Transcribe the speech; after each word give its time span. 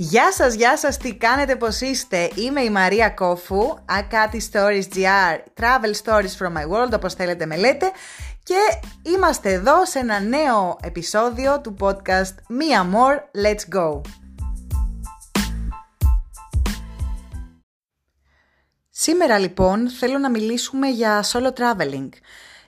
Γεια 0.00 0.32
σας, 0.32 0.54
γεια 0.54 0.76
σας, 0.76 0.96
τι 0.96 1.14
κάνετε, 1.14 1.56
πώς 1.56 1.80
είστε; 1.80 2.30
Είμαι 2.34 2.60
η 2.60 2.70
Μαρία 2.70 3.10
Κόφου, 3.10 3.74
Akati 3.88 4.38
Stories 4.52 4.82
GR, 4.94 5.38
Travel 5.60 5.92
Stories 6.04 6.36
from 6.38 6.52
my 6.56 6.66
world, 6.70 6.92
όπως 6.94 7.14
θέλετε 7.14 7.46
με 7.46 7.56
λέτε. 7.56 7.90
Και 8.42 8.54
είμαστε 9.02 9.52
εδώ 9.52 9.86
σε 9.86 9.98
ένα 9.98 10.20
νέο 10.20 10.76
επεισόδιο 10.82 11.60
του 11.60 11.76
podcast 11.80 12.34
Mia 12.34 12.94
More, 12.94 13.44
Let's 13.44 13.76
Go. 13.78 14.00
Σήμερα 18.90 19.38
λοιπόν 19.38 19.88
θέλω 19.88 20.18
να 20.18 20.30
μιλήσουμε 20.30 20.88
για 20.88 21.24
solo 21.32 21.50
traveling, 21.52 22.08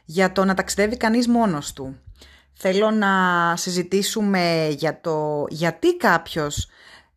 για 0.05 0.33
το 0.33 0.45
να 0.45 0.55
ταξιδεύει 0.55 0.97
κανείς 0.97 1.29
μόνος 1.29 1.73
του. 1.73 2.01
Θέλω 2.53 2.91
να 2.91 3.12
συζητήσουμε 3.56 4.69
για 4.70 5.01
το 5.01 5.47
γιατί 5.48 5.97
κάποιος 5.97 6.69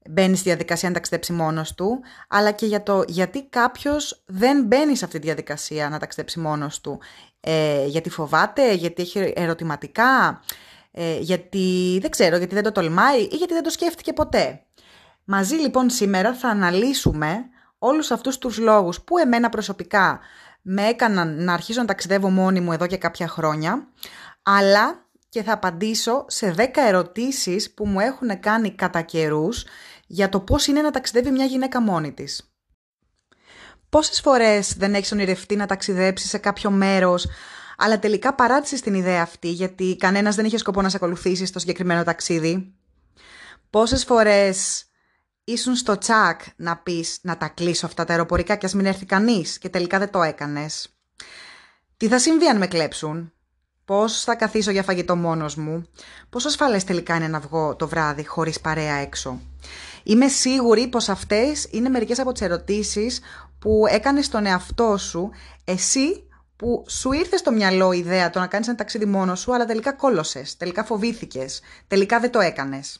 μπαίνει 0.09 0.35
στη 0.35 0.49
διαδικασία 0.49 0.89
να 0.89 0.95
ταξιδέψει 0.95 1.33
μόνος 1.33 1.73
του, 1.73 1.99
αλλά 2.27 2.51
και 2.51 2.65
για 2.65 2.83
το 2.83 3.03
γιατί 3.07 3.47
κάποιος 3.49 4.23
δεν 4.25 4.63
μπαίνει 4.65 4.95
σε 4.95 5.05
αυτή 5.05 5.19
τη 5.19 5.25
διαδικασία 5.25 5.89
να 5.89 5.99
ταξιδέψει 5.99 6.39
μόνος 6.39 6.81
του. 6.81 6.99
Ε, 7.39 7.85
γιατί 7.85 8.09
φοβάται, 8.09 8.73
γιατί 8.73 9.01
έχει 9.01 9.33
ερωτηματικά, 9.35 10.41
ε, 10.91 11.17
γιατί 11.19 11.97
δεν 12.01 12.09
ξέρω, 12.11 12.37
γιατί 12.37 12.53
δεν 12.53 12.63
το 12.63 12.71
τολμάει 12.71 13.21
ή 13.21 13.35
γιατί 13.35 13.53
δεν 13.53 13.63
το 13.63 13.69
σκέφτηκε 13.69 14.13
ποτέ. 14.13 14.63
Μαζί 15.23 15.55
λοιπόν 15.55 15.89
σήμερα 15.89 16.33
θα 16.33 16.49
αναλύσουμε 16.49 17.45
όλους 17.77 18.11
αυτούς 18.11 18.37
τους 18.37 18.57
λόγους 18.57 19.01
που 19.01 19.17
εμένα 19.17 19.49
προσωπικά 19.49 20.19
με 20.61 20.87
έκαναν 20.87 21.43
να 21.43 21.53
αρχίσω 21.53 21.79
να 21.79 21.87
ταξιδεύω 21.87 22.29
μόνη 22.29 22.59
μου 22.59 22.71
εδώ 22.71 22.87
και 22.87 22.97
κάποια 22.97 23.27
χρόνια, 23.27 23.87
αλλά 24.43 25.02
και 25.33 25.43
θα 25.43 25.53
απαντήσω 25.53 26.25
σε 26.27 26.53
10 26.57 26.67
ερωτήσεις 26.75 27.73
που 27.73 27.87
μου 27.87 27.99
έχουν 27.99 28.39
κάνει 28.39 28.71
κατά 28.75 29.01
καιρούς 29.01 29.65
για 30.07 30.29
το 30.29 30.39
πώς 30.39 30.67
είναι 30.67 30.81
να 30.81 30.91
ταξιδεύει 30.91 31.31
μια 31.31 31.45
γυναίκα 31.45 31.81
μόνη 31.81 32.11
της. 32.11 32.53
Πόσες 33.89 34.21
φορές 34.21 34.73
δεν 34.77 34.93
έχεις 34.93 35.11
ονειρευτεί 35.11 35.55
να 35.55 35.65
ταξιδέψεις 35.65 36.29
σε 36.29 36.37
κάποιο 36.37 36.71
μέρος, 36.71 37.27
αλλά 37.77 37.99
τελικά 37.99 38.33
παράτησες 38.33 38.81
την 38.81 38.93
ιδέα 38.93 39.21
αυτή 39.21 39.47
γιατί 39.49 39.95
κανένας 39.99 40.35
δεν 40.35 40.45
είχε 40.45 40.57
σκοπό 40.57 40.81
να 40.81 40.89
σε 40.89 40.95
ακολουθήσει 40.95 41.45
στο 41.45 41.59
συγκεκριμένο 41.59 42.03
ταξίδι; 42.03 42.73
Πόσες 43.69 44.03
φορές 44.03 44.85
ήσουν 45.43 45.75
στο 45.75 45.97
τσακ 45.97 46.41
να 46.55 46.77
πεις 46.77 47.19
να 47.21 47.37
τα 47.37 47.47
κλείσω 47.47 47.85
αυτά 47.85 48.03
τα 48.03 48.11
αεροπορικά 48.11 48.55
και 48.55 48.65
ας 48.65 48.73
μην 48.73 48.85
έρθει 48.85 49.05
κανείς 49.05 49.57
και 49.57 49.69
τελικά 49.69 49.99
δεν 49.99 50.09
το 50.09 50.21
έκανες; 50.21 50.97
Τι 51.97 52.07
θα 52.07 52.19
συμβεί 52.19 52.47
αν 52.47 52.57
με 52.57 52.67
κλέψουν; 52.67 53.33
Πώς 53.85 54.23
θα 54.23 54.35
καθίσω 54.35 54.71
για 54.71 54.83
φαγητό 54.83 55.15
μόνος 55.15 55.55
μου; 55.55 55.87
Πόσο 56.29 56.47
ασφαλές 56.47 56.83
τελικά 56.83 57.15
είναι 57.15 57.27
να 57.27 57.39
βγω 57.39 57.75
το 57.75 57.87
βράδυ 57.87 58.25
χωρίς 58.25 58.59
παρέα 58.59 58.95
έξω; 58.95 59.41
Είμαι 60.03 60.27
σίγουρη 60.27 60.87
πως 60.87 61.09
αυτές 61.09 61.67
είναι 61.71 61.89
μερικές 61.89 62.19
από 62.19 62.31
τις 62.31 62.41
ερωτήσεις 62.41 63.21
που 63.59 63.85
έκανες 63.89 64.25
στον 64.25 64.45
εαυτό 64.45 64.97
σου 64.97 65.29
εσύ 65.63 66.27
που 66.55 66.85
σου 66.87 67.11
ήρθε 67.11 67.37
στο 67.37 67.51
μυαλό 67.51 67.91
η 67.91 67.97
ιδέα 67.97 68.29
το 68.29 68.39
να 68.39 68.47
κάνεις 68.47 68.67
ένα 68.67 68.77
ταξίδι 68.77 69.05
μόνος 69.05 69.39
σου 69.39 69.53
αλλά 69.53 69.65
τελικά 69.65 69.93
κόλωσες, 69.93 70.57
τελικά 70.57 70.83
φοβήθηκες, 70.83 71.61
τελικά 71.87 72.19
δεν 72.19 72.31
το 72.31 72.39
έκανες. 72.39 72.99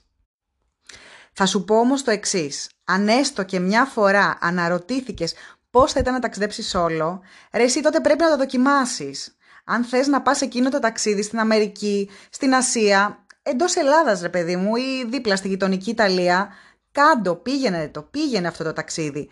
Θα 1.33 1.45
σου 1.45 1.63
πω 1.63 1.79
όμως 1.79 2.03
το 2.03 2.11
εξής. 2.11 2.69
Αν 2.83 3.07
έστω 3.07 3.43
και 3.43 3.59
μια 3.59 3.85
φορά 3.85 4.37
αναρωτήθηκες 4.41 5.33
πώς 5.69 5.91
θα 5.91 5.99
ήταν 5.99 6.13
να 6.13 6.19
ταξιδέψεις 6.19 6.75
όλο, 6.75 7.21
ρε 7.53 7.63
εσύ 7.63 7.81
τότε 7.81 7.99
πρέπει 7.99 8.23
να 8.23 8.29
το 8.29 8.37
δοκιμάσεις. 8.37 9.37
Αν 9.63 9.83
θες 9.83 10.07
να 10.07 10.21
πας 10.21 10.41
εκείνο 10.41 10.69
το 10.69 10.79
ταξίδι 10.79 11.21
στην 11.21 11.39
Αμερική, 11.39 12.09
στην 12.29 12.53
Ασία, 12.53 13.25
εντός 13.43 13.75
Ελλάδας 13.75 14.21
ρε 14.21 14.29
παιδί 14.29 14.55
μου 14.55 14.75
ή 14.75 15.05
δίπλα 15.09 15.35
στη 15.35 15.47
γειτονική 15.47 15.89
Ιταλία, 15.89 16.49
κάντο, 16.91 17.35
πήγαινε 17.35 17.87
το, 17.87 18.01
πήγαινε 18.01 18.47
αυτό 18.47 18.63
το 18.63 18.73
ταξίδι. 18.73 19.29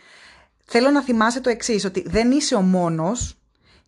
Θέλω 0.65 0.89
να 0.89 1.01
θυμάσαι 1.01 1.41
το 1.41 1.49
εξής 1.49 1.85
ότι 1.85 2.03
δεν 2.07 2.31
είσαι 2.31 2.55
ο 2.55 2.61
μόνος 2.61 3.35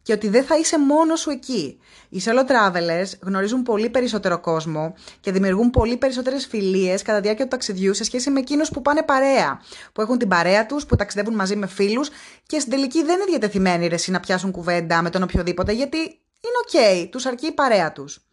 και 0.02 0.14
ότι 0.14 0.28
δεν 0.30 0.44
θα 0.44 0.58
είσαι 0.58 0.80
μόνος 0.80 1.20
σου 1.20 1.30
εκεί. 1.30 1.80
Οι 2.10 2.22
solo 2.26 2.40
travelers 2.40 3.12
γνωρίζουν 3.22 3.64
πολύ 3.64 3.90
περισσότερο 3.90 4.40
κόσμο 4.40 4.94
και 5.20 5.32
δημιουργούν 5.32 5.70
πολύ 5.70 5.98
περισσότερες 5.98 6.46
φιλίες 6.46 7.02
κατά 7.02 7.18
τη 7.18 7.24
διάρκεια 7.24 7.46
του 7.46 7.52
ταξιδιού 7.52 7.94
σε 7.94 8.04
σχέση 8.04 8.30
με 8.30 8.40
εκείνους 8.40 8.70
που 8.70 8.82
πάνε 8.82 9.04
παρέα, 9.04 9.62
που 9.94 10.02
έχουν 10.02 10.18
την 10.18 10.28
παρέα 10.28 10.66
τους, 10.66 10.86
που 10.86 10.96
ταξιδεύουν 10.96 11.36
μαζί 11.36 11.56
με 11.56 11.68
φίλους 11.68 12.10
και 12.46 12.60
στην 12.60 12.72
τελική 12.72 13.04
δεν 13.04 13.16
είναι 13.16 13.26
διατεθειμένοι 13.26 13.88
ρε, 13.88 13.96
να 14.08 14.20
πιάσουν 14.20 14.52
κουβέντα 14.52 15.02
με 15.02 15.10
τον 15.10 15.24
οποιοδήποτε 15.24 15.72
γιατί 15.72 16.23
είναι 16.44 16.88
οκ, 17.04 17.10
τους 17.10 17.26
αρκεί 17.26 17.48
η 17.48 17.52
παρέα 17.52 17.92
τους. 17.92 18.28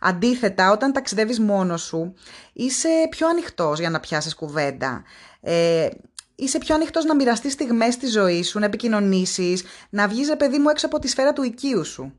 Αντίθετα, 0.00 0.70
όταν 0.70 0.92
ταξιδεύεις 0.92 1.40
μόνος 1.40 1.82
σου, 1.82 2.14
είσαι 2.52 2.88
πιο 3.10 3.28
ανοιχτός 3.28 3.78
για 3.78 3.90
να 3.90 4.00
πιάσεις 4.00 4.34
κουβέντα. 4.34 5.02
Ε, 5.40 5.88
είσαι 6.34 6.58
πιο 6.58 6.74
ανοιχτός 6.74 7.04
να 7.04 7.14
μοιραστείς 7.14 7.52
στιγμές 7.52 7.96
τη 7.96 8.06
ζωή 8.06 8.42
σου, 8.42 8.58
να 8.58 8.64
επικοινωνήσεις, 8.64 9.64
να 9.90 10.08
βγεις, 10.08 10.36
παιδί 10.36 10.58
μου, 10.58 10.68
έξω 10.68 10.86
από 10.86 10.98
τη 10.98 11.08
σφαίρα 11.08 11.32
του 11.32 11.42
οικείου 11.42 11.84
σου. 11.84 12.18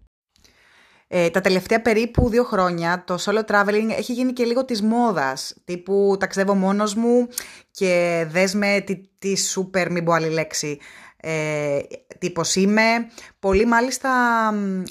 Ε, 1.08 1.30
τα 1.30 1.42
τελευταία 1.42 1.82
περίπου 1.82 2.30
δύο 2.30 2.44
χρόνια 2.44 3.04
το 3.08 3.18
solo 3.20 3.42
traveling 3.46 3.90
έχει 3.98 4.14
γίνει 4.14 4.34
και 4.34 4.44
λίγο 4.44 4.66
της 4.66 4.82
μόδας, 4.82 5.56
τύπου 5.66 6.16
ταξιδεύω 6.20 6.56
μόνος 6.56 6.96
μου 6.96 7.28
και 7.72 8.26
δες 8.30 8.54
με 8.54 8.84
τη, 8.86 9.02
τη 9.20 9.38
σούπερ, 9.38 9.92
μην 9.92 10.04
πω 10.04 10.12
άλλη 10.12 10.30
λέξη, 10.30 10.80
ε, 11.28 11.80
τύπος 12.20 12.56
είμαι. 12.56 13.08
Πολλοί 13.40 13.66
μάλιστα 13.66 14.12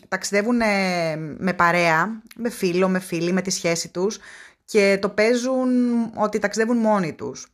ταξιδεύουν 0.08 0.60
ε, 0.60 1.16
με 1.16 1.52
παρέα, 1.52 2.22
με 2.36 2.50
φίλο, 2.50 2.88
με 2.88 2.98
φίλη, 2.98 3.32
με 3.32 3.42
τη 3.42 3.50
σχέση 3.50 3.88
τους 3.88 4.18
και 4.64 4.98
το 5.00 5.08
παίζουν 5.08 5.70
ότι 6.14 6.38
ταξιδεύουν 6.38 6.76
μόνοι 6.76 7.12
τους. 7.12 7.46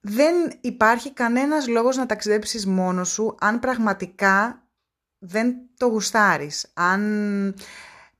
Δεν 0.00 0.34
υπάρχει 0.60 1.12
κανένας 1.12 1.68
λόγος 1.68 1.96
να 1.96 2.06
ταξιδέψεις 2.06 2.66
μόνος 2.66 3.08
σου 3.08 3.34
αν 3.40 3.58
πραγματικά 3.58 4.62
δεν 5.18 5.54
το 5.76 5.86
γουστάρεις. 5.86 6.70
Αν 6.74 7.54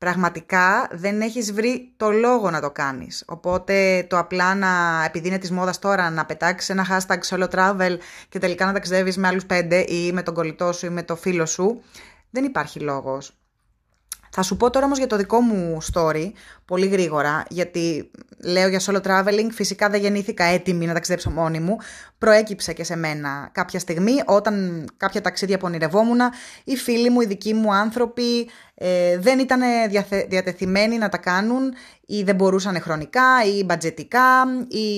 πραγματικά 0.05 0.89
δεν 0.93 1.21
έχεις 1.21 1.53
βρει 1.53 1.93
το 1.97 2.11
λόγο 2.11 2.51
να 2.51 2.61
το 2.61 2.71
κάνεις. 2.71 3.25
Οπότε 3.27 4.07
το 4.09 4.19
απλά 4.19 4.55
να, 4.55 5.05
επειδή 5.05 5.29
είναι 5.29 5.39
της 5.39 5.51
μόδας 5.51 5.79
τώρα, 5.79 6.11
να 6.11 6.25
πετάξεις 6.25 6.69
ένα 6.69 6.87
hashtag 6.91 7.19
solo 7.29 7.49
travel 7.49 7.97
και 8.29 8.39
τελικά 8.39 8.67
να 8.67 8.73
ταξιδεύεις 8.73 9.17
με 9.17 9.29
άλλους 9.29 9.47
πέντε 9.47 9.85
ή 9.89 10.13
με 10.13 10.23
τον 10.23 10.35
κολλητό 10.35 10.73
σου 10.73 10.87
ή 10.87 10.89
με 10.89 11.03
το 11.03 11.17
φίλο 11.17 11.47
σου, 11.47 11.83
δεν 12.31 12.45
υπάρχει 12.45 12.81
λόγος. 12.81 13.37
Θα 14.37 14.43
σου 14.43 14.57
πω 14.57 14.71
τώρα 14.71 14.85
όμως 14.85 14.99
για 14.99 15.07
το 15.07 15.17
δικό 15.17 15.41
μου 15.41 15.79
story, 15.93 16.33
πολύ 16.65 16.87
γρήγορα, 16.87 17.45
γιατί 17.49 18.11
λέω 18.39 18.69
για 18.69 18.81
solo 18.87 19.01
traveling, 19.01 19.49
φυσικά 19.53 19.89
δεν 19.89 20.01
γεννήθηκα 20.01 20.45
έτοιμη 20.45 20.87
να 20.87 20.93
ταξιδέψω 20.93 21.31
μόνη 21.31 21.61
μου. 21.61 21.77
Προέκυψε 22.19 22.73
και 22.73 22.85
σε 22.85 22.97
μένα 22.97 23.49
κάποια 23.53 23.79
στιγμή, 23.79 24.13
όταν 24.25 24.85
κάποια 24.97 25.21
ταξίδια 25.21 25.59
που 25.59 25.67
ονειρευόμουν, 25.67 26.21
οι 26.65 26.77
φίλοι 26.77 27.11
μου, 27.11 27.21
οι 27.21 27.27
δικοί 27.27 27.55
μου 27.55 27.75
άνθρωποι 27.75 28.49
ε, 28.75 29.19
δεν 29.19 29.39
ήταν 29.39 29.61
διατεθειμένοι 30.29 30.99
να 30.99 31.09
τα 31.09 31.19
κάνουν 31.19 31.75
ή 32.07 32.23
δεν 32.23 32.35
μπορούσαν 32.35 32.81
χρονικά 32.81 33.45
ή 33.57 33.65
μπατζετικά 33.65 34.45
ή 34.69 34.89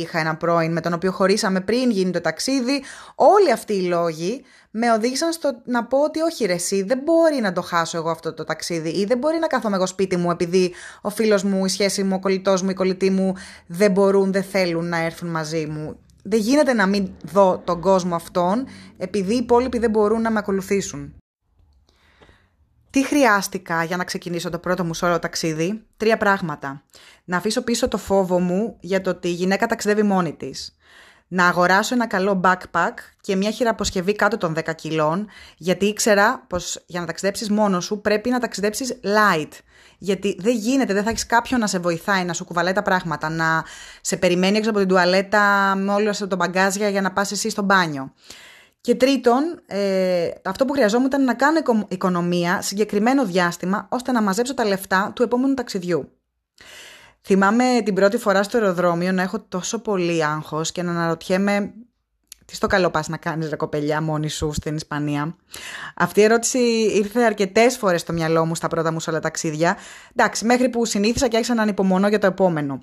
είχα 0.00 0.18
ένα 0.18 0.36
πρώην 0.36 0.72
με 0.72 0.80
τον 0.80 0.92
οποίο 0.92 1.12
χωρίσαμε 1.12 1.60
πριν 1.60 1.90
γίνει 1.90 2.10
το 2.10 2.20
ταξίδι. 2.20 2.82
Όλοι 3.14 3.52
αυτοί 3.52 3.72
οι 3.72 3.82
λόγοι 3.82 4.44
με 4.70 4.92
οδήγησαν 4.92 5.32
στο 5.32 5.60
να 5.64 5.84
πω 5.84 5.98
ότι 5.98 6.20
όχι 6.20 6.44
ρε 6.44 6.52
εσύ, 6.52 6.82
δεν 6.82 6.98
μπορεί 7.04 7.40
να 7.40 7.52
το 7.52 7.62
χάσω 7.62 7.96
εγώ 7.96 8.10
αυτό 8.10 8.32
το 8.32 8.44
ταξίδι 8.44 8.88
ή 8.88 9.04
δεν 9.04 9.18
μπορεί 9.18 9.38
να 9.38 9.46
καθόμαι 9.46 9.76
εγώ 9.76 9.86
σπίτι 9.86 10.16
μου 10.16 10.30
επειδή 10.30 10.74
ο 11.00 11.10
φίλος 11.10 11.42
μου, 11.42 11.64
η 11.64 11.68
σχέση 11.68 12.02
μου, 12.02 12.14
ο 12.14 12.20
κολλητός 12.20 12.62
μου, 12.62 12.70
η 12.70 12.74
κολλητή 12.74 13.10
μου 13.10 13.34
δεν 13.66 13.90
μπορούν, 13.90 14.32
δεν 14.32 14.42
θέλουν 14.42 14.88
να 14.88 14.98
έρθουν 14.98 15.28
μαζί 15.28 15.66
μου. 15.66 15.98
Δεν 16.22 16.40
γίνεται 16.40 16.72
να 16.72 16.86
μην 16.86 17.10
δω 17.22 17.62
τον 17.64 17.80
κόσμο 17.80 18.14
αυτόν 18.14 18.66
επειδή 18.98 19.34
οι 19.34 19.36
υπόλοιποι 19.36 19.78
δεν 19.78 19.90
μπορούν 19.90 20.20
να 20.20 20.30
με 20.30 20.38
ακολουθήσουν. 20.38 21.14
Τι 22.90 23.04
χρειάστηκα 23.04 23.84
για 23.84 23.96
να 23.96 24.04
ξεκινήσω 24.04 24.50
το 24.50 24.58
πρώτο 24.58 24.84
μου 24.84 24.94
σώρο 24.94 25.18
ταξίδι; 25.18 25.82
Τρία 25.96 26.16
πράγματα. 26.16 26.82
Να 27.24 27.36
αφήσω 27.36 27.62
πίσω 27.62 27.88
το 27.88 27.98
φόβο 27.98 28.38
μου 28.40 28.76
για 28.80 29.00
το 29.00 29.10
ότι 29.10 29.28
η 29.28 29.32
γυναίκα 29.32 29.66
ταξιδεύει 29.66 30.02
μόνη 30.02 30.32
της 30.32 30.76
να 31.28 31.46
αγοράσω 31.46 31.94
ένα 31.94 32.06
καλό 32.06 32.40
backpack 32.44 32.94
και 33.20 33.36
μια 33.36 33.50
χειραποσκευή 33.50 34.14
κάτω 34.14 34.36
των 34.36 34.54
10 34.56 34.74
κιλών, 34.74 35.28
γιατί 35.56 35.86
ήξερα 35.86 36.44
πως 36.46 36.84
για 36.86 37.00
να 37.00 37.06
ταξιδέψεις 37.06 37.50
μόνος 37.50 37.84
σου 37.84 38.00
πρέπει 38.00 38.30
να 38.30 38.38
ταξιδέψεις 38.38 39.00
light. 39.02 39.50
Γιατί 39.98 40.36
δεν 40.38 40.54
γίνεται, 40.54 40.92
δεν 40.92 41.02
θα 41.02 41.10
έχεις 41.10 41.26
κάποιον 41.26 41.60
να 41.60 41.66
σε 41.66 41.78
βοηθάει, 41.78 42.24
να 42.24 42.32
σου 42.32 42.44
κουβαλάει 42.44 42.72
τα 42.72 42.82
πράγματα, 42.82 43.28
να 43.28 43.64
σε 44.00 44.16
περιμένει 44.16 44.56
έξω 44.56 44.70
από 44.70 44.78
την 44.78 44.88
τουαλέτα 44.88 45.74
με 45.76 45.92
όλο 45.92 46.10
αυτό 46.10 46.26
το 46.26 46.36
μπαγκάζια 46.36 46.88
για 46.88 47.00
να 47.00 47.12
πας 47.12 47.32
εσύ 47.32 47.50
στο 47.50 47.62
μπάνιο. 47.62 48.12
Και 48.80 48.94
τρίτον, 48.94 49.62
ε, 49.66 50.28
αυτό 50.44 50.64
που 50.64 50.72
χρειαζόμουν 50.72 51.06
ήταν 51.06 51.24
να 51.24 51.34
κάνω 51.34 51.86
οικονομία 51.88 52.62
συγκεκριμένο 52.62 53.24
διάστημα 53.24 53.86
ώστε 53.90 54.12
να 54.12 54.22
μαζέψω 54.22 54.54
τα 54.54 54.64
λεφτά 54.64 55.12
του 55.14 55.22
επόμενου 55.22 55.54
ταξιδιού. 55.54 56.12
Θυμάμαι 57.30 57.64
την 57.84 57.94
πρώτη 57.94 58.16
φορά 58.18 58.42
στο 58.42 58.58
αεροδρόμιο 58.58 59.12
να 59.12 59.22
έχω 59.22 59.40
τόσο 59.40 59.78
πολύ 59.78 60.24
άγχος 60.24 60.72
και 60.72 60.82
να 60.82 60.90
αναρωτιέμαι 60.90 61.72
τι 62.44 62.54
στο 62.54 62.66
καλό 62.66 62.90
πας 62.90 63.08
να 63.08 63.16
κάνεις 63.16 63.48
ρε 63.48 63.56
κοπελιά 63.56 64.02
μόνη 64.02 64.28
σου 64.28 64.52
στην 64.52 64.76
Ισπανία; 64.76 65.36
Αυτή 65.96 66.20
η 66.20 66.22
ερώτηση 66.22 66.58
ήρθε 66.94 67.22
αρκετές 67.22 67.76
φορές 67.76 68.00
στο 68.00 68.12
μυαλό 68.12 68.44
μου 68.44 68.54
στα 68.54 68.68
πρώτα 68.68 68.92
μου 68.92 69.00
σε 69.00 69.10
όλα 69.10 69.20
ταξίδια. 69.20 69.76
Εντάξει, 70.16 70.44
μέχρι 70.44 70.68
που 70.68 70.84
συνήθισα 70.84 71.28
και 71.28 71.36
άρχισα 71.36 71.54
να 71.54 71.62
ανυπομονώ 71.62 72.08
για 72.08 72.18
το 72.18 72.26
επόμενο. 72.26 72.82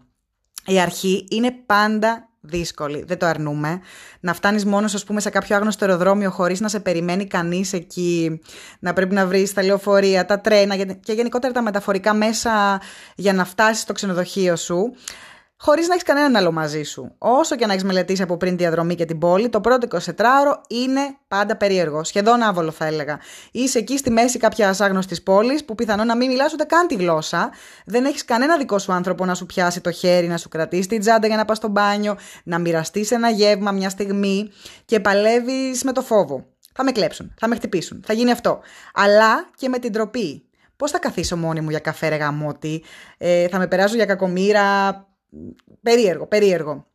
Η 0.66 0.80
αρχή 0.80 1.28
είναι 1.30 1.52
πάντα 1.52 2.30
δύσκολη, 2.46 3.04
δεν 3.08 3.18
το 3.18 3.26
αρνούμε. 3.26 3.82
Να 4.20 4.34
φτάνεις 4.34 4.66
μόνος, 4.66 4.94
ας 4.94 5.04
πούμε, 5.04 5.20
σε 5.20 5.30
κάποιο 5.30 5.56
άγνωστο 5.56 5.86
αεροδρόμιο 5.86 6.30
χωρίς 6.30 6.60
να 6.60 6.68
σε 6.68 6.80
περιμένει 6.80 7.26
κανείς 7.28 7.74
εκεί, 7.74 8.42
να 8.80 8.94
πρέπει 8.94 9.14
να 9.14 9.26
βρεις 9.26 9.54
τα 9.54 9.64
λεωφορεία, 9.64 10.26
τα 10.26 10.40
τρένα 10.40 10.76
και 10.76 11.14
γενικότερα 11.14 11.54
τα 11.54 11.62
μεταφορικά 11.62 12.14
μέσα 12.14 12.82
για 13.16 13.34
να 13.34 13.46
φτάσεις 13.46 13.82
στο 13.82 13.94
ξενοδοχείο 13.94 14.56
σου 14.56 14.94
χωρίς 15.57 15.88
να 15.88 15.94
έχεις 15.94 16.06
κανέναν 16.06 16.36
άλλο 16.36 16.52
μαζί 16.52 16.84
σου. 16.84 17.16
Όσο 17.18 17.56
και 17.56 17.66
να 17.66 17.72
έχεις 17.72 17.84
μελετήσει 17.84 18.22
από 18.22 18.38
πριν 18.38 18.57
τη 18.57 18.63
διαδρομή 18.63 18.96
και 18.96 19.06
την 19.06 19.19
πόλη, 19.19 19.50
το 19.50 19.62
πρώτο 19.62 19.88
24ωρο 19.92 20.54
είναι 20.68 21.00
πάντα 21.28 21.57
περίεργο. 21.57 22.04
Σχεδόν 22.04 22.42
άβολο, 22.42 22.72
θα 22.72 22.86
έλεγα. 22.86 23.19
Είσαι 23.52 23.78
εκεί 23.78 23.98
στη 23.98 24.12
μέση 24.12 24.38
κάποια 24.38 24.75
άγνωστης 24.80 25.24
πόλης 25.24 25.66
που 25.66 25.75
πιθανόν 25.75 26.07
να 26.07 26.16
μην 26.16 26.30
μιλάς 26.30 26.54
ούτε 26.54 26.63
καν 26.63 26.88
τη 26.88 26.96
γλώσσα. 26.96 27.52
Δεν 27.86 28.06
έχεις 28.06 28.25
κανένα 28.25 28.57
δικό 28.57 28.80
σου 28.80 28.94
άνθρωπο 28.94 29.25
να 29.25 29.36
σου 29.36 29.46
πιάσει 29.46 29.81
το 29.81 29.92
χέρι, 29.92 30.28
να 30.28 30.38
σου 30.38 30.50
κρατήσει 30.50 30.88
την 30.88 31.00
τσάντα 31.00 31.28
για 31.28 31.36
να 31.36 31.46
πας 31.46 31.58
στο 31.58 31.68
μπάνιο, 31.68 32.18
να 32.44 32.60
μοιραστείς 32.60 33.12
ένα 33.12 33.30
γεύμα 33.30 33.72
μια 33.72 33.90
στιγμή 33.90 34.51
και 34.86 35.00
παλεύεις 35.00 35.84
με 35.84 35.92
το 35.92 36.01
φόβο. 36.01 36.46
Θα 36.74 36.84
με 36.84 36.92
κλέψουν, 36.92 37.34
θα 37.40 37.48
με 37.48 37.56
χτυπήσουν, 37.56 38.04
θα 38.06 38.13
γίνει 38.13 38.31
αυτό. 38.31 38.60
Αλλά 38.94 39.50
και 39.56 39.69
με 39.69 39.80
την 39.80 39.92
τροπή. 39.92 40.50
Πώς 40.78 40.92
θα 40.92 41.00
καθίσω 41.00 41.38
μόνη 41.38 41.62
μου 41.62 41.69
για 41.69 41.80
καφέ, 41.80 42.08
ρε 42.08 42.18
ε, 43.18 43.48
θα 43.48 43.58
με 43.58 43.68
περάσω 43.68 43.96
για 43.96 44.06
κακομήρα, 44.06 44.94
περίεργο, 45.82 46.28
περίεργο. 46.28 46.86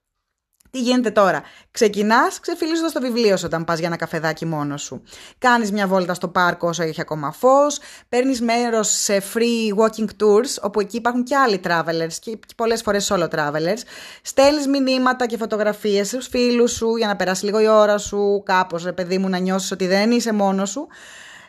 Τι 0.70 0.80
γίνεται 0.80 1.10
τώρα; 1.10 1.42
Ξεκινάς 1.70 2.40
ξεφυλίζοντας 2.40 2.92
το 2.92 3.00
βιβλίο 3.00 3.36
σου 3.36 3.44
όταν 3.46 3.64
πας 3.64 3.78
για 3.78 3.86
ένα 3.86 3.96
καφεδάκι 3.96 4.46
μόνος 4.46 4.82
σου. 4.82 5.02
Κάνεις 5.38 5.72
μια 5.72 5.86
βόλτα 5.86 6.14
στο 6.14 6.28
πάρκο 6.28 6.68
όσο 6.68 6.82
έχει 6.82 7.00
ακόμα 7.00 7.32
φως. 7.32 7.78
Παίρνεις 8.08 8.40
μέρος 8.40 8.88
σε 8.88 9.22
free 9.34 9.78
walking 9.78 10.08
tours, 10.22 10.62
όπου 10.62 10.80
εκεί 10.80 10.96
υπάρχουν 10.96 11.24
και 11.24 11.36
άλλοι 11.36 11.60
travelers 11.64 12.12
και 12.20 12.38
πολλές 12.56 12.82
φορές 12.82 13.12
solo 13.12 13.28
travelers. 13.28 13.80
Στέλνεις 14.22 14.66
μηνύματα 14.66 15.26
και 15.26 15.36
φωτογραφίες 15.36 16.06
στους 16.06 16.26
φίλους 16.26 16.72
σου 16.72 16.96
για 16.96 17.06
να 17.06 17.16
περάσεις 17.16 17.42
λίγο 17.42 17.60
η 17.60 17.68
ώρα 17.68 17.98
σου, 17.98 18.42
κάπως 18.44 18.84
ρε 18.84 18.92
παιδί 18.92 19.18
μου, 19.18 19.28
να 19.28 19.38
νιώσεις 19.38 19.70
ότι 19.70 19.86
δεν 19.86 20.10
είσαι 20.10 20.32
μόνος 20.32 20.70
σου. 20.70 20.86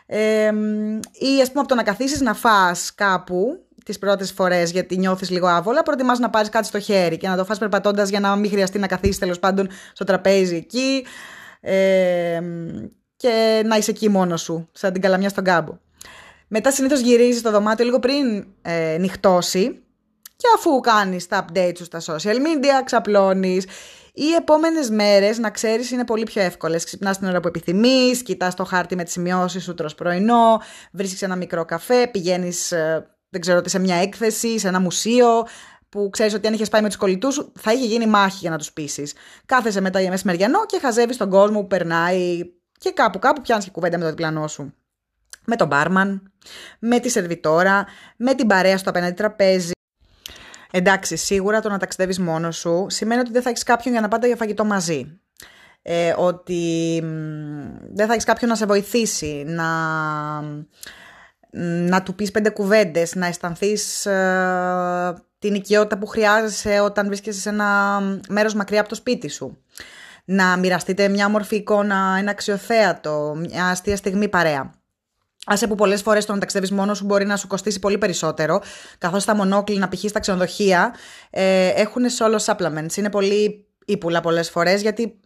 Ε, 0.06 0.52
ή 1.12 1.40
ας 1.40 1.48
πούμε 1.48 1.60
από 1.60 1.68
το 1.68 1.74
να 1.74 1.82
καθίσεις 1.82 2.20
να 2.20 2.34
φας 2.34 2.94
κάπου 2.94 3.66
τις 3.84 3.98
πρώτες 3.98 4.32
φορές 4.32 4.70
γιατί 4.70 4.96
νιώθεις 4.98 5.30
λίγο 5.30 5.46
άβολα, 5.46 5.82
προτιμάς 5.82 6.18
να 6.18 6.30
πάρεις 6.30 6.48
κάτι 6.48 6.66
στο 6.66 6.80
χέρι 6.80 7.16
και 7.16 7.28
να 7.28 7.36
το 7.36 7.44
φας 7.44 7.58
περπατώντας 7.58 8.08
για 8.08 8.20
να 8.20 8.36
μην 8.36 8.50
χρειαστεί 8.50 8.78
να 8.78 8.86
καθίσεις 8.86 9.18
τέλος 9.18 9.38
πάντων 9.38 9.68
στο 9.92 10.04
τραπέζι 10.04 10.56
εκεί 10.56 11.06
ε, 11.60 12.40
και 13.16 13.62
να 13.64 13.76
είσαι 13.76 13.90
εκεί 13.90 14.08
μόνος 14.08 14.40
σου, 14.40 14.68
σαν 14.72 14.92
την 14.92 15.02
καλαμιά 15.02 15.28
στον 15.28 15.44
κάμπο. 15.44 15.78
Μετά 16.48 16.70
συνήθως 16.70 17.00
γυρίζεις 17.00 17.40
στο 17.40 17.50
δωμάτιο 17.50 17.84
λίγο 17.84 17.98
πριν 17.98 18.46
ε, 18.62 18.96
νυχτώσει 19.00 19.82
και 20.36 20.48
αφού 20.56 20.80
κάνεις 20.80 21.26
τα 21.26 21.44
updates 21.44 21.72
σου 21.76 21.84
στα 21.84 22.00
social 22.00 22.36
media, 22.36 22.82
ξαπλώνεις. 22.84 23.66
Οι 24.14 24.34
επόμενες 24.38 24.90
μέρες, 24.90 25.38
να 25.38 25.50
ξέρεις, 25.50 25.90
είναι 25.90 26.04
πολύ 26.04 26.24
πιο 26.24 26.42
εύκολες. 26.42 26.84
Ξυπνάς 26.84 27.18
την 27.18 27.28
ώρα 27.28 27.40
που 27.40 27.48
επιθυμείς, 27.48 28.22
κοιτάς 28.22 28.54
το 28.54 28.64
χάρτη 28.64 28.96
με 28.96 29.04
τις 29.04 29.12
σημειώσεις 29.12 29.62
σου, 29.62 29.74
τρως 29.74 29.94
πρωινό, 29.94 30.60
βρίσκεις 30.92 31.22
ένα 31.22 31.36
μικρό 31.36 31.64
καφέ, 31.64 32.06
πηγαίνεις 32.06 32.72
ε, 32.72 33.11
δεν 33.32 33.40
ξέρω 33.40 33.58
ότι 33.58 33.70
σε 33.70 33.78
μια 33.78 33.96
έκθεση, 33.96 34.58
σε 34.58 34.68
ένα 34.68 34.80
μουσείο, 34.80 35.46
που 35.88 36.08
ξέρεις 36.12 36.34
ότι 36.34 36.46
αν 36.46 36.54
είχες 36.54 36.68
πάει 36.68 36.82
με 36.82 36.88
τους 36.88 36.96
κολλητούς 36.96 37.34
σου, 37.34 37.52
θα 37.58 37.72
είχε 37.72 37.86
γίνει 37.86 38.06
μάχη 38.06 38.36
για 38.40 38.50
να 38.50 38.58
τους 38.58 38.72
πείσεις. 38.72 39.14
Κάθεσαι 39.46 39.80
μετά 39.80 40.00
για 40.00 40.10
μεσημεριανό 40.10 40.66
και 40.66 40.78
χαζεύεις 40.78 41.16
τον 41.16 41.30
κόσμο 41.30 41.60
που 41.60 41.66
περνάει 41.66 42.40
και 42.78 42.90
κάπου 42.90 43.18
κάπου 43.18 43.40
πιάνεις 43.40 43.64
και 43.64 43.70
κουβέντα 43.70 43.96
με 43.96 44.02
τον 44.02 44.10
διπλανό 44.12 44.48
σου. 44.48 44.74
Με 45.44 45.56
τον 45.56 45.66
μπάρμαν, 45.66 46.32
με 46.78 47.00
τη 47.00 47.08
σερβιτόρα, 47.08 47.86
με 48.16 48.34
την 48.34 48.46
παρέα 48.46 48.78
στο 48.78 48.90
απέναντι 48.90 49.14
τραπέζι. 49.14 49.72
Εντάξει, 50.70 51.16
σίγουρα 51.16 51.60
το 51.60 51.68
να 51.68 51.78
ταξιδεύεις 51.78 52.18
μόνος 52.18 52.56
σου 52.56 52.86
σημαίνει 52.88 53.20
ότι 53.20 53.32
δεν 53.32 53.42
θα 53.42 53.48
έχεις 53.48 53.62
κάποιον 53.62 53.92
για 53.92 54.02
να 54.02 54.08
πάτε 54.08 54.26
για 54.26 54.36
φαγητό 54.36 54.64
μαζί. 54.64 55.20
Ε, 55.82 56.14
ότι 56.16 57.00
δεν 57.92 58.06
θα 58.06 58.12
έχεις 58.12 58.24
κάποιον 58.24 58.50
να 58.50 58.56
σε 58.56 58.66
βοηθήσει, 58.66 59.44
να 59.46 59.64
να 61.60 62.02
του 62.02 62.14
πεις 62.14 62.30
πέντε 62.30 62.50
κουβέντες, 62.50 63.14
να 63.14 63.26
αισθανθείς 63.26 64.06
ε, 64.06 65.22
την 65.38 65.54
οικειότητα 65.54 65.98
που 65.98 66.06
χρειάζεσαι 66.06 66.80
όταν 66.80 67.06
βρίσκεσαι 67.06 67.40
σε 67.40 67.48
ένα 67.48 68.00
μέρος 68.28 68.54
μακριά 68.54 68.80
από 68.80 68.88
το 68.88 68.94
σπίτι 68.94 69.28
σου. 69.28 69.58
Να 70.24 70.56
μοιραστείτε 70.56 71.08
μια 71.08 71.28
μορφή 71.28 71.56
εικόνα, 71.56 72.16
ένα 72.18 72.30
αξιοθέατο, 72.30 73.34
μια 73.38 73.66
αστεία 73.66 73.96
στιγμή 73.96 74.28
παρέα. 74.28 74.72
Άσε 75.46 75.66
που 75.66 75.74
πολλές 75.74 76.02
φορές 76.02 76.24
το 76.24 76.32
να 76.32 76.38
ταξιδεύεις 76.38 76.72
μόνος 76.72 76.98
σου 76.98 77.04
μπορεί 77.04 77.24
να 77.24 77.36
σου 77.36 77.46
κοστίσει 77.46 77.78
πολύ 77.78 77.98
περισσότερο, 77.98 78.62
καθώς 78.98 79.24
τα 79.24 79.34
μονόκλινα 79.34 79.88
π.χ. 79.88 80.04
στα 80.08 80.20
ξενοδοχεία 80.20 80.94
ε, 81.30 81.68
έχουν 81.68 82.02
solo 82.18 82.38
supplements. 82.44 82.96
Είναι 82.96 83.10
πολύ 83.10 83.66
ύπουλα 83.84 84.20
πολλές 84.20 84.50
φορές 84.50 84.82
γιατί 84.82 85.20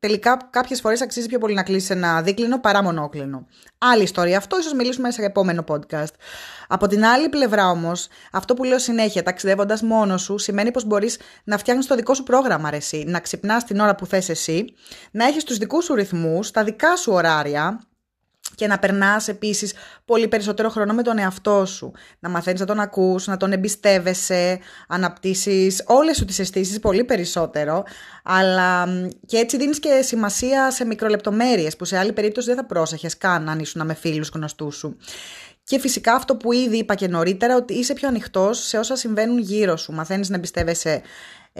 τελικά 0.00 0.48
κάποιες 0.50 0.80
φορές 0.80 1.00
αξίζει 1.02 1.26
πιο 1.26 1.38
πολύ 1.38 1.54
να 1.54 1.62
κλείσεις 1.62 1.90
ένα 1.90 2.22
δίκλινο 2.22 2.60
παρά 2.60 2.82
μονόκλινο. 2.82 3.46
Άλλη 3.78 4.02
ιστορία. 4.02 4.36
Αυτό 4.36 4.58
ίσως 4.58 4.72
μιλήσουμε 4.72 5.10
σε 5.10 5.22
επόμενο 5.22 5.64
podcast. 5.68 6.14
Από 6.68 6.86
την 6.86 7.04
άλλη 7.04 7.28
πλευρά 7.28 7.70
όμως, 7.70 8.08
αυτό 8.32 8.54
που 8.54 8.64
λέω 8.64 8.78
συνέχεια, 8.78 9.22
ταξιδεύοντας 9.22 9.82
μόνος 9.82 10.22
σου, 10.22 10.38
σημαίνει 10.38 10.70
πως 10.70 10.84
μπορείς 10.84 11.18
να 11.44 11.58
φτιάχνεις 11.58 11.86
το 11.86 11.94
δικό 11.94 12.14
σου 12.14 12.22
πρόγραμμα, 12.22 12.68
αρεσί, 12.68 13.04
να 13.06 13.20
ξυπνάς 13.20 13.64
την 13.64 13.80
ώρα 13.80 13.94
που 13.94 14.06
θες 14.06 14.28
εσύ, 14.28 14.64
να 15.10 15.24
έχεις 15.24 15.44
τους 15.44 15.56
δικούς 15.56 15.84
σου 15.84 15.94
ρυθμούς, 15.94 16.50
τα 16.50 16.64
δικά 16.64 16.96
σου 16.96 17.12
ωράρια, 17.12 17.80
και 18.54 18.66
να 18.66 18.78
περνάς 18.78 19.28
επίσης 19.28 19.72
πολύ 20.04 20.28
περισσότερο 20.28 20.68
χρόνο 20.68 20.92
με 20.92 21.02
τον 21.02 21.18
εαυτό 21.18 21.66
σου. 21.66 21.92
Να 22.18 22.28
μαθαίνεις 22.28 22.60
να 22.60 22.66
τον 22.66 22.80
ακούς, 22.80 23.26
να 23.26 23.36
τον 23.36 23.52
εμπιστεύεσαι, 23.52 24.58
αναπτύσσεις 24.88 25.82
όλες 25.86 26.16
σου 26.16 26.24
τις 26.24 26.38
αισθήσεις 26.38 26.78
πολύ 26.78 27.04
περισσότερο. 27.04 27.84
Αλλά 28.24 28.88
και 29.26 29.36
έτσι 29.36 29.56
δίνεις 29.56 29.78
και 29.78 30.00
σημασία 30.02 30.70
σε 30.70 30.84
μικρολεπτομέρειες 30.84 31.76
που 31.76 31.84
σε 31.84 31.98
άλλη 31.98 32.12
περίπτωση 32.12 32.46
δεν 32.46 32.56
θα 32.56 32.66
πρόσεχες 32.66 33.16
καν 33.16 33.48
αν 33.48 33.58
ήσουν 33.58 33.86
με 33.86 33.94
φίλους 33.94 34.28
γνωστούς 34.28 34.76
σου. 34.76 34.96
Και 35.64 35.78
φυσικά 35.78 36.14
αυτό 36.14 36.36
που 36.36 36.52
ήδη 36.52 36.76
είπα 36.76 36.94
και 36.94 37.08
νωρίτερα, 37.08 37.56
ότι 37.56 37.74
είσαι 37.74 37.92
πιο 37.92 38.08
ανοιχτός 38.08 38.66
σε 38.66 38.78
όσα 38.78 38.96
συμβαίνουν 38.96 39.38
γύρω 39.38 39.76
σου. 39.76 39.92
Μαθαίνεις 39.92 40.28
να 40.28 40.36
εμπιστεύεσαι 40.36 41.02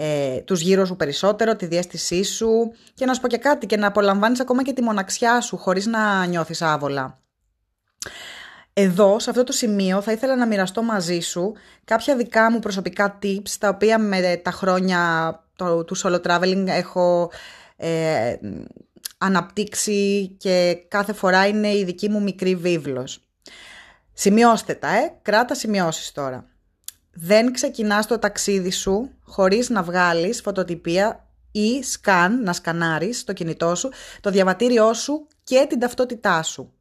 ε, 0.03 0.41
τους 0.41 0.61
γύρω 0.61 0.85
σου 0.85 0.95
περισσότερο, 0.95 1.55
τη 1.55 1.65
διέστησή 1.65 2.23
σου 2.23 2.73
και 2.93 3.05
να 3.05 3.13
σου 3.13 3.21
πω 3.21 3.27
και 3.27 3.37
κάτι 3.37 3.65
και 3.65 3.77
να 3.77 3.87
απολαμβάνεις 3.87 4.39
ακόμα 4.39 4.63
και 4.63 4.73
τη 4.73 4.81
μοναξιά 4.81 5.41
σου 5.41 5.57
χωρίς 5.57 5.85
να 5.85 6.25
νιώθεις 6.25 6.61
άβολα. 6.61 7.19
Εδώ, 8.73 9.19
σε 9.19 9.29
αυτό 9.29 9.43
το 9.43 9.51
σημείο, 9.51 10.01
θα 10.01 10.11
ήθελα 10.11 10.35
να 10.35 10.47
μοιραστώ 10.47 10.83
μαζί 10.83 11.19
σου 11.19 11.53
κάποια 11.83 12.15
δικά 12.15 12.51
μου 12.51 12.59
προσωπικά 12.59 13.19
tips, 13.23 13.49
τα 13.59 13.69
οποία 13.69 13.97
με 13.99 14.41
τα 14.43 14.51
χρόνια 14.51 14.99
το, 15.55 15.83
του 15.83 15.97
solo 15.97 16.21
traveling 16.21 16.65
έχω 16.67 17.31
ε, 17.75 18.35
αναπτύξει 19.17 20.27
και 20.37 20.85
κάθε 20.87 21.13
φορά 21.13 21.47
είναι 21.47 21.71
η 21.71 21.83
δική 21.83 22.09
μου 22.09 22.21
μικρή 22.21 22.55
βίβλος. 22.55 23.23
Σημειώστε 24.13 24.73
τα, 24.73 24.87
ε. 24.87 25.17
Κράτα 25.21 25.55
σημειώσεις 25.55 26.11
τώρα 26.11 26.50
δεν 27.13 27.53
ξεκινάς 27.53 28.07
το 28.07 28.19
ταξίδι 28.19 28.71
σου 28.71 29.09
χωρίς 29.23 29.69
να 29.69 29.83
βγάλεις 29.83 30.41
φωτοτυπία 30.41 31.25
ή 31.51 31.83
σκαν, 31.83 32.43
να 32.43 32.53
σκανάρεις 32.53 33.23
το 33.23 33.33
κινητό 33.33 33.75
σου, 33.75 33.89
το 34.21 34.29
διαβατήριό 34.29 34.93
σου 34.93 35.27
και 35.43 35.65
την 35.69 35.79
ταυτότητά 35.79 36.43
σου. 36.43 36.73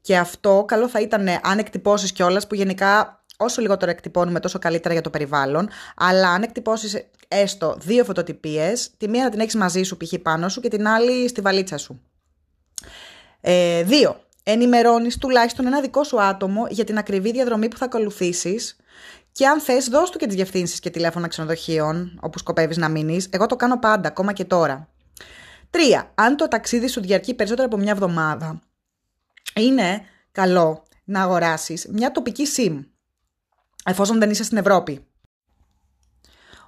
Και 0.00 0.18
αυτό 0.18 0.64
καλό 0.68 0.88
θα 0.88 1.00
ήταν 1.00 1.28
αν 1.42 1.58
εκτυπώσεις 1.58 2.12
κιόλας 2.12 2.46
που 2.46 2.54
γενικά 2.54 3.24
όσο 3.36 3.60
λιγότερο 3.60 3.90
εκτυπώνουμε 3.90 4.40
τόσο 4.40 4.58
καλύτερα 4.58 4.94
για 4.94 5.02
το 5.02 5.10
περιβάλλον, 5.10 5.68
αλλά 5.96 6.28
αν 6.30 6.42
εκτυπώσεις 6.42 7.08
έστω 7.28 7.76
δύο 7.80 8.04
φωτοτυπίες, 8.04 8.90
τη 8.96 9.08
μία 9.08 9.24
να 9.24 9.30
την 9.30 9.40
έχεις 9.40 9.54
μαζί 9.54 9.82
σου 9.82 9.96
π.χ. 9.96 10.14
πάνω 10.22 10.48
σου 10.48 10.60
και 10.60 10.68
την 10.68 10.86
άλλη 10.88 11.28
στη 11.28 11.40
βαλίτσα 11.40 11.78
σου. 11.78 12.00
Ε, 13.40 13.82
δύο, 13.82 14.20
ενημερώνεις 14.42 15.18
τουλάχιστον 15.18 15.66
ένα 15.66 15.80
δικό 15.80 16.04
σου 16.04 16.22
άτομο 16.22 16.66
για 16.70 16.84
την 16.84 16.98
ακριβή 16.98 17.32
διαδρομή 17.32 17.68
που 17.68 17.76
θα 17.76 17.84
ακολουθήσεις 17.84 18.76
και 19.36 19.46
αν 19.46 19.60
θες, 19.60 19.88
δώσ' 19.88 20.10
του 20.10 20.18
και 20.18 20.26
τις 20.26 20.34
διευθύνσεις 20.34 20.80
και 20.80 20.90
τηλέφωνα 20.90 21.28
ξενοδοχείων 21.28 22.18
όπου 22.22 22.38
σκοπεύεις 22.38 22.76
να 22.76 22.88
μείνεις. 22.88 23.28
Εγώ 23.30 23.46
το 23.46 23.56
κάνω 23.56 23.78
πάντα, 23.78 24.08
ακόμα 24.08 24.32
και 24.32 24.44
τώρα. 24.44 24.88
Τρία. 25.70 26.12
Αν 26.14 26.36
το 26.36 26.48
ταξίδι 26.48 26.88
σου 26.88 27.00
διαρκεί 27.00 27.34
περισσότερο 27.34 27.66
από 27.66 27.76
μια 27.76 27.92
εβδομάδα, 27.92 28.60
είναι 29.54 30.00
καλό 30.32 30.82
να 31.04 31.22
αγοράσεις 31.22 31.86
μια 31.90 32.12
τοπική 32.12 32.46
SIM, 32.56 32.84
εφόσον 33.84 34.18
δεν 34.18 34.30
είσαι 34.30 34.44
στην 34.44 34.56
Ευρώπη. 34.56 35.06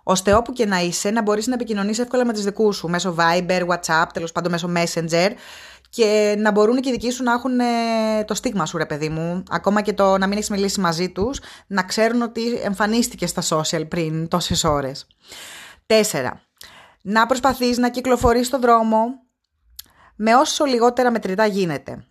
Ώστε 0.02 0.34
όπου 0.34 0.52
και 0.52 0.66
να 0.66 0.80
είσαι 0.80 1.10
να 1.10 1.22
μπορείς 1.22 1.46
να 1.46 1.54
επικοινωνήσει 1.54 2.00
εύκολα 2.00 2.24
με 2.24 2.32
του 2.32 2.40
δικούς 2.40 2.76
σου 2.76 2.88
μέσω 2.88 3.16
Viber, 3.18 3.66
WhatsApp, 3.68 4.06
τέλος 4.12 4.32
πάντων 4.32 4.50
μέσω 4.50 4.72
Messenger 4.76 5.30
και 5.88 6.34
να 6.38 6.50
μπορούν 6.50 6.80
και 6.80 6.88
οι 6.88 6.92
δικοί 6.92 7.10
σου 7.10 7.22
να 7.22 7.32
έχουν 7.32 7.60
ε, 7.60 8.24
το 8.24 8.34
στίγμα 8.34 8.66
σου, 8.66 8.76
ρε 8.78 8.86
παιδί 8.86 9.08
μου. 9.08 9.42
Ακόμα 9.50 9.80
και 9.80 9.92
το 9.92 10.18
να 10.18 10.26
μην 10.26 10.36
έχεις 10.36 10.50
μιλήσει 10.50 10.80
μαζί 10.80 11.10
τους, 11.10 11.40
να 11.66 11.82
ξέρουν 11.82 12.22
ότι 12.22 12.52
εμφανίστηκε 12.52 13.26
στα 13.26 13.42
social 13.48 13.88
πριν 13.88 14.28
τόσες 14.28 14.64
ώρες. 14.64 15.06
Τέσσερα. 15.86 16.42
Να 17.02 17.26
προσπαθείς 17.26 17.78
να 17.78 17.90
κυκλοφορείς 17.90 18.46
στον 18.46 18.60
δρόμο 18.60 19.06
με 20.16 20.34
όσο 20.34 20.64
λιγότερα 20.64 21.10
μετρητά 21.10 21.46
γίνεται. 21.46 22.04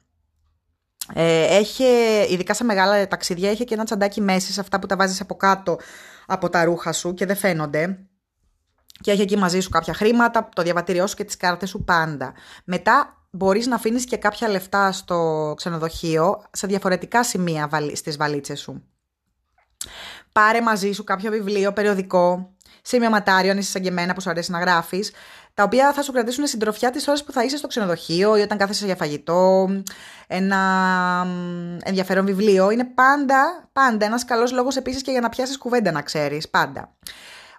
Ε, 1.14 1.58
έχει, 1.58 1.84
ειδικά 2.30 2.54
σε 2.54 2.64
μεγάλα 2.64 3.08
ταξίδια, 3.08 3.50
έχει 3.50 3.64
και 3.64 3.74
ένα 3.74 3.84
τσαντάκι 3.84 4.22
μέση 4.22 4.52
σε 4.52 4.60
αυτά 4.60 4.80
που 4.80 4.88
τα 4.88 4.96
βάζεις 4.96 5.22
από 5.22 5.36
κάτω 5.36 5.78
από 6.26 6.50
τα 6.50 6.64
ρούχα 6.64 6.92
σου 6.92 7.14
και 7.14 7.26
δεν 7.26 7.36
φαίνονται. 7.36 8.00
και 9.02 9.12
έχει 9.12 9.22
εκεί 9.22 9.38
μαζί 9.38 9.60
σου 9.60 9.70
κάποια 9.70 9.94
χρήματα, 9.94 10.50
το 10.56 10.62
διαβατήριό 10.62 11.08
σου 11.08 11.16
και 11.16 11.24
τις 11.24 11.38
κάρτες 11.38 11.70
σου 11.70 11.84
πάντα. 11.84 12.34
Μετά 12.64 13.17
μπορείς 13.30 13.68
να 13.68 13.76
αφήνεις 13.76 14.06
και 14.06 14.18
κάποια 14.18 14.50
λεφτά 14.50 14.92
στο 14.92 15.54
ξενοδοχείο 15.58 16.44
σε 16.52 16.68
διαφορετικά 16.68 17.24
σημεία 17.24 17.70
στις 17.94 18.18
βαλίτσες 18.18 18.60
σου. 18.60 18.84
Πάρε 20.32 20.62
μαζί 20.62 20.92
σου 20.92 21.04
κάποιο 21.04 21.32
βιβλίο, 21.32 21.74
περιοδικό, 21.74 22.56
σημειωματάριο, 22.82 23.52
αν 23.52 23.58
είσαι 23.58 23.72
σαν 23.72 23.82
και 23.82 23.88
εμένα 23.88 24.14
που 24.14 24.22
σου 24.22 24.30
αρέσει 24.30 24.52
να 24.52 24.60
γράφεις, 24.60 25.12
τα 25.54 25.64
οποία 25.64 25.94
θα 25.94 26.02
σου 26.02 26.12
κρατήσουν 26.12 26.48
συντροφιά 26.48 26.92
τις 26.92 27.08
ώρες 27.08 27.24
που 27.24 27.32
θα 27.32 27.44
είσαι 27.44 27.58
στο 27.58 27.68
ξενοδοχείο 27.68 28.38
ή 28.38 28.42
όταν 28.42 28.58
κάθεσαι 28.58 28.86
για 28.86 28.96
φαγητό. 28.96 29.70
Ένα 30.28 30.58
ενδιαφέρον 31.84 32.26
βιβλίο. 32.26 32.70
Είναι 32.70 32.86
πάντα, 32.86 33.70
πάντα 33.74 34.06
ένας 34.06 34.26
καλός 34.26 34.52
λόγος 34.52 34.76
επίσης 34.76 35.02
και 35.02 35.12
για 35.12 35.22
να 35.22 35.30
πιάσεις 35.30 35.58
κουβέντα, 35.58 35.92
να 35.92 36.02
ξέρεις. 36.02 36.50
Πάντα. 36.50 36.96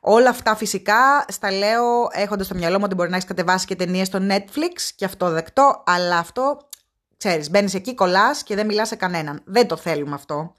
Όλα 0.00 0.30
αυτά 0.30 0.56
φυσικά 0.56 1.24
στα 1.28 1.52
λέω 1.52 2.08
έχοντας 2.10 2.46
στο 2.46 2.54
μυαλό 2.54 2.78
μου 2.78 2.84
ότι 2.84 2.94
μπορεί 2.94 3.10
να 3.10 3.16
έχεις 3.16 3.28
κατεβάσει 3.28 3.66
και 3.66 3.76
ταινίες 3.76 4.06
στο 4.06 4.18
Netflix 4.30 4.80
και 4.96 5.04
αυτό 5.04 5.30
δεκτό, 5.30 5.82
αλλά 5.86 6.18
αυτό 6.18 6.68
ξέρεις, 7.16 7.50
μπαίνεις 7.50 7.74
εκεί, 7.74 7.94
κολλάς 7.94 8.42
και 8.42 8.54
δεν 8.54 8.66
μιλάς 8.66 8.88
σε 8.88 8.96
κανέναν. 8.96 9.40
Δεν 9.44 9.66
το 9.66 9.76
θέλουμε 9.76 10.14
αυτό. 10.14 10.54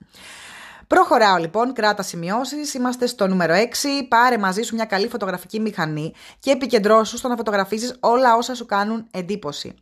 Προχωράω 0.87 1.37
λοιπόν, 1.37 1.73
κράτα 1.73 2.03
σημειώσεις. 2.03 2.73
Είμαστε 2.73 3.07
στο 3.07 3.27
νούμερο 3.27 3.53
6. 3.53 4.07
Πάρε 4.07 4.37
μαζί 4.37 4.61
σου 4.61 4.75
μια 4.75 4.85
καλή 4.85 5.07
φωτογραφική 5.07 5.59
μηχανή 5.59 6.13
και 6.39 6.51
επικεντρώσου 6.51 7.17
στο 7.17 7.27
να 7.27 7.35
φωτογραφίζεις 7.35 7.97
όλα 7.99 8.35
όσα 8.35 8.55
σου 8.55 8.65
κάνουν 8.65 9.07
εντύπωση. 9.11 9.73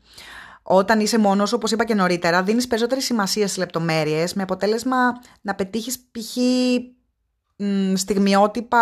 Όταν 0.62 1.00
είσαι 1.00 1.18
μόνος 1.18 1.50
σου, 1.50 1.56
όπως 1.58 1.72
είπα 1.72 1.86
και 1.86 1.94
νωρίτερα, 1.94 2.44
δίνεις 2.44 2.68
περισσότερη 2.68 3.02
σημασία 3.02 3.46
στις 3.46 3.58
λεπτομέρειες, 3.58 4.34
με 4.34 4.44
αποτέλεσμα 4.44 5.22
να 5.42 5.56
πετύχεις 5.56 6.00
π.χ. 6.00 6.38
στιγμιότυπα 7.96 8.82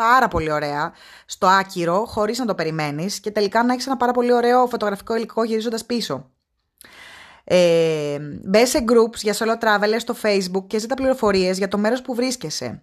πάρα 0.00 0.28
πολύ 0.28 0.52
ωραία 0.52 0.92
στο 1.26 1.46
άκυρο, 1.46 2.04
χωρίς 2.04 2.38
να 2.38 2.44
το 2.44 2.54
περιμένεις 2.54 3.20
και 3.20 3.30
τελικά 3.30 3.62
να 3.62 3.72
έχεις 3.72 3.86
ένα 3.86 3.96
πάρα 3.96 4.12
πολύ 4.12 4.32
ωραίο 4.32 4.66
φωτογραφικό 4.66 5.16
υλικό 5.16 5.44
γυρίζοντας 5.44 5.84
πίσω. 5.84 6.30
Ε, 7.44 8.18
μπες 8.44 8.68
σε 8.68 8.84
groups 8.88 9.16
για 9.22 9.34
solo 9.34 9.64
travelers 9.64 9.98
στο 9.98 10.14
facebook 10.22 10.64
και 10.66 10.78
ζήτα 10.78 10.94
πληροφορίες 10.94 11.58
για 11.58 11.68
το 11.68 11.78
μέρος 11.78 12.02
που 12.02 12.14
βρίσκεσαι. 12.14 12.82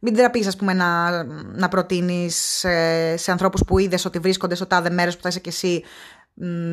Μην 0.00 0.14
τραπείς 0.14 0.46
ας 0.46 0.56
πούμε 0.56 0.72
να, 0.72 1.22
να 1.44 1.68
προτείνεις 1.68 2.64
ε, 2.64 3.14
σε 3.16 3.30
ανθρώπους 3.30 3.62
που 3.66 3.78
είδες 3.78 4.04
ότι 4.04 4.18
βρίσκονται 4.18 4.54
στο 4.54 4.66
τάδε 4.66 4.90
μέρος 4.90 5.16
που 5.16 5.22
θα 5.22 5.28
είσαι 5.28 5.40
και 5.40 5.48
εσύ 5.48 5.82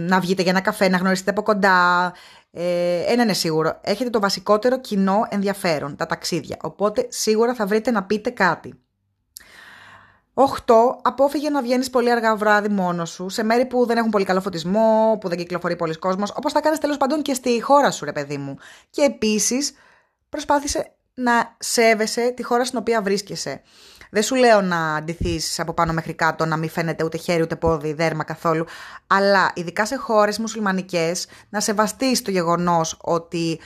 να 0.07 0.19
βγείτε 0.19 0.41
για 0.41 0.51
ένα 0.51 0.61
καφέ, 0.61 0.89
να 0.89 0.97
γνωριστείτε 0.97 1.31
από 1.31 1.41
κοντά. 1.43 2.13
Ε, 2.51 3.01
ένα 3.07 3.23
είναι 3.23 3.33
σίγουρο. 3.33 3.79
Έχετε 3.81 4.09
το 4.09 4.19
βασικότερο 4.19 4.79
κοινό 4.79 5.27
ενδιαφέρον, 5.29 5.95
τα 5.95 6.05
ταξίδια. 6.05 6.57
Οπότε 6.61 7.05
σίγουρα 7.09 7.53
θα 7.53 7.65
βρείτε 7.65 7.91
να 7.91 8.03
πείτε 8.03 8.29
κάτι. 8.29 8.86
8. 10.39 10.99
Απόφυγε 11.01 11.49
να 11.49 11.61
βγαίνεις 11.61 11.89
πολύ 11.89 12.11
αργά 12.11 12.35
βράδυ 12.35 12.69
μόνος 12.69 13.09
σου, 13.09 13.29
σε 13.29 13.43
μέρη 13.43 13.65
που 13.65 13.85
δεν 13.85 13.97
έχουν 13.97 14.09
πολύ 14.09 14.25
καλό 14.25 14.41
φωτισμό, 14.41 15.17
που 15.21 15.27
δεν 15.27 15.37
κυκλοφορεί 15.37 15.75
πολλοί 15.75 15.95
κόσμος, 15.95 16.33
όπως 16.35 16.51
θα 16.51 16.61
κάνεις 16.61 16.79
τέλος 16.79 16.97
πάντων 16.97 17.21
και 17.21 17.33
στη 17.33 17.61
χώρα 17.61 17.91
σου, 17.91 18.05
ρε 18.05 18.11
παιδί 18.11 18.37
μου. 18.37 18.57
Και 18.89 19.01
επίσης, 19.01 19.73
προσπάθησε 20.29 20.91
να 21.13 21.55
σέβεσαι 21.57 22.31
τη 22.35 22.43
χώρα 22.43 22.65
στην 22.65 22.79
οποία 22.79 23.01
βρίσκεσαι. 23.01 23.61
Δεν 24.11 24.23
σου 24.23 24.35
λέω 24.35 24.61
να 24.61 24.95
αντιθεί 24.95 25.39
από 25.57 25.73
πάνω 25.73 25.93
μέχρι 25.93 26.13
κάτω, 26.13 26.45
να 26.45 26.57
μην 26.57 26.69
φαίνεται 26.69 27.03
ούτε 27.03 27.17
χέρι 27.17 27.41
ούτε 27.41 27.55
πόδι, 27.55 27.93
δέρμα 27.93 28.23
καθόλου. 28.23 28.65
Αλλά 29.07 29.51
ειδικά 29.53 29.85
σε 29.85 29.95
χώρες 29.95 30.39
μουσουλμανικές, 30.39 31.27
να 31.49 31.59
σεβαστείς 31.59 32.21
το 32.21 32.31
γεγονός 32.31 32.97
ότι 33.01 33.59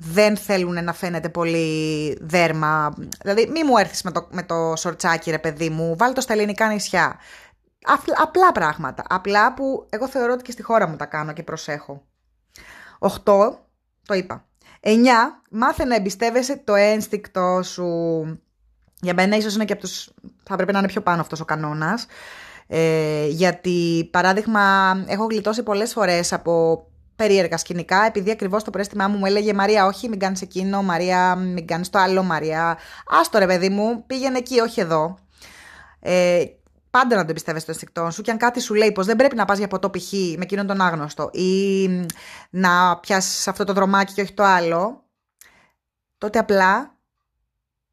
δεν 0.00 0.36
θέλουν 0.36 0.84
να 0.84 0.92
φαίνεται 0.92 1.28
πολύ 1.28 2.18
δέρμα. 2.20 2.94
Δηλαδή, 3.22 3.50
μη 3.50 3.64
μου 3.64 3.76
έρθεις 3.76 4.02
με 4.02 4.12
το, 4.12 4.28
με 4.30 4.42
το 4.42 4.76
σορτσάκι, 4.76 5.30
ρε 5.30 5.38
παιδί 5.38 5.68
μου, 5.68 5.96
βάλει 5.96 6.14
το 6.14 6.20
στα 6.20 6.32
ελληνικά 6.32 6.68
νησιά. 6.68 7.18
απλά 8.22 8.52
πράγματα. 8.52 9.02
Απλά 9.08 9.54
που 9.54 9.86
εγώ 9.90 10.08
θεωρώ 10.08 10.32
ότι 10.32 10.42
και 10.42 10.52
στη 10.52 10.62
χώρα 10.62 10.88
μου 10.88 10.96
τα 10.96 11.06
κάνω 11.06 11.32
και 11.32 11.42
προσέχω. 11.42 12.02
8. 12.98 13.10
Το 14.06 14.14
είπα. 14.14 14.44
9. 14.80 14.90
Μάθε 15.50 15.84
να 15.84 15.94
εμπιστεύεσαι 15.94 16.56
το 16.56 16.74
ένστικτό 16.74 17.60
σου. 17.62 17.86
Για 19.00 19.14
μένα 19.14 19.36
ίσως 19.36 19.54
είναι 19.54 19.64
και 19.64 19.72
από 19.72 19.82
τους... 19.82 20.10
Θα 20.42 20.56
πρέπει 20.56 20.72
να 20.72 20.78
είναι 20.78 20.88
πιο 20.88 21.00
πάνω 21.00 21.20
αυτός 21.20 21.40
ο 21.40 21.44
κανόνας. 21.44 22.06
Ε, 22.66 23.26
γιατί, 23.26 24.08
παράδειγμα, 24.12 24.94
έχω 25.06 25.24
γλιτώσει 25.24 25.62
πολλές 25.62 25.92
φορές 25.92 26.32
από 26.32 26.86
περίεργα 27.18 27.56
σκηνικά, 27.56 28.04
επειδή 28.04 28.30
ακριβώς 28.30 28.64
το 28.64 28.70
πρέστημά 28.70 29.08
μου 29.08 29.18
μου 29.18 29.26
έλεγε 29.26 29.54
Μαρία, 29.54 29.86
όχι, 29.86 30.08
μην 30.08 30.18
κάνεις 30.18 30.42
εκείνο, 30.42 30.82
Μαρία, 30.82 31.34
μην 31.34 31.66
κάνεις 31.66 31.90
το 31.90 31.98
άλλο, 31.98 32.22
Μαρία. 32.22 32.78
Άστο 33.06 33.38
ρε, 33.38 33.46
παιδί 33.46 33.68
μου, 33.68 34.06
πήγαινε 34.06 34.38
εκεί, 34.38 34.60
όχι 34.60 34.80
εδώ. 34.80 35.18
Ε, 36.00 36.44
πάντα 36.90 37.16
να 37.16 37.22
το 37.22 37.30
εμπιστεύεσαι 37.30 37.64
το 37.64 37.72
ενστικτό 37.72 38.10
σου 38.10 38.22
και 38.22 38.30
αν 38.30 38.36
κάτι 38.36 38.60
σου 38.60 38.74
λέει 38.74 38.92
πως 38.92 39.06
δεν 39.06 39.16
πρέπει 39.16 39.36
να 39.36 39.44
πας 39.44 39.58
για 39.58 39.68
ποτό 39.68 39.90
π.χ. 39.90 40.12
με 40.12 40.42
εκείνον 40.42 40.66
τον 40.66 40.80
άγνωστο 40.80 41.30
ή 41.32 41.88
να 42.50 42.98
πιάσεις 42.98 43.48
αυτό 43.48 43.64
το 43.64 43.72
δρομάκι 43.72 44.12
και 44.12 44.22
όχι 44.22 44.34
το 44.34 44.42
άλλο, 44.42 45.04
τότε 46.18 46.38
απλά 46.38 46.98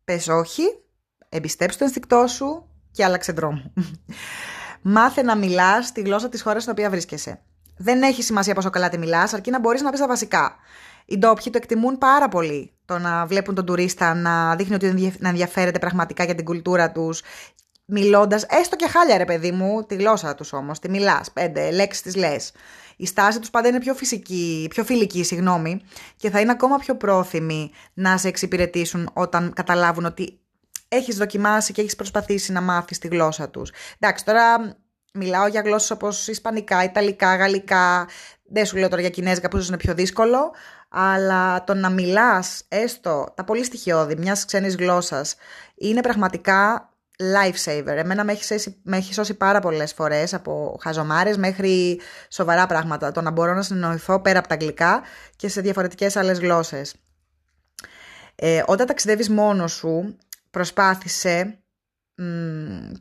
πες 0.03 0.27
όχι, 0.27 0.63
εμπιστέψει 1.29 1.77
το 1.77 1.83
ενστικτό 1.83 2.27
σου 2.27 2.69
και 2.91 3.03
άλλαξε 3.03 3.31
δρόμο. 3.31 3.73
Μάθε 4.81 5.21
να 5.21 5.35
μιλάς 5.35 5.91
τη 5.91 6.01
γλώσσα 6.01 6.29
της 6.29 6.41
χώρας 6.41 6.61
στην 6.61 6.73
οποία 6.73 6.89
βρίσκεσαι. 6.89 7.41
Δεν 7.77 8.01
έχει 8.01 8.23
σημασία 8.23 8.53
πόσο 8.53 8.69
καλά 8.69 8.89
τη 8.89 8.97
μιλάς, 8.97 9.33
αρκεί 9.33 9.51
να 9.51 9.59
μπορείς 9.59 9.81
να 9.81 9.89
πεις 9.89 9.99
τα 9.99 10.07
βασικά. 10.07 10.55
Οι 11.05 11.17
ντόπιοι 11.17 11.51
το 11.51 11.57
εκτιμούν 11.57 11.97
πάρα 11.97 12.27
πολύ 12.27 12.73
το 12.85 12.97
να 12.97 13.25
βλέπουν 13.25 13.55
τον 13.55 13.65
τουρίστα 13.65 14.13
να 14.13 14.55
δείχνει 14.55 14.75
ότι 14.75 15.15
να 15.19 15.29
ενδιαφέρεται 15.29 15.79
πραγματικά 15.79 16.23
για 16.23 16.35
την 16.35 16.45
κουλτούρα 16.45 16.91
τους, 16.91 17.21
μιλώντας, 17.85 18.43
έστω 18.43 18.75
και 18.75 18.87
χάλια 18.87 19.17
ρε 19.17 19.25
παιδί 19.25 19.51
μου, 19.51 19.83
τη 19.83 19.95
γλώσσα 19.95 20.35
τους 20.35 20.53
όμως, 20.53 20.79
τη 20.79 20.89
μιλάς, 20.89 21.31
πέντε 21.31 21.71
λέξεις 21.71 22.01
τη 22.01 22.19
λες. 22.19 22.51
Η 22.97 23.05
στάση 23.05 23.39
τους 23.39 23.49
πάντα 23.49 23.67
είναι 23.67 23.79
πιο 23.79 23.93
φυσική, 23.93 24.67
πιο 24.69 24.83
φιλική, 24.83 25.23
συγγνώμη, 25.23 25.81
και 26.15 26.29
θα 26.29 26.39
είναι 26.39 26.51
ακόμα 26.51 26.77
πιο 26.77 26.95
πρόθυμοι 26.95 27.71
να 27.93 28.17
σε 28.17 28.27
εξυπηρετήσουν 28.27 29.09
όταν 29.13 29.53
καταλάβουν 29.55 30.05
ότι 30.05 30.39
έχεις 30.87 31.17
δοκιμάσει 31.17 31.73
και 31.73 31.81
έχεις 31.81 31.95
προσπαθήσει 31.95 32.51
να 32.51 32.61
μάθεις 32.61 32.99
τη 32.99 33.07
γλώσσα 33.07 33.49
τους. 33.49 33.71
Εντάξει, 33.99 34.25
τώρα 34.25 34.75
Μιλάω 35.17 35.47
για 35.47 35.61
γλώσσες 35.61 35.91
όπως 35.91 36.27
Ισπανικά, 36.27 36.83
Ιταλικά, 36.83 37.35
Γαλλικά, 37.35 38.07
δεν 38.43 38.65
σου 38.65 38.77
λέω 38.77 38.89
τώρα 38.89 39.01
για 39.01 39.09
Κινέζικα 39.09 39.47
που 39.47 39.55
ίσως 39.55 39.67
είναι 39.67 39.77
πιο 39.77 39.93
δύσκολο, 39.93 40.53
αλλά 40.89 41.63
το 41.63 41.73
να 41.73 41.89
μιλάς 41.89 42.63
έστω 42.67 43.33
τα 43.35 43.43
πολύ 43.43 43.63
στοιχειώδη 43.63 44.15
μιας 44.15 44.45
ξένης 44.45 44.75
γλώσσας 44.75 45.35
είναι 45.75 46.01
πραγματικά 46.01 46.89
lifesaver. 47.17 47.95
Εμένα 47.97 48.23
με 48.23 48.31
έχεις, 48.31 48.45
σώσει, 48.45 48.75
με 48.83 48.97
έχεις 48.97 49.15
σώσει 49.15 49.33
πάρα 49.33 49.59
πολλές 49.59 49.93
φορές 49.93 50.33
από 50.33 50.77
χαζομάρες 50.81 51.37
μέχρι 51.37 51.99
σοβαρά 52.29 52.65
πράγματα. 52.65 53.11
Το 53.11 53.21
να 53.21 53.31
μπορώ 53.31 53.53
να 53.53 53.61
συνεννοηθώ 53.61 54.19
πέρα 54.19 54.39
από 54.39 54.47
τα 54.47 54.53
αγγλικά 54.53 55.01
και 55.35 55.47
σε 55.47 55.61
διαφορετικές 55.61 56.15
άλλες 56.15 56.39
γλώσσες. 56.39 56.95
Ε, 58.35 58.63
όταν 58.65 58.87
ταξιδεύεις 58.87 59.29
μόνος 59.29 59.71
σου, 59.71 60.17
προσπάθησε 60.51 61.59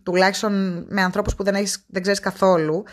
τουλάχιστον 0.03 0.85
με 0.89 1.03
ανθρώπους 1.03 1.35
που 1.35 1.45
δεν, 1.45 1.55
έχεις, 1.55 1.85
δεν 1.87 2.03
ξέρεις 2.03 2.21
καθόλου, 2.21 2.85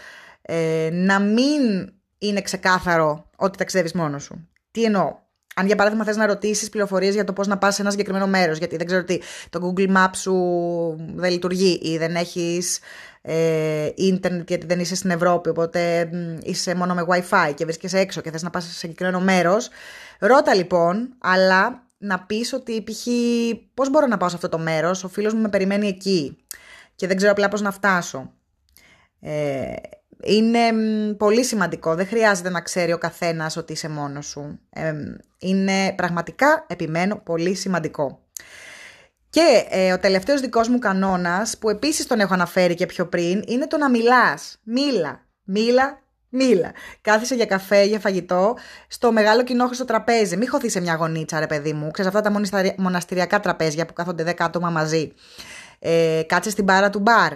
ε, 0.42 0.90
να 0.92 1.20
μην 1.20 1.94
είναι 2.18 2.42
ξεκάθαρο 2.42 3.30
ότι 3.36 3.58
ταξιδεύεις 3.58 3.94
μόνος 3.94 4.24
σου. 4.24 4.48
Τι 4.72 4.84
εννοώ; 4.84 5.16
Αν 5.56 5.66
για 5.66 5.76
παράδειγμα 5.76 6.06
θες 6.06 6.16
να 6.16 6.26
ρωτήσεις 6.26 6.70
πληροφορίες 6.70 7.14
για 7.14 7.24
το 7.24 7.34
πώς 7.34 7.48
να 7.48 7.58
πας 7.58 7.76
σε 7.76 7.82
ένα 7.82 7.92
συγκεκριμένο 7.92 8.28
μέρος, 8.28 8.58
γιατί 8.58 8.78
δεν 8.78 8.86
ξέρω 8.86 9.04
τι, 9.04 9.20
το 9.50 9.74
Google 9.76 9.96
Maps 9.98 10.16
σου 10.16 10.36
δεν 11.16 11.32
λειτουργεί 11.32 11.80
ή 11.84 11.98
δεν 11.98 12.16
έχεις 12.16 12.80
ε, 13.22 13.90
ίντερνετ 13.96 14.50
γιατί 14.50 14.66
δεν 14.66 14.80
είσαι 14.80 14.96
στην 14.96 15.10
Ευρώπη, 15.10 15.50
οπότε 15.50 16.10
είσαι 16.44 16.76
μόνο 16.76 16.94
με 16.94 17.06
Wi-Fi 17.08 17.54
και 17.56 17.64
βρίσκεσαι 17.66 18.00
έξω 18.00 18.22
και 18.22 18.32
θες 18.32 18.44
να 18.44 18.50
πας 18.50 18.64
σε 18.64 18.72
συγκεκριμένο 18.72 19.20
μέρος, 19.20 19.70
ρώτα 20.20 20.56
λοιπόν, 20.56 21.14
αλλά 21.20 21.84
να 22.02 22.20
πεις 22.20 22.54
ότι 22.54 22.84
π.χ. 22.84 23.08
πώς 23.74 23.90
μπορώ 23.90 24.08
να 24.08 24.18
πάω 24.18 24.30
σε 24.30 24.36
αυτό 24.36 24.50
το 24.50 24.58
μέρος, 24.58 25.04
ο 25.04 25.08
φίλος 25.08 25.34
μου 25.34 25.42
με 25.42 25.50
περιμένει 25.50 25.88
εκεί 25.88 26.38
και 26.96 27.08
δεν 27.08 27.18
ξέρω 27.18 27.32
απλά 27.32 27.48
πώς 27.48 27.62
να 27.62 27.72
φτάσω. 27.72 28.34
Ε, 29.20 29.74
είναι 30.24 30.60
πολύ 31.18 31.44
σημαντικό, 31.44 31.96
δεν 31.96 32.08
χρειάζεται 32.08 32.50
να 32.50 32.62
ξέρει 32.62 32.94
ο 32.94 32.98
καθένας 32.98 33.56
ότι 33.56 33.74
είσαι 33.74 33.90
μόνος 33.90 34.26
σου. 34.26 34.60
Ε, 34.70 34.94
είναι 35.38 35.94
πραγματικά, 35.96 36.66
επιμένω, 36.68 37.16
πολύ 37.16 37.56
σημαντικό. 37.56 38.26
Και 39.30 39.66
ε, 39.70 39.94
ο 39.94 40.00
τελευταίος 40.00 40.42
δικός 40.42 40.68
μου 40.68 40.80
κανόνας, 40.80 41.58
που 41.58 41.70
επίσης 41.70 42.08
τον 42.08 42.20
έχω 42.20 42.34
αναφέρει 42.34 42.76
και 42.76 42.86
πιο 42.86 43.08
πριν, 43.08 43.44
είναι 43.48 43.68
το 43.68 43.78
να 43.78 43.90
μιλάς. 43.90 44.60
Μίλα, 44.64 45.28
μίλα 45.44 46.01
Μίλα. 46.32 46.72
Κάθισε 47.02 47.36
για 47.36 47.46
καφέ, 47.46 47.84
για 47.84 48.00
φαγητό, 48.00 48.58
στο 48.88 49.12
μεγάλο 49.12 49.44
κοινόχρηστο 49.44 49.86
τραπέζι. 49.86 50.38
Μην 50.38 50.50
χωθείς 50.50 50.72
σε 50.72 50.82
μια 50.82 50.96
γωνίτσα, 50.96 51.40
ρε 51.40 51.48
παιδί 51.48 51.74
μου. 51.74 51.92
Ξέρεις 51.92 52.16
αυτά 52.16 52.32
τα 52.32 52.42
μοναστηριακά 52.78 53.40
τραπέζια 53.40 53.86
που 53.86 53.94
κάθονται 53.94 54.24
10 54.24 54.34
άτομα 54.38 54.70
μαζί. 54.70 55.14
Ε, 55.80 56.22
κάτσε 56.28 56.50
στην 56.50 56.64
μπάρα 56.64 56.90
του 56.90 57.00
μπαρ. 57.00 57.34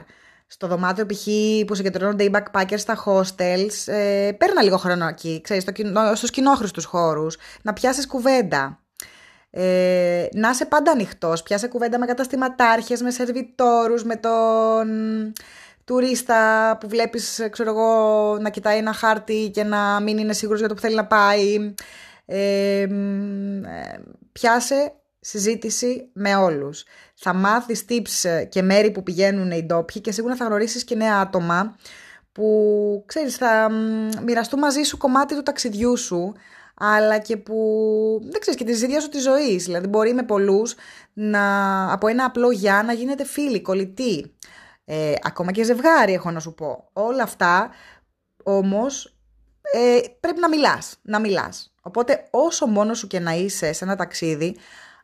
Στο 0.48 0.68
δωμάτιο 0.68 1.06
π.χ. 1.06 1.28
που 1.68 1.76
συγκεντρώνονται 1.76 2.24
οι 2.24 2.32
backpackers 2.34 2.80
στα 2.80 3.04
hostels. 3.06 3.94
Ε, 3.94 4.32
παίρνα 4.38 4.62
λίγο 4.64 4.78
χρόνο 4.78 5.08
εκεί, 5.08 5.42
ξέρεις, 5.44 5.64
στο, 5.64 5.72
στους 6.16 6.30
κοινόχρηστους 6.30 6.86
χώρους. 6.86 7.38
Να 7.62 7.74
πιάσεις 7.74 8.08
κουβέντα. 8.08 8.80
Ε, 9.50 10.28
να 10.34 10.50
είσαι 10.50 10.66
πάντα 10.66 10.92
ανοιχτός. 10.92 11.44
Πιάσε 11.44 11.68
κουβέντα 11.68 12.00
με 12.00 12.06
καταστηματάρχες, 12.06 13.02
με 13.02 13.12
σερβιτόρους, 13.12 14.04
με 14.04 14.16
τον 14.16 14.88
τουρίστα 15.86 16.78
που 16.80 16.88
βλέπεις, 16.88 17.48
ξέρω 17.52 17.70
εγώ, 17.70 18.38
να 18.42 18.50
κοιτάει 18.50 18.78
ένα 18.78 18.94
χάρτη 18.94 19.50
και 19.54 19.64
να 19.64 20.00
μην 20.00 20.18
είναι 20.18 20.34
σίγουρος 20.34 20.60
για 20.60 20.70
το 20.70 20.76
που 20.76 20.82
θέλει 20.82 20.96
να 20.96 21.06
πάει. 21.06 21.74
Ε, 22.26 22.82
ε, 22.82 22.88
πιάσε 24.32 24.94
συζήτηση 25.20 26.10
με 26.14 26.36
όλους. 26.36 26.84
Θα 27.16 27.34
μάθεις 27.34 27.86
tips 27.90 28.46
και 28.50 28.62
μέρη 28.62 28.92
που 28.92 29.04
πηγαίνουν 29.04 29.52
οι 29.52 29.64
ντόπιοι 29.66 30.02
και 30.02 30.12
σίγουρα 30.12 30.36
θα 30.36 30.46
γνωρίσεις 30.46 30.84
και 30.84 30.96
νέα 30.96 31.20
άτομα 31.20 31.76
που, 32.32 33.04
ξέρεις, 33.06 33.36
θα 33.36 33.70
μοιραστούν 34.26 34.60
μαζί 34.60 34.82
σου 34.82 34.98
κομμάτι 34.98 35.36
του 35.36 35.44
ταξιδιού 35.44 35.98
σου 35.98 36.34
αλλά 36.78 37.18
και 37.18 37.38
που, 37.38 37.56
δεν 38.22 38.40
ξέρεις, 38.40 38.60
και 38.60 38.66
της 38.66 38.82
ίδιας 38.82 39.04
σου 39.04 39.10
της 39.10 39.24
ζωής. 39.24 39.64
Δηλαδή 39.64 39.88
μπορεί 39.88 40.14
με 40.14 40.24
πολλούς 40.24 40.76
να, 41.14 41.44
από 41.94 42.08
ένα 42.08 42.26
απλό 42.26 42.52
γεια 42.52 42.84
να 42.86 42.94
γίνεται 42.94 43.26
φίλοι, 43.26 43.62
κολλητοί. 43.62 44.36
Ε, 44.86 45.14
ακόμα 45.22 45.52
και 45.52 45.64
ζευγάρι 45.64 46.14
έχω 46.14 46.32
να 46.32 46.40
σου 46.40 46.54
πω. 46.54 46.90
Όλα 46.94 47.24
αυτά 47.24 47.70
όμως 48.44 49.18
ε, 49.74 50.00
πρέπει 50.20 50.40
να 50.40 50.50
μιλάς, 50.50 50.98
να 51.02 51.20
μιλάς. 51.20 51.74
Οπότε 51.82 52.28
όσο 52.32 52.68
μόνος 52.68 52.98
σου 52.98 53.08
και 53.08 53.20
να 53.20 53.32
είσαι 53.32 53.74
σε 53.74 53.84
ένα 53.84 53.96
ταξίδι, 53.96 54.58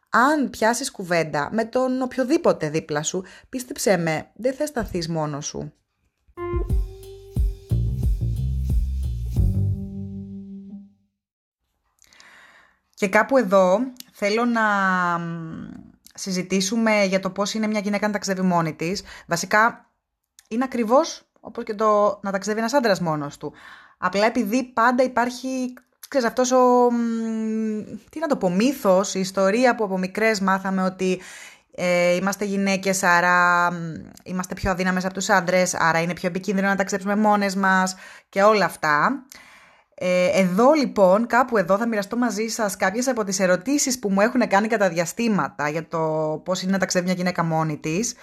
αν 0.10 0.50
πιάσεις 0.50 0.92
κουβέντα 0.92 1.50
με 1.52 1.66
τον 1.66 2.02
οποιοδήποτε 2.02 2.70
δίπλα 2.70 3.04
σου, 3.04 3.24
πίστεψέ 3.50 3.98
με, 3.98 4.32
δεν 4.36 4.54
θα 4.54 4.66
σταθείς 4.66 5.10
μόνος 5.10 5.46
σου. 5.46 5.74
Και 12.94 13.08
κάπου 13.08 13.38
εδώ 13.38 13.80
θέλω 14.12 14.46
να 14.46 14.62
συζητήσουμε 16.22 17.04
για 17.04 17.20
το 17.20 17.30
πώς 17.30 17.54
είναι 17.54 17.68
μια 17.68 17.80
γυναίκα 17.80 18.08
να 18.08 18.14
ταξιδεύει 18.14 18.48
μόνη 18.48 18.74
της. 18.74 19.04
Βασικά 19.28 19.92
είναι 20.48 20.64
ακριβώς 20.64 21.24
όπως 21.40 21.64
και 21.64 21.74
το 21.74 22.20
να 22.24 22.32
ταξιδεύει 22.32 22.60
ένας 22.60 22.74
άντρας 22.74 23.00
μόνος 23.00 23.38
του. 23.38 23.54
Απλά 23.98 24.26
επειδή 24.26 24.64
πάντα 24.64 25.04
υπάρχει 25.04 25.74
ξέρεις, 26.12 26.28
αυτός 26.28 26.52
ο, 26.52 26.88
τι 28.10 28.20
να 28.20 28.28
το 28.28 28.38
πω, 28.38 28.50
μύθος, 28.50 29.14
η 29.14 29.20
ιστορία 29.20 29.76
που 29.76 29.84
από 29.84 29.98
μικρές 29.98 30.40
μάθαμε 30.40 30.84
ότι 30.84 31.22
ε, 31.72 32.16
είμαστε 32.16 32.46
γυναίκες, 32.46 33.04
άρα 33.04 33.70
είμαστε 34.24 34.54
πιο 34.54 34.72
αδύναμες 34.72 35.06
από 35.06 35.14
τους 35.14 35.30
άντρες, 35.30 35.74
άρα 35.74 36.02
είναι 36.02 36.14
πιο 36.14 36.28
επικίνδυνο 36.28 36.68
να 36.68 36.76
ταξιδέψουμε 36.76 37.16
μόνες 37.16 37.56
μας 37.56 37.96
και 38.30 38.44
όλα 38.44 38.66
αυτά. 38.66 39.24
Ε, 40.04 40.40
εδώ 40.40 40.72
λοιπόν, 40.72 41.28
κάπου 41.28 41.58
εδώ 41.58 41.78
θα 41.78 41.88
μοιραστώ 41.88 42.18
μαζί 42.18 42.48
σας 42.48 42.78
κάποιες 42.78 43.08
από 43.08 43.24
τις 43.24 43.40
ερωτήσεις 43.40 44.00
που 44.00 44.12
μου 44.12 44.22
έχουν 44.22 44.48
κάνει 44.48 44.68
κατά 44.68 44.90
διαστήματα 44.90 45.70
για 45.70 45.88
το 45.88 45.98
πώς 46.46 46.62
είναι 46.62 46.72
να 46.72 46.78
ταξιδεύει 46.78 47.08
μια 47.08 47.18
γυναίκα 47.18 47.44
μόνη 47.44 47.78
της 47.78 48.14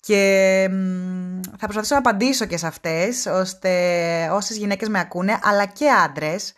και 0.00 0.66
θα 1.58 1.64
προσπαθήσω 1.66 1.94
να 1.94 2.00
απαντήσω 2.00 2.44
και 2.44 2.56
σε 2.56 2.66
αυτές 2.66 3.26
ώστε 3.26 3.70
όσες 4.32 4.56
γυναίκες 4.56 4.88
με 4.88 4.98
ακούνε 4.98 5.38
αλλά 5.42 5.64
και 5.66 5.86
άντρες 6.04 6.54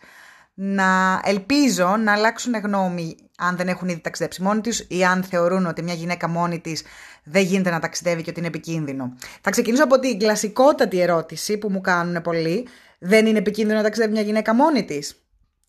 να 0.53 1.21
ελπίζω 1.23 1.97
να 1.97 2.13
αλλάξουν 2.13 2.53
γνώμη 2.53 3.15
αν 3.37 3.55
δεν 3.55 3.67
έχουν 3.67 3.89
ήδη 3.89 3.99
ταξιδέψει 3.99 4.41
μόνοι 4.41 4.61
τους 4.61 4.79
ή 4.79 5.03
αν 5.03 5.23
θεωρούν 5.23 5.65
ότι 5.65 5.83
μια 5.83 5.93
γυναίκα 5.93 6.27
μόνη 6.27 6.59
της 6.59 6.83
δεν 7.23 7.43
γίνεται 7.43 7.69
να 7.69 7.79
ταξιδεύει 7.79 8.21
και 8.21 8.29
ότι 8.29 8.39
είναι 8.39 8.47
επικίνδυνο. 8.47 9.15
Θα 9.41 9.49
ξεκινήσω 9.49 9.83
από 9.83 9.99
την 9.99 10.19
κλασικότατη 10.19 10.99
ερώτηση 11.01 11.57
που 11.57 11.69
μου 11.71 11.81
κάνουν 11.81 12.21
πολλοί. 12.21 12.67
Δεν 13.03 13.25
είναι 13.25 13.37
επικίνδυνο 13.37 13.77
να 13.77 13.83
ταξιδεύει 13.83 14.11
μια 14.11 14.21
γυναίκα 14.21 14.55
μόνη 14.55 14.85
της. 14.85 15.15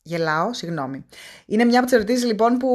Γελάω, 0.02 0.54
συγγνώμη. 0.54 1.04
Είναι 1.46 1.64
μια 1.64 1.78
από 1.78 1.86
τις 1.86 1.96
ερωτήσεις 1.96 2.24
λοιπόν 2.24 2.56
που 2.56 2.68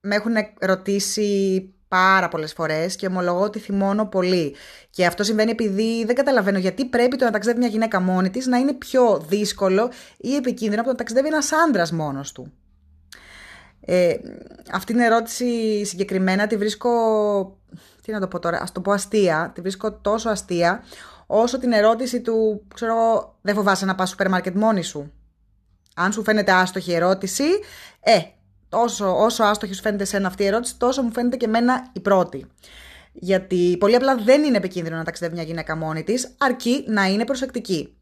με 0.00 0.14
έχουν 0.14 0.34
ρωτήσει 0.60 1.60
πάρα 1.88 2.28
πολλές 2.28 2.52
φορές 2.52 2.96
και 2.96 3.06
ομολογώ 3.06 3.40
ότι 3.40 3.58
θυμώνω 3.58 4.06
πολύ. 4.06 4.54
Και 4.90 5.06
αυτό 5.06 5.22
συμβαίνει 5.22 5.50
επειδή 5.50 6.04
δεν 6.04 6.14
καταλαβαίνω 6.14 6.58
γιατί 6.58 6.84
πρέπει 6.84 7.16
το 7.16 7.24
να 7.24 7.30
ταξιδεύει 7.30 7.60
μια 7.60 7.68
γυναίκα 7.68 8.00
μόνη 8.00 8.30
της 8.30 8.46
να 8.46 8.58
είναι 8.58 8.72
πιο 8.72 9.24
δύσκολο 9.28 9.90
ή 10.16 10.34
επικίνδυνο 10.34 10.80
από 10.80 10.84
το 10.84 10.90
να 10.90 10.98
ταξιδεύει 10.98 11.28
ένας 11.28 11.50
άντρας 11.66 11.92
μόνος 11.92 12.32
του. 12.32 12.52
Ε, 13.80 14.14
αυτή 14.72 14.92
την 14.92 15.02
ερώτηση 15.02 15.84
συγκεκριμένα 15.84 16.46
τη 16.46 16.56
βρίσκω, 16.56 16.90
τι 18.02 18.12
να 18.12 18.20
το 18.20 18.28
πω 18.28 18.38
τώρα, 18.38 18.60
ας 18.62 18.72
το 18.72 18.80
πω 18.80 18.92
αστεία, 18.92 19.50
τη 19.54 19.60
βρίσκω 19.60 19.92
τόσο 19.92 20.28
αστεία 20.28 20.82
όσο 21.26 21.58
την 21.58 21.72
ερώτηση 21.72 22.20
του, 22.20 22.66
ξέρω 22.74 22.94
δεν 23.42 23.54
φοβάσαι 23.54 23.84
να 23.84 23.94
πας 23.94 24.08
σούπερ 24.08 24.28
μάρκετ 24.28 24.54
μόνη 24.54 24.82
σου. 24.82 25.12
Αν 25.96 26.12
σου 26.12 26.22
φαίνεται 26.22 26.52
άστοχη 26.52 26.92
ερώτηση, 26.92 27.44
ε, 28.00 28.20
τόσο, 28.68 29.16
όσο 29.24 29.44
άστοχη 29.44 29.74
σου 29.74 29.82
φαίνεται 29.82 30.04
σε 30.04 30.16
αυτή 30.16 30.42
η 30.42 30.46
ερώτηση, 30.46 30.78
τόσο 30.78 31.02
μου 31.02 31.12
φαίνεται 31.12 31.36
και 31.36 31.44
εμένα 31.46 31.90
η 31.92 32.00
πρώτη. 32.00 32.46
Γιατί 33.12 33.76
πολύ 33.80 33.94
απλά 33.94 34.16
δεν 34.16 34.44
είναι 34.44 34.56
επικίνδυνο 34.56 34.96
να 34.96 35.04
ταξιδεύει 35.04 35.34
μια 35.34 35.44
γυναίκα 35.44 35.76
μόνη 35.76 36.02
της, 36.02 36.34
αρκεί 36.38 36.84
να 36.88 37.04
είναι 37.04 37.24
προσεκτική. 37.24 37.96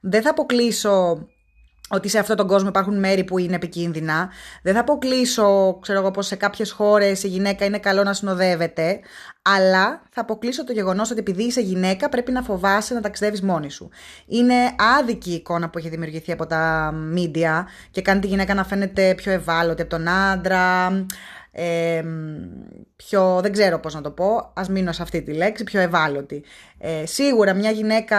Δεν 0.00 0.22
θα 0.22 0.30
αποκλείσω 0.30 1.26
ότι 1.88 2.08
σε 2.08 2.18
αυτόν 2.18 2.36
τον 2.36 2.46
κόσμο 2.46 2.68
υπάρχουν 2.68 2.98
μέρη 2.98 3.24
που 3.24 3.38
είναι 3.38 3.54
επικίνδυνα. 3.54 4.28
Δεν 4.62 4.74
θα 4.74 4.80
αποκλείσω, 4.80 5.78
ξέρω 5.80 5.98
εγώ, 5.98 6.10
πως 6.10 6.26
σε 6.26 6.36
κάποιες 6.36 6.70
χώρες 6.70 7.22
η 7.22 7.28
γυναίκα 7.28 7.64
είναι 7.64 7.78
καλό 7.78 8.02
να 8.02 8.12
συνοδεύεται, 8.12 9.00
αλλά 9.42 10.02
θα 10.10 10.20
αποκλείσω 10.20 10.64
το 10.64 10.72
γεγονός 10.72 11.10
ότι 11.10 11.20
επειδή 11.20 11.42
είσαι 11.42 11.60
γυναίκα 11.60 12.08
πρέπει 12.08 12.32
να 12.32 12.42
φοβάσαι 12.42 12.94
να 12.94 13.00
ταξιδεύεις 13.00 13.42
μόνη 13.42 13.70
σου. 13.70 13.88
Είναι 14.26 14.54
άδικη 14.98 15.30
η 15.30 15.34
εικόνα 15.34 15.70
που 15.70 15.78
έχει 15.78 15.88
δημιουργηθεί 15.88 16.32
από 16.32 16.46
τα 16.46 16.92
μίντια 16.94 17.68
και 17.90 18.02
κάνει 18.02 18.20
τη 18.20 18.26
γυναίκα 18.26 18.54
να 18.54 18.64
φαίνεται 18.64 19.14
πιο 19.14 19.32
ευάλωτη 19.32 19.82
από 19.82 19.90
τον 19.90 20.08
άντρα, 20.08 20.88
ε, 21.60 22.04
πιο, 22.96 23.40
δεν 23.42 23.52
ξέρω 23.52 23.78
πώς 23.78 23.94
να 23.94 24.00
το 24.00 24.10
πω, 24.10 24.52
ας 24.54 24.68
μείνω 24.68 24.92
σε 24.92 25.02
αυτή 25.02 25.22
τη 25.22 25.32
λέξη, 25.32 25.64
πιο 25.64 25.80
ευάλωτη. 25.80 26.44
Ε, 26.78 27.06
σίγουρα 27.06 27.54
μια 27.54 27.70
γυναίκα 27.70 28.16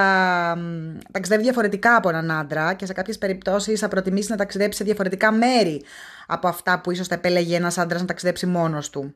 ταξιδεύει 1.12 1.44
διαφορετικά 1.44 1.96
από 1.96 2.10
έναν 2.10 2.32
άντρα 2.32 2.74
και 2.74 2.86
σε 2.86 2.94
κάποιες 2.94 3.18
περιπτώσεις 3.18 3.80
θα 3.80 3.88
προτιμήσει 3.88 4.32
να 4.32 4.38
ταξιδέψει 4.38 4.78
σε 4.78 4.84
διαφορετικά 4.84 5.32
μέρη 5.32 5.84
από 6.28 6.48
αυτά 6.48 6.82
που 6.82 6.92
ίσως 6.92 7.08
θα 7.08 7.16
επέλεγε 7.16 7.56
ένας 7.56 7.78
άντρας 7.78 8.02
να 8.02 8.08
ταξιδέψει 8.08 8.46
μόνος 8.46 8.90
του. 8.90 9.16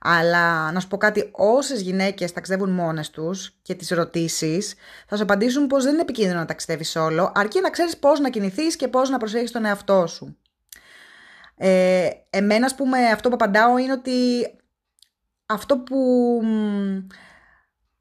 Αλλά 0.00 0.72
να 0.72 0.80
σου 0.80 0.88
πω 0.88 0.96
κάτι, 0.96 1.28
όσες 1.32 1.80
γυναίκες 1.80 2.32
ταξιδεύουν 2.32 2.70
μόνες 2.70 3.10
τους 3.10 3.58
και 3.62 3.74
τις 3.74 3.88
ρωτήσεις, 3.88 4.74
θα 5.06 5.16
σου 5.16 5.22
απαντήσουν 5.22 5.66
πως 5.66 5.84
δεν 5.84 5.92
είναι 5.92 6.02
επικίνδυνο 6.02 6.38
να 6.38 6.44
ταξιδεύεις 6.44 6.96
όλο, 6.96 7.32
αρκεί 7.34 7.60
να 7.60 7.70
ξέρεις 7.70 7.96
πώς 7.96 8.20
να 8.20 8.30
κινηθείς 8.30 8.76
και 8.76 8.88
πώς 8.88 9.10
να 9.10 9.18
προσέχεις 9.18 9.50
τον 9.50 9.64
εαυτό 9.64 10.06
σου. 10.06 10.36
Ε, 11.64 12.08
εμένα, 12.30 12.66
ας 12.66 12.74
πούμε, 12.74 12.98
αυτό 12.98 13.28
που 13.28 13.34
απαντάω 13.34 13.78
είναι 13.78 13.92
ότι 13.92 14.12
αυτό 15.46 15.78
που 15.78 15.96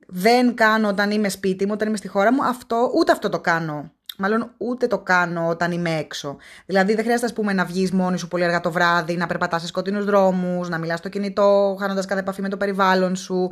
δεν 0.07 0.55
κάνω 0.55 0.87
όταν 0.87 1.11
είμαι 1.11 1.29
σπίτι 1.29 1.65
μου, 1.65 1.71
όταν 1.73 1.87
είμαι 1.87 1.97
στη 1.97 2.07
χώρα 2.07 2.33
μου, 2.33 2.43
αυτό, 2.43 2.91
ούτε 2.95 3.11
αυτό 3.11 3.29
το 3.29 3.39
κάνω. 3.39 3.91
Μάλλον 4.17 4.53
ούτε 4.57 4.87
το 4.87 4.99
κάνω 4.99 5.47
όταν 5.47 5.71
είμαι 5.71 5.97
έξω. 5.97 6.37
Δηλαδή 6.65 6.93
δεν 6.93 7.03
χρειάζεται 7.03 7.25
ας 7.25 7.33
πούμε, 7.33 7.53
να 7.53 7.65
βγεις 7.65 7.91
μόνη 7.91 8.17
σου 8.17 8.27
πολύ 8.27 8.43
αργά 8.43 8.59
το 8.59 8.71
βράδυ, 8.71 9.15
να 9.15 9.27
περπατάς 9.27 9.61
σε 9.61 9.67
σκοτεινούς 9.67 10.05
δρόμους, 10.05 10.69
να 10.69 10.77
μιλάς 10.77 10.99
στο 10.99 11.09
κινητό, 11.09 11.77
χάνοντας 11.79 12.05
κάθε 12.05 12.21
επαφή 12.21 12.41
με 12.41 12.49
το 12.49 12.57
περιβάλλον 12.57 13.15
σου. 13.15 13.51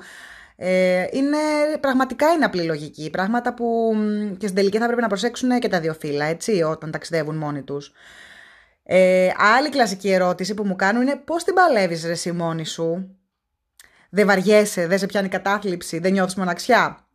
Ε, 0.55 1.05
είναι, 1.11 1.37
πραγματικά 1.79 2.27
είναι 2.31 2.45
απλή 2.45 2.63
λογική. 2.63 3.09
Πράγματα 3.09 3.53
που 3.53 3.95
και 4.37 4.45
στην 4.45 4.55
τελική 4.55 4.77
θα 4.77 4.85
πρέπει 4.85 5.01
να 5.01 5.07
προσέξουν 5.07 5.59
και 5.59 5.67
τα 5.67 5.79
δύο 5.79 5.93
φύλλα, 5.93 6.25
έτσι, 6.25 6.61
όταν 6.61 6.91
ταξιδεύουν 6.91 7.35
μόνοι 7.35 7.61
τους. 7.61 7.93
Ε, 8.91 9.29
άλλη 9.37 9.69
κλασική 9.69 10.11
ερώτηση 10.11 10.53
που 10.53 10.65
μου 10.65 10.75
κάνουν 10.75 11.01
είναι 11.01 11.15
πώς 11.15 11.43
την 11.43 11.53
παλεύεις 11.53 12.05
ρε 12.05 12.11
εσύ 12.11 12.31
μόνη 12.31 12.65
σου; 12.65 13.17
Δεν 14.09 14.25
βαριέσαι, 14.27 14.87
δεν 14.87 14.97
σε 14.97 15.05
πιάνει 15.05 15.27
κατάθλιψη, 15.27 15.99
δεν 15.99 16.11
νιώθεις 16.11 16.35
μοναξιά; 16.35 17.07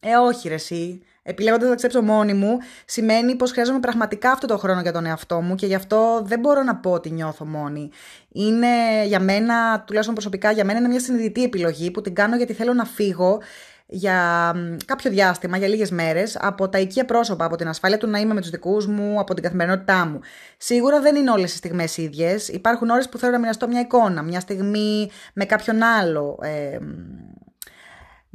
Ε, 0.00 0.16
όχι 0.16 0.48
ρε 0.48 0.54
εσύ. 0.54 1.02
Επιλέγοντας 1.22 1.68
να 1.68 1.74
ξέψω 1.74 2.02
μόνη 2.02 2.34
μου 2.34 2.58
σημαίνει 2.84 3.34
πως 3.34 3.50
χρειάζομαι 3.50 3.80
πραγματικά 3.80 4.30
αυτό 4.30 4.46
το 4.46 4.58
χρόνο 4.58 4.80
για 4.80 4.92
τον 4.92 5.06
εαυτό 5.06 5.40
μου 5.40 5.54
και 5.54 5.66
γι' 5.66 5.74
αυτό 5.74 6.22
δεν 6.24 6.40
μπορώ 6.40 6.62
να 6.62 6.76
πω 6.76 6.90
ότι 6.90 7.10
νιώθω 7.10 7.44
μόνη. 7.44 7.90
Είναι 8.28 9.04
για 9.06 9.20
μένα, 9.20 9.80
τουλάχιστον 9.80 10.14
προσωπικά 10.14 10.50
για 10.50 10.64
μένα 10.64 10.78
είναι 10.78 10.88
μια 10.88 11.00
συνειδητή 11.00 11.42
επιλογή 11.42 11.90
που 11.90 12.00
την 12.00 12.14
κάνω 12.14 12.36
γιατί 12.36 12.52
θέλω 12.52 12.72
να 12.72 12.84
φύγω 12.84 13.40
για 13.86 14.52
κάποιο 14.84 15.10
διάστημα, 15.10 15.56
για 15.56 15.68
λίγες 15.68 15.90
μέρες, 15.90 16.36
από 16.40 16.68
τα 16.68 16.78
οικία 16.78 17.04
πρόσωπα, 17.04 17.44
από 17.44 17.56
την 17.56 17.68
ασφάλεια 17.68 17.98
του 17.98 18.08
να 18.08 18.18
είμαι 18.18 18.34
με 18.34 18.40
τους 18.40 18.50
δικούς 18.50 18.86
μου, 18.86 19.20
από 19.20 19.34
την 19.34 19.42
καθημερινότητά 19.42 20.06
μου. 20.06 20.20
Σίγουρα 20.56 21.00
δεν 21.00 21.16
είναι 21.16 21.30
όλες 21.30 21.52
οι 21.52 21.56
στιγμές 21.56 21.96
ίδιες. 21.96 22.48
Υπάρχουν 22.48 22.90
ώρες 22.90 23.08
που 23.08 23.18
θέλω 23.18 23.32
να 23.32 23.38
μοιραστώ 23.38 23.68
μια 23.68 23.80
εικόνα, 23.80 24.22
μια 24.22 24.40
στιγμή 24.40 25.10
με 25.34 25.44
κάποιον 25.44 25.82
άλλο, 25.82 26.38
ε, 26.42 26.78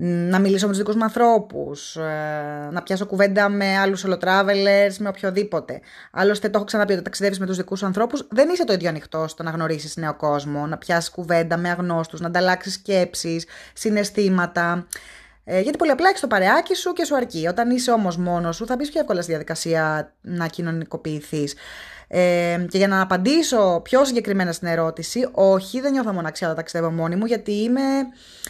να 0.02 0.40
μιλήσω 0.40 0.66
με 0.66 0.72
τους 0.72 0.82
δικούς 0.82 0.96
μου 0.96 1.04
ανθρώπους, 1.04 1.96
ε, 1.96 2.70
να 2.72 2.82
πιάσω 2.84 3.06
κουβέντα 3.06 3.50
με 3.50 3.78
άλλους 3.78 4.06
travelers, 4.22 4.96
με 5.00 5.10
οποιοδήποτε. 5.10 5.80
Άλλωστε 6.12 6.50
το 6.50 6.58
έχω 6.58 6.66
ξαναπεί 6.66 6.94
ότι 6.94 7.02
ταξιδεύεις 7.02 7.40
με 7.40 7.46
τους 7.46 7.58
δικούς 7.58 7.80
σου 7.80 7.86
ανθρώπους, 7.86 8.28
δεν 8.32 8.50
είσαι 8.50 8.66
το 8.66 8.74
ίδιο 8.74 8.90
ανοιχτό 8.90 9.28
στο 9.28 9.44
να 9.44 9.50
γνωρίσεις 9.50 9.98
νέο 9.98 10.16
κόσμο, 10.16 10.68
να 10.68 10.78
πιάσεις 10.78 11.10
κουβέντα 11.10 11.58
με 11.58 11.70
αγνώστους, 11.70 12.20
να 12.20 12.28
ανταλλάξεις 12.28 12.74
σκέψεις, 12.74 13.46
συναισθήματα. 13.74 14.88
Ε, 15.52 15.60
γιατί 15.60 15.78
πολύ 15.78 15.92
απλά 15.92 16.10
έχεις 16.10 16.22
το 16.22 16.28
παρεάκι 16.28 16.76
σου 16.76 16.94
και 16.94 17.06
σου 17.06 17.16
αρκεί. 17.16 17.48
Όταν 17.48 17.70
είσαι 17.70 17.92
όμως 17.92 18.18
μόνος 18.18 18.56
σου, 18.56 18.66
θα 18.66 18.76
μπεις 18.76 18.90
πιο 18.90 19.00
εύκολα 19.00 19.22
στη 19.22 19.32
διαδικασία 19.32 20.14
να 20.22 20.48
κοινωνικοποιηθείς. 20.48 21.54
Ε, 22.08 22.66
και 22.70 22.78
για 22.78 22.88
να 22.88 23.02
απαντήσω 23.02 23.80
πιο 23.84 24.06
συγκεκριμένα 24.06 24.52
στην 24.52 24.68
ερώτηση, 24.68 25.30
όχι, 25.32 25.80
δεν 25.80 25.92
νιώθω 25.92 26.14
μοναξιά 26.14 26.48
όταν 26.48 26.60
ταξιδεύω 26.60 26.92
μόνη 26.92 27.16
μου, 27.16 27.26
γιατί 27.26 27.52
είμαι, 27.52 27.82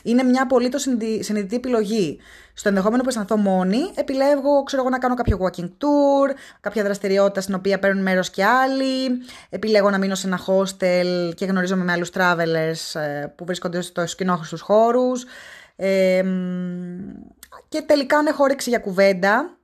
είναι 0.03 0.23
μια 0.23 0.43
απολύτω 0.43 0.77
συνειδητή 1.19 1.55
επιλογή. 1.55 2.19
Στο 2.53 2.69
ενδεχόμενο 2.69 3.03
που 3.03 3.09
αισθανθώ 3.09 3.37
μόνη, 3.37 3.91
επιλέγω 3.95 4.63
ξέρω 4.63 4.81
εγώ, 4.81 4.91
να 4.91 4.97
κάνω 4.97 5.15
κάποιο 5.15 5.39
walking 5.41 5.65
tour, 5.65 6.35
κάποια 6.61 6.83
δραστηριότητα 6.83 7.41
στην 7.41 7.53
οποία 7.53 7.79
παίρνουν 7.79 8.03
μέρος 8.03 8.29
και 8.29 8.45
άλλοι. 8.45 9.09
Επιλέγω 9.49 9.89
να 9.89 9.97
μείνω 9.97 10.15
σε 10.15 10.27
ένα 10.27 10.39
hostel 10.47 11.35
και 11.35 11.45
γνωρίζομαι 11.45 11.83
με 11.83 11.91
άλλους 11.91 12.09
travelers 12.13 12.99
ε, 12.99 13.25
που 13.35 13.45
βρίσκονται 13.45 13.81
στο 13.81 14.07
σκηνόχρηστου 14.07 14.57
χώρους. 14.57 15.25
Ε, 15.81 16.23
και 17.69 17.81
τελικά, 17.81 18.17
αν 18.17 18.25
έχω 18.25 18.43
όρεξη 18.43 18.69
για 18.69 18.79
κουβέντα, 18.79 19.57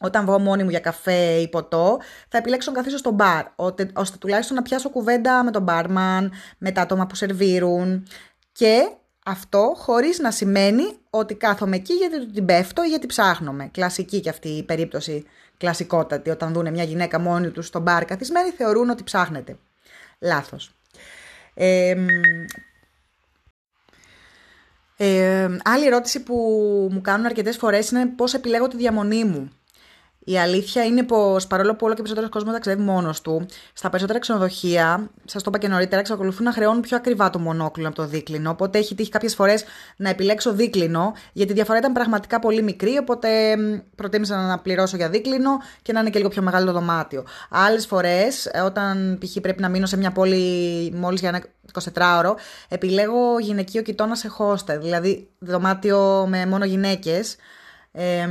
όταν 0.00 0.24
βγω 0.24 0.38
μόνη 0.38 0.62
μου 0.62 0.70
για 0.70 0.80
καφέ 0.80 1.36
ή 1.36 1.48
ποτό, 1.48 1.98
θα 2.28 2.38
επιλέξω 2.38 2.70
να 2.70 2.76
καθίσω 2.76 2.96
στο 2.96 3.10
μπαρ, 3.10 3.44
ώστε 3.56 4.16
τουλάχιστον 4.18 4.56
να 4.56 4.62
πιάσω 4.62 4.90
κουβέντα 4.90 5.44
με 5.44 5.50
τον 5.50 5.62
μπάρμαν, 5.62 6.32
με 6.58 6.70
τα 6.70 6.80
άτομα 6.80 7.06
που 7.06 7.14
σερβίρουν 7.14 8.06
και 8.52 8.90
αυτό 9.24 9.74
χωρίς 9.76 10.18
να 10.18 10.30
σημαίνει 10.30 10.84
ότι 11.10 11.34
κάθομαι 11.34 11.76
εκεί 11.76 11.92
γιατί 11.92 12.26
την 12.26 12.44
πέφτω 12.44 12.84
ή 12.84 12.88
γιατί 12.88 13.06
ψάχνομαι. 13.06 13.68
Κλασική 13.72 14.20
και 14.20 14.28
αυτή 14.28 14.48
η 14.48 14.62
περίπτωση, 14.62 15.24
κλασικότατη, 15.56 16.30
όταν 16.30 16.52
δουν 16.52 16.70
μια 16.70 16.84
γυναίκα 16.84 17.18
μόνη 17.18 17.50
του 17.50 17.62
στο 17.62 17.80
μπαρ 17.80 18.04
καθισμένη 18.04 18.50
θεωρούν 18.50 18.90
ότι 18.90 19.02
ψάχνεται. 19.02 19.56
Λάθος. 20.20 20.72
Ε, 21.54 21.94
ε, 25.00 25.48
άλλη 25.64 25.86
ερώτηση 25.86 26.22
που 26.22 26.34
μου 26.92 27.00
κάνουν 27.00 27.26
αρκετές 27.26 27.56
φορές 27.56 27.90
είναι 27.90 28.06
πώς 28.06 28.34
επιλέγω 28.34 28.68
τη 28.68 28.76
διαμονή 28.76 29.24
μου. 29.24 29.50
Η 30.28 30.38
αλήθεια 30.38 30.84
είναι 30.84 31.02
πως 31.02 31.46
παρόλο 31.46 31.72
που 31.72 31.78
όλο 31.80 31.90
και 31.94 31.96
περισσότερος 31.96 32.30
κόσμος 32.30 32.52
ταξιδεύει 32.52 32.82
μόνος 32.82 33.20
του, 33.20 33.46
στα 33.72 33.88
περισσότερα 33.88 34.18
ξενοδοχεία, 34.18 35.10
σας 35.24 35.42
το 35.42 35.50
είπα 35.50 35.58
και 35.58 35.68
νωρίτερα, 35.68 36.00
εξακολουθούν 36.00 36.44
να 36.44 36.52
χρεώνουν 36.52 36.80
πιο 36.80 36.96
ακριβά 36.96 37.30
το 37.30 37.38
μονόκλινο 37.38 37.88
από 37.88 37.96
το 37.96 38.06
δίκλινο. 38.06 38.50
Οπότε 38.50 38.78
έχει 38.78 38.94
τύχει 38.94 39.10
κάποιες 39.10 39.34
φορές 39.34 39.64
να 39.96 40.08
επιλέξω 40.08 40.52
δίκλινο, 40.52 41.12
γιατί 41.32 41.52
η 41.52 41.54
διαφορά 41.54 41.78
ήταν 41.78 41.92
πραγματικά 41.92 42.38
πολύ 42.38 42.62
μικρή. 42.62 42.98
Οπότε 42.98 43.28
προτίμησα 43.94 44.36
να 44.36 44.58
πληρώσω 44.58 44.96
για 44.96 45.08
δίκλινο 45.08 45.50
και 45.82 45.92
να 45.92 46.00
είναι 46.00 46.10
και 46.10 46.18
λίγο 46.18 46.30
πιο 46.30 46.42
μεγάλο 46.42 46.66
το 46.66 46.72
δωμάτιο. 46.72 47.24
Άλλες 47.50 47.86
φορές, 47.86 48.46
ε, 48.46 48.60
όταν 48.60 49.18
π.χ. 49.20 49.40
πρέπει 49.40 49.60
να 49.60 49.68
μείνω 49.68 49.86
σε 49.86 49.96
μια 49.96 50.12
πόλη 50.12 50.92
μόλις 50.94 51.20
για 51.20 51.28
ένα 51.28 51.42
24ωρο, 51.94 52.34
επιλέγω 52.68 53.38
γυναικείο 53.38 53.82
κοιτώνα 53.82 54.14
σε 54.14 54.30
hostel, 54.38 54.78
δηλαδή 54.80 55.28
δωμάτιο 55.38 56.26
με 56.28 56.46
μόνο 56.46 56.64
γυναίκες. 56.64 57.36
Ε, 57.92 58.28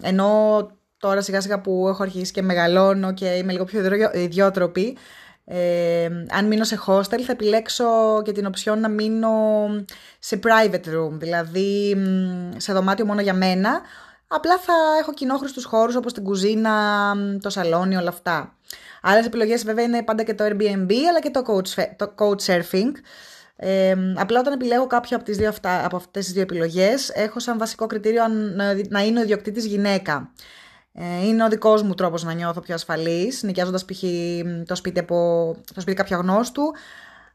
ενώ 0.00 0.68
τώρα 1.04 1.20
σιγά 1.20 1.40
σιγά 1.40 1.60
που 1.60 1.86
έχω 1.88 2.02
αρχίσει 2.02 2.32
και 2.32 2.42
μεγαλώνω 2.42 3.12
και 3.12 3.26
είμαι 3.26 3.52
λίγο 3.52 3.64
πιο 3.64 3.80
ιδιότροπη, 4.12 4.96
ε, 5.44 6.04
αν 6.30 6.46
μείνω 6.46 6.64
σε 6.64 6.78
hostel 6.86 7.20
θα 7.20 7.32
επιλέξω 7.32 7.84
και 8.24 8.32
την 8.32 8.46
οψιόν 8.46 8.80
να 8.80 8.88
μείνω 8.88 9.28
σε 10.18 10.38
private 10.42 10.86
room, 10.94 11.10
δηλαδή 11.10 11.96
σε 12.56 12.72
δωμάτιο 12.72 13.06
μόνο 13.06 13.20
για 13.20 13.34
μένα. 13.34 13.80
Απλά 14.28 14.58
θα 14.58 14.72
έχω 15.00 15.12
κοινόχρηστους 15.14 15.64
χώρους 15.64 15.96
όπως 15.96 16.12
την 16.12 16.24
κουζίνα, 16.24 17.14
το 17.40 17.50
σαλόνι, 17.50 17.96
όλα 17.96 18.08
αυτά. 18.08 18.54
Άλλες 19.02 19.26
επιλογές 19.26 19.64
βέβαια 19.64 19.84
είναι 19.84 20.02
πάντα 20.02 20.22
και 20.22 20.34
το 20.34 20.44
Airbnb 20.44 20.92
αλλά 21.08 21.20
και 21.20 21.30
το 21.30 21.42
coach, 21.46 21.84
το 21.96 22.14
coach 22.18 22.52
surfing. 22.52 22.92
Ε, 23.56 23.94
απλά 24.16 24.40
όταν 24.40 24.52
επιλέγω 24.52 24.86
κάποιο 24.86 25.16
από, 25.16 25.24
τις 25.24 25.36
δύο 25.36 25.48
αυτά, 25.48 25.84
από 25.84 25.96
αυτές 25.96 26.24
τις 26.24 26.32
δύο 26.32 26.42
επιλογές 26.42 27.10
έχω 27.14 27.40
σαν 27.40 27.58
βασικό 27.58 27.86
κριτήριο 27.86 28.22
να 28.88 29.02
είναι 29.02 29.18
ο 29.18 29.22
ιδιοκτήτης 29.22 29.66
γυναίκα. 29.66 30.32
Ε, 30.96 31.26
είναι 31.26 31.44
ο 31.44 31.48
δικός 31.48 31.82
μου 31.82 31.94
τρόπος 31.94 32.24
να 32.24 32.32
νιώθω 32.32 32.60
πιο 32.60 32.74
ασφαλής, 32.74 33.42
νοικιάζοντας 33.42 33.84
π.χ. 33.84 34.02
το 34.66 34.74
σπίτι, 34.74 34.98
από, 34.98 35.50
το 35.74 35.80
σπίτι 35.80 35.96
κάποια 35.96 36.16
γνώστου, 36.16 36.62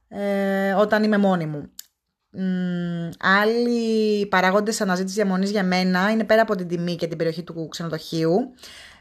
ε, 0.08 0.74
όταν 0.74 1.04
είμαι 1.04 1.18
μόνη 1.18 1.46
μου. 1.46 1.70
Mm, 2.38 3.10
άλλοι 3.20 4.26
παράγοντες 4.28 4.82
αναζήτησης 4.82 5.16
διαμονής 5.16 5.52
για 5.52 5.64
μένα 5.64 6.12
είναι 6.12 6.24
πέρα 6.24 6.42
από 6.42 6.56
την 6.56 6.68
τιμή 6.68 6.96
και 6.96 7.08
την 7.08 7.18
περιοχή 7.18 7.44
του 7.44 7.68
ξενοδοχείου, 7.68 8.54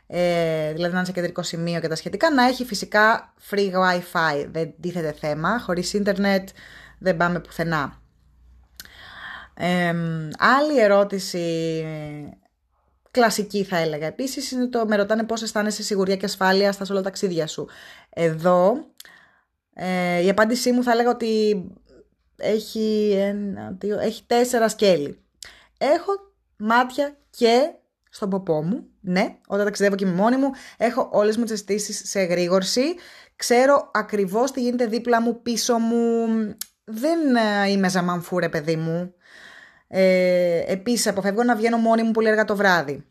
ε, 0.07 0.73
δηλαδή 0.73 0.93
να 0.93 0.99
είναι 0.99 1.07
σε 1.07 1.13
κεντρικό 1.13 1.43
σημείο 1.43 1.81
και 1.81 1.89
τα 1.89 1.95
σχετικά, 1.95 2.31
να 2.31 2.47
έχει 2.47 2.65
φυσικά 2.65 3.35
free 3.51 3.73
wifi, 3.73 4.47
δεν 4.51 4.75
τίθεται 4.81 5.13
θέμα, 5.13 5.61
χωρίς 5.61 5.93
ίντερνετ 5.93 6.49
δεν 6.99 7.17
πάμε 7.17 7.41
πουθενά. 7.41 8.01
Ε, 9.55 9.95
άλλη 10.39 10.81
ερώτηση 10.81 11.85
κλασική 13.11 13.65
θα 13.65 13.77
έλεγα. 13.77 14.07
Επίσης 14.07 14.51
είναι 14.51 14.67
το 14.67 14.87
με 14.87 14.97
ρωτάνε 14.97 15.25
πώς 15.25 15.43
αισθάνεσαι 15.43 15.83
σιγουριά 15.83 16.17
και 16.17 16.25
ασφάλεια 16.25 16.73
στα 16.73 16.87
όλα 16.91 17.03
ταξίδια 17.03 17.47
σου. 17.47 17.69
Εδώ 18.11 18.87
ε, 19.75 20.23
η 20.23 20.29
απάντησή 20.29 20.73
μου 20.73 20.83
θα 20.83 20.93
έλεγα 20.93 21.11
ότι 21.11 21.65
έχει, 22.37 23.15
ένα, 23.19 23.77
δύο, 23.79 23.99
έχει 23.99 24.23
τέσσερα 24.27 24.69
σκέλη. 24.69 25.23
Έχω 25.79 26.13
μάτια 26.57 27.17
και 27.31 27.71
στον 28.11 28.31
ποπό 28.31 28.63
μου, 28.63 28.87
ναι, 29.01 29.37
όταν 29.47 29.65
ταξιδεύω 29.65 29.97
και 29.97 30.07
με 30.07 30.13
μόνη 30.13 30.37
μου, 30.37 30.51
έχω 30.77 31.09
όλες 31.13 31.37
μου 31.37 31.45
τις 31.45 31.53
αισθήσεις 31.53 32.11
σε 32.11 32.21
εγρήγορση, 32.21 32.95
ξέρω 33.37 33.91
ακριβώς 33.95 34.51
τι 34.51 34.61
γίνεται 34.61 34.87
δίπλα 34.87 35.21
μου, 35.21 35.43
πίσω 35.43 35.79
μου, 35.79 36.27
δεν 36.85 37.37
ε, 37.37 37.71
είμαι 37.71 37.89
ζαμανφούρε 37.89 38.49
παιδί 38.49 38.77
μου, 38.77 39.15
ε, 39.89 40.73
Επίσης, 40.73 41.07
αποφεύγω 41.07 41.43
να 41.43 41.57
βγαίνω 41.57 41.77
μόνη 41.77 42.03
μου 42.03 42.11
πολύ 42.11 42.29
αργά 42.29 42.45
το 42.45 42.57
βράδυ. 42.57 43.05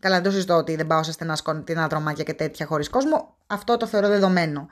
Καλά, 0.00 0.14
δεν 0.14 0.24
το 0.24 0.30
συζητώ 0.30 0.54
ότι 0.54 0.76
δεν 0.76 0.86
πάω 0.86 1.02
σε 1.02 1.12
στενά 1.12 1.36
σκοτεινά 1.36 1.86
δρομάκια 1.86 2.24
και 2.24 2.34
τέτοια 2.34 2.66
χωρίς 2.66 2.88
κόσμο. 2.88 3.36
Αυτό 3.46 3.76
το 3.76 3.86
θεωρώ 3.86 4.08
δεδομένο 4.08 4.68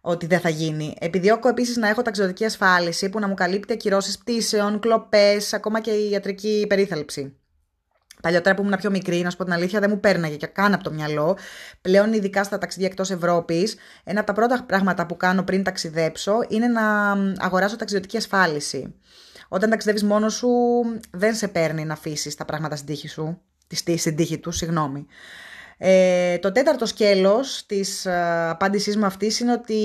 ότι 0.00 0.26
δεν 0.26 0.40
θα 0.40 0.48
γίνει. 0.48 0.96
Επιδιώκω 1.00 1.48
επίσης 1.48 1.76
να 1.76 1.88
έχω 1.88 2.02
ταξιδιωτική 2.02 2.44
ασφάλιση 2.44 3.08
που 3.08 3.18
να 3.18 3.28
μου 3.28 3.34
καλύπτει 3.34 3.72
ακυρώσεις 3.72 4.18
πτήσεων, 4.18 4.80
κλοπές, 4.80 5.52
ακόμα 5.52 5.80
και 5.80 5.90
η 5.90 6.10
ιατρική 6.10 6.64
περίθαλψη. 6.68 7.36
Παλιότερα 8.22 8.54
που 8.54 8.62
ήμουν 8.62 8.76
πιο 8.78 8.90
μικρή, 8.90 9.22
να 9.22 9.30
σου 9.30 9.36
πω 9.36 9.44
την 9.44 9.52
αλήθεια, 9.52 9.80
δεν 9.80 9.90
μου 9.90 10.00
πέρναγε 10.00 10.36
και 10.36 10.46
καν 10.46 10.74
από 10.74 10.82
το 10.84 10.92
μυαλό. 10.92 11.36
Πλέον, 11.80 12.12
ειδικά 12.12 12.44
στα 12.44 12.58
ταξίδια 12.58 12.86
εκτός 12.86 13.10
Ευρώπης, 13.10 13.76
ένα 14.04 14.20
από 14.20 14.28
τα 14.28 14.32
πρώτα 14.32 14.64
πράγματα 14.66 15.06
που 15.06 15.16
κάνω 15.16 15.42
πριν 15.42 15.62
ταξιδέψω 15.62 16.38
είναι 16.48 16.66
να 16.66 17.12
αγοράσω 17.38 17.76
ταξιδιωτική 17.76 18.16
ασφάλιση. 18.16 18.94
Όταν 19.54 19.70
ταξιδεύεις 19.70 20.04
μόνος 20.04 20.34
σου, 20.34 20.48
δεν 21.10 21.34
σε 21.34 21.48
παίρνει 21.48 21.84
να 21.84 21.92
αφήσεις 21.92 22.34
τα 22.34 22.44
πράγματα 22.44 22.76
στην 22.76 22.88
τύχη 22.88 23.08
σου. 23.08 23.40
Στην 23.96 24.16
τύχη 24.16 24.38
του, 24.38 24.50
συγγνώμη. 24.50 25.06
Ε, 25.78 26.38
το 26.38 26.52
τέταρτο 26.52 26.86
σκέλος 26.86 27.66
της 27.66 28.06
ε, 28.06 28.48
απάντησής 28.48 28.96
μου 28.96 29.06
αυτής 29.06 29.40
είναι 29.40 29.52
ότι 29.52 29.78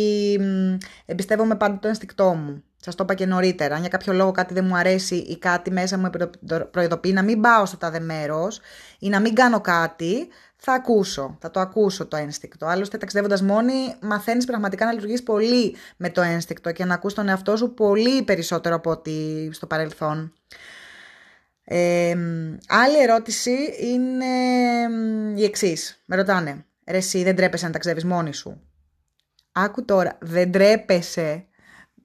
εμπιστεύομαι 1.06 1.56
πάντα 1.56 1.80
το 1.80 1.88
ένστικτό 1.88 2.34
μου. 2.34 2.64
Σας 2.82 2.96
το 2.96 3.04
είπα 3.04 3.14
και 3.14 3.26
νωρίτερα. 3.26 3.76
Αν 3.76 3.80
για 3.80 3.90
κάποιο 3.90 4.14
λόγο 4.14 4.32
κάτι 4.32 4.54
δεν 4.54 4.66
μου 4.66 4.76
αρέσει 4.76 5.16
ή 5.16 5.38
κάτι 5.38 5.72
μέσα 5.72 5.98
μου 5.98 6.10
προειδοποιεί 6.72 7.12
να 7.16 7.24
μην 7.24 7.42
πάω 7.42 7.66
στο 7.66 7.78
τάδε 7.78 8.00
μέρος 8.00 8.60
ή 9.00 9.10
να 9.10 9.20
μην 9.20 9.34
κάνω 9.34 9.62
κάτι, 9.62 10.28
θα 10.62 10.74
ακούσω, 10.74 11.38
θα 11.42 11.52
το 11.52 11.60
ακούσω 11.60 12.06
το 12.06 12.18
ένστικτο. 12.18 12.66
Άλλωστε, 12.66 12.98
ταξιδεύοντας 12.98 13.42
μόνη, 13.42 13.96
μαθαίνεις 14.02 14.46
πραγματικά 14.46 14.86
να 14.86 14.92
λειτουργείς 14.92 15.24
πολύ 15.24 15.76
με 15.98 16.10
το 16.10 16.22
ένστικτο 16.22 16.72
και 16.72 16.86
να 16.86 16.94
ακούς 16.94 17.14
τον 17.14 17.28
εαυτό 17.28 17.56
σου 17.58 17.74
πολύ 17.74 18.24
περισσότερο 18.24 18.76
από 18.76 18.90
ό,τι 18.90 19.12
στο 19.52 19.68
παρελθόν. 19.68 20.34
Ε, 21.64 22.16
άλλη 22.68 23.02
ερώτηση 23.02 23.56
είναι 23.80 24.26
η 25.36 25.44
εξής. 25.44 26.02
Με 26.06 26.16
ρωτάνε, 26.16 26.66
ρε 26.88 26.98
εσύ 26.98 27.24
δεν 27.24 27.36
τρέπεσαι 27.36 27.66
να 27.66 27.72
ταξιδεύεις 27.72 28.06
μόνη 28.06 28.34
σου; 28.34 28.62
Άκου 29.52 29.86
τώρα, 29.86 30.18
δεν 30.22 30.52
τρέπεσαι. 30.52 31.44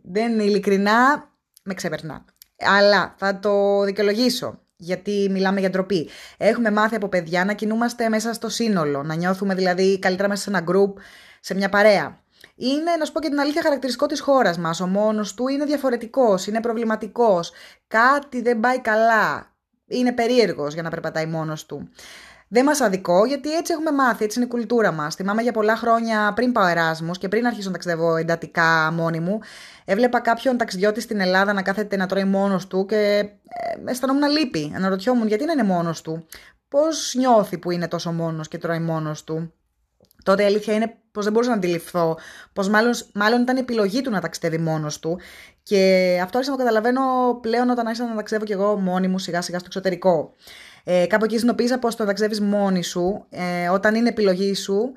Δεν 0.07 0.41
ειλικρινά 0.41 1.31
με 1.63 1.75
ξεπερνά. 1.75 2.25
Αλλά 2.59 3.15
θα 3.19 3.39
το 3.39 3.83
δικαιολογήσω 3.85 4.64
γιατί 4.77 5.29
μιλάμε 5.31 5.61
για 5.61 5.71
ντροπή. 5.71 6.09
Έχουμε 6.37 6.71
μάθει 6.71 6.95
από 6.95 7.09
παιδιά 7.09 7.45
να 7.45 7.53
κινούμαστε 7.53 8.09
μέσα 8.09 8.33
στο 8.33 8.49
σύνολο, 8.49 9.03
να 9.03 9.15
νιώθουμε 9.15 9.55
δηλαδή 9.55 9.99
καλύτερα 9.99 10.29
μέσα 10.29 10.43
σε 10.43 10.51
ένα 10.51 10.65
group, 10.69 10.93
σε 11.41 11.55
μια 11.55 11.69
παρέα. 11.69 12.23
Είναι, 12.57 12.97
να 12.99 13.05
σου 13.05 13.13
πω 13.13 13.21
και 13.21 13.29
την 13.29 13.41
αλήθεια, 13.41 13.63
χαρακτηριστικό 13.63 14.07
της 14.07 14.21
χώρας 14.21 14.59
μας. 14.59 14.81
Ο 14.81 14.87
μόνος 14.87 15.35
του 15.35 15.49
είναι 15.49 15.65
διαφορετικός, 15.65 16.47
είναι 16.47 16.61
προβληματικός. 16.61 17.53
Κάτι 17.87 18.43
δεν 18.43 18.61
πάει 18.61 18.81
καλά. 18.81 19.53
Είναι 19.87 20.13
περίεργος 20.13 20.73
για 20.75 20.83
να 20.83 20.91
περπατάει 20.91 21.27
μόνος 21.27 21.67
του. 21.67 21.89
Δεν 22.55 22.65
μας 22.65 22.81
αδικό, 22.81 23.25
γιατί 23.25 23.53
έτσι 23.53 23.73
έχουμε 23.73 23.93
μάθει, 23.93 24.25
έτσι 24.25 24.39
είναι 24.39 24.47
η 24.47 24.51
κουλτούρα 24.51 24.93
μας. 24.93 25.15
Θυμάμαι 25.15 25.43
για 25.43 25.53
πολλά 25.53 25.77
χρόνια 25.77 26.33
πριν 26.35 26.53
πάω 26.53 26.67
Εράσμους 26.67 27.19
και 27.19 27.29
πριν 27.29 27.47
αρχίσω 27.47 27.67
να 27.67 27.73
ταξιδεύω 27.73 28.17
εντατικά 28.17 28.91
μόνη 28.93 29.21
μου, 29.21 29.39
έβλεπα 29.85 30.21
κάποιον 30.21 30.57
ταξιδιώτη 30.57 31.01
στην 31.01 31.21
Ελλάδα 31.21 31.53
να 31.53 31.63
κάθεται 31.63 31.97
να 31.97 32.07
τρώει 32.07 32.25
μόνος 32.25 32.67
του 32.67 32.87
και 32.87 32.97
ε, 32.97 33.91
αισθανόμουν 33.91 34.31
λύπη. 34.31 34.73
Αναρωτιόμουν 34.77 35.27
γιατί 35.27 35.45
να 35.45 35.53
είναι 35.53 35.63
μόνος 35.63 36.03
του; 36.03 36.27
Πώς 36.69 37.15
νιώθει 37.17 37.59
που 37.59 37.71
είναι 37.71 37.89
τόσο 37.89 38.13
μόνος 38.13 38.49
και 38.49 38.59
τρώει 38.59 38.79
μόνος 38.79 39.25
του; 39.25 39.53
τότε 40.23 40.43
η 40.43 40.47
αλήθεια 40.47 40.75
είναι 40.75 40.97
πως 41.13 41.25
δεν 41.25 41.33
μπορούσα 41.33 41.51
να 41.51 41.57
αντιληφθώ, 41.57 42.19
πως 42.53 42.69
μάλλον, 42.69 42.93
μάλλον 43.15 43.43
ήταν 43.43 43.57
επιλογή 43.57 44.01
του 44.01 44.11
να 44.11 44.21
ταξιδεύει 44.21 44.59
μόνος 44.59 44.99
του. 44.99 45.19
Και 45.63 46.19
αυτό 46.23 46.39
άρχισα 46.39 46.57
να 46.57 46.63
το 46.63 46.65
καταλαβαίνω 46.65 47.03
πλέον 47.41 47.71
όταν 47.71 47.87
άρχισα 47.87 48.09
να 48.09 48.15
ταξιδεύω 48.15 48.47
κι 48.47 48.53
εγώ 48.53 48.77
μόνη 48.77 49.09
μου 49.09 49.19
σιγά 49.19 49.43
σιγά 49.43 49.59
στο 49.59 49.67
εξωτερικό. 49.69 50.35
Ε, 50.85 51.07
κάπου 51.07 51.25
εκεί 51.25 51.39
συνειδητοποίησα 51.39 51.79
πως 51.79 51.97
το 51.97 52.05
ταξιδεύει 52.05 52.41
μόνη 52.41 52.83
σου, 52.85 53.27
ε, 53.31 53.69
όταν 53.69 53.95
είναι 53.95 54.09
επιλογή 54.09 54.55
σου, 54.55 54.93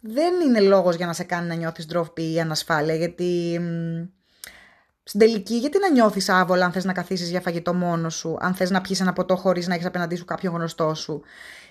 δεν 0.00 0.32
είναι 0.46 0.60
λόγος 0.60 0.96
για 0.96 1.06
να 1.06 1.12
σε 1.12 1.24
κάνει 1.24 1.48
να 1.48 1.54
νιώθεις 1.54 1.86
ντροπή 1.86 2.32
ή 2.32 2.40
ανασφάλεια, 2.40 2.94
γιατί. 2.94 3.60
Στην 5.02 5.20
τελική, 5.20 5.54
γιατί 5.54 5.78
να 5.78 5.90
νιώθεις 5.90 6.28
άβολα 6.28 6.64
αν 6.64 6.72
θες 6.72 6.84
να 6.84 6.92
καθίσεις 6.92 7.30
για 7.30 7.40
φαγητό 7.40 7.74
μόνος 7.74 8.14
σου, 8.14 8.36
αν 8.40 8.54
θες 8.54 8.70
να 8.70 8.80
πιεις 8.80 9.00
ένα 9.00 9.12
ποτό 9.12 9.36
χωρίς 9.36 9.66
να 9.66 9.74
έχεις 9.74 9.86
απέναντί 9.86 10.16
σου 10.16 10.24
κάποιον 10.24 10.54
γνωστό 10.54 10.94
σου. 10.94 11.22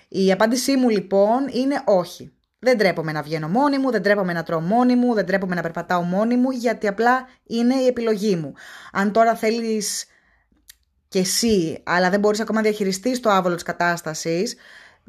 Η 0.08 0.32
απάντησή 0.32 0.76
μου 0.76 0.88
λοιπόν 0.88 1.48
είναι 1.52 1.82
όχι. 1.84 2.32
Δεν 2.58 2.78
τρέπομαι 2.78 3.12
να 3.12 3.22
βγαίνω 3.22 3.48
μόνη 3.48 3.78
μου, 3.78 3.90
δεν 3.90 4.02
τρέπομαι 4.02 4.32
να 4.32 4.42
τρώω 4.42 4.60
μόνη 4.60 4.96
μου, 4.96 5.14
δεν 5.14 5.26
τρέπομαι 5.26 5.54
να 5.54 5.62
περπατάω 5.62 6.02
μόνη 6.02 6.36
μου, 6.36 6.50
γιατί 6.50 6.88
απλά 6.88 7.28
είναι 7.46 7.74
η 7.74 7.86
επιλογή 7.86 8.36
μου. 8.36 8.52
Αν 8.92 9.12
τώρα 9.12 9.34
θέλεις 9.34 10.06
και 11.08 11.18
εσύ, 11.18 11.82
αλλά 11.84 12.10
δεν 12.10 12.20
μπορείς 12.20 12.40
ακόμα 12.40 12.60
να 12.60 12.68
διαχειριστείς 12.68 13.20
το 13.20 13.30
άβολο 13.30 13.54
της 13.54 13.64
κατάστασης, 13.64 14.56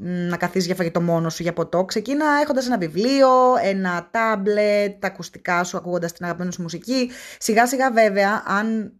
να 0.02 0.38
καθίσεις 0.38 0.66
για 0.66 0.76
φαγητό 0.76 1.02
μόνος 1.02 1.34
σου 1.34 1.44
για 1.44 1.54
ποτό, 1.54 1.86
ξεκίνα 1.86 2.26
έχοντας 2.42 2.66
ένα 2.66 2.78
βιβλίο, 2.78 3.30
ένα 3.64 4.08
τάμπλετ, 4.12 5.00
τα 5.00 5.08
ακουστικά 5.08 5.64
σου, 5.64 5.78
ακούγοντας 5.78 6.12
την 6.12 6.26
αγαπημένη 6.26 6.54
σου 6.54 6.62
μουσική. 6.62 7.12
Σιγά 7.40 7.68
σιγά 7.68 7.92
βέβαια, 7.92 8.44
αν 8.46 8.94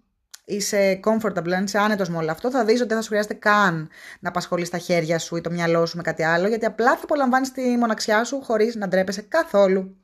είσαι 0.46 1.00
comfortable, 1.04 1.52
αν 1.52 1.64
είσαι 1.64 1.78
άνετος 1.78 2.10
με 2.10 2.18
όλο 2.18 2.32
αυτό, 2.32 2.52
θα 2.52 2.66
δεις 2.66 2.80
ότι 2.80 2.88
δεν 2.88 2.98
θα 2.98 3.04
σου 3.04 3.10
χρειάζεται 3.10 3.34
καν 3.34 3.90
να 4.20 4.30
απασχολείς 4.30 4.70
τα 4.70 4.78
χέρια 4.78 5.20
σου 5.20 5.36
ή 5.36 5.42
το 5.42 5.52
μυαλό 5.52 5.86
σου 5.86 5.98
με 5.98 6.04
κάτι 6.04 6.24
άλλο, 6.24 6.48
γιατί 6.48 6.66
απλά 6.66 6.96
θα 6.96 7.04
απολαμβάνεις 7.04 7.52
τη 7.52 7.62
μοναξιά 7.62 8.24
σου 8.24 8.42
χωρίς 8.44 8.76
να 8.76 8.88
ντρέπεσαι 8.88 9.22
καθόλου. 9.22 9.98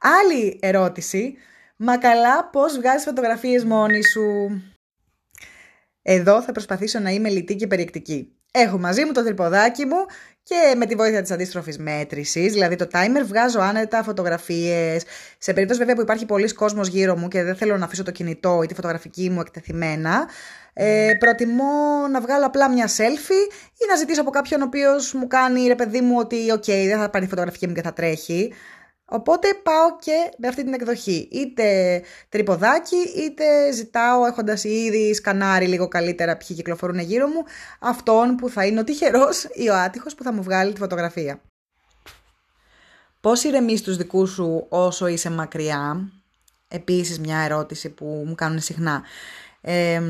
Άλλη 0.00 0.58
ερώτηση. 0.62 1.36
Μα 1.76 1.98
καλά, 1.98 2.50
πώς 2.50 2.76
βγάζεις 2.76 3.04
φωτογραφίες 3.04 3.64
μόνη 3.64 4.04
σου; 4.04 4.22
Εδώ 6.06 6.42
θα 6.42 6.52
προσπαθήσω 6.52 6.98
να 6.98 7.10
είμαι 7.10 7.28
λιτή 7.28 7.56
και 7.56 7.66
περιεκτική. 7.66 8.32
Έχω 8.52 8.78
μαζί 8.78 9.04
μου 9.04 9.12
το 9.12 9.24
τρυποδάκι 9.24 9.84
μου 9.84 9.96
και 10.42 10.74
με 10.76 10.86
τη 10.86 10.94
βοήθεια 10.94 11.22
της 11.22 11.30
αντίστροφης 11.30 11.78
μέτρησης, 11.78 12.52
δηλαδή 12.52 12.76
το 12.76 12.86
timer, 12.92 13.22
βγάζω 13.26 13.60
άνετα 13.60 14.02
φωτογραφίες. 14.02 15.04
Σε 15.38 15.52
περίπτωση 15.52 15.78
βέβαια 15.80 15.94
που 15.94 16.00
υπάρχει 16.00 16.26
πολλοί 16.26 16.52
κόσμος 16.52 16.88
γύρω 16.88 17.16
μου 17.16 17.28
και 17.28 17.42
δεν 17.42 17.56
θέλω 17.56 17.76
να 17.76 17.84
αφήσω 17.84 18.02
το 18.02 18.10
κινητό 18.10 18.60
ή 18.62 18.66
τη 18.66 18.74
φωτογραφική 18.74 19.30
μου 19.30 19.40
εκτεθειμένα, 19.40 20.28
ε, 20.72 21.12
προτιμώ 21.18 22.06
να 22.10 22.20
βγάλω 22.20 22.46
απλά 22.46 22.70
μια 22.70 22.88
selfie 22.88 23.52
ή 23.72 23.86
να 23.88 23.96
ζητήσω 23.96 24.20
από 24.20 24.30
κάποιον 24.30 24.60
ο 24.60 24.64
οποίος 24.64 25.12
μου 25.12 25.26
κάνει 25.26 25.66
ρε 25.66 25.74
παιδί 25.74 26.00
μου 26.00 26.16
ότι, 26.18 26.36
OK, 26.52 26.66
δεν 26.66 26.98
θα 26.98 27.10
πάρει 27.10 27.26
φωτογραφική 27.26 27.66
μου 27.66 27.74
και 27.74 27.82
θα 27.82 27.92
τρέχει. 27.92 28.52
Οπότε 29.14 29.48
πάω 29.62 29.96
και 29.98 30.30
με 30.38 30.48
αυτή 30.48 30.64
την 30.64 30.72
εκδοχή. 30.72 31.28
Είτε 31.32 32.02
τρυποδάκι, 32.28 32.96
είτε 32.96 33.72
ζητάω 33.72 34.26
έχοντας 34.26 34.64
ήδη 34.64 35.14
σκανάρει 35.14 35.66
λίγο 35.66 35.88
καλύτερα 35.88 36.36
ποιοι 36.36 36.56
κυκλοφορούν 36.56 36.98
γύρω 36.98 37.26
μου, 37.26 37.42
αυτόν 37.80 38.36
που 38.36 38.48
θα 38.48 38.66
είναι 38.66 38.80
ο 38.80 38.84
τυχερός 38.84 39.46
ή 39.52 39.68
ο 39.68 39.76
άτυχος 39.76 40.14
που 40.14 40.22
θα 40.22 40.32
μου 40.32 40.42
βγάλει 40.42 40.72
τη 40.72 40.80
φωτογραφία. 40.80 41.40
Πώς 43.20 43.44
ηρεμείς 43.44 43.82
τους 43.82 43.96
δικούς 43.96 44.30
σου 44.30 44.66
όσο 44.68 45.06
είσαι 45.06 45.30
μακριά, 45.30 46.10
επίσης 46.68 47.18
μια 47.18 47.38
ερώτηση 47.38 47.88
που 47.88 48.22
μου 48.26 48.34
κάνουν 48.34 48.60
συχνά. 48.60 49.02
Ε, 49.60 50.02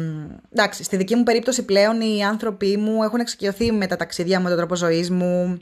εντάξει, 0.52 0.84
στη 0.84 0.96
δική 0.96 1.14
μου 1.14 1.22
περίπτωση 1.22 1.64
πλέον 1.64 2.00
οι 2.00 2.24
άνθρωποι 2.24 2.76
μου 2.76 3.02
έχουν 3.02 3.20
εξοικειωθεί 3.20 3.72
με 3.72 3.86
τα 3.86 3.96
ταξίδια 3.96 4.36
μου, 4.36 4.42
με 4.42 4.48
τον 4.48 4.58
τρόπο 4.58 4.76
ζωής 4.76 5.10
μου, 5.10 5.58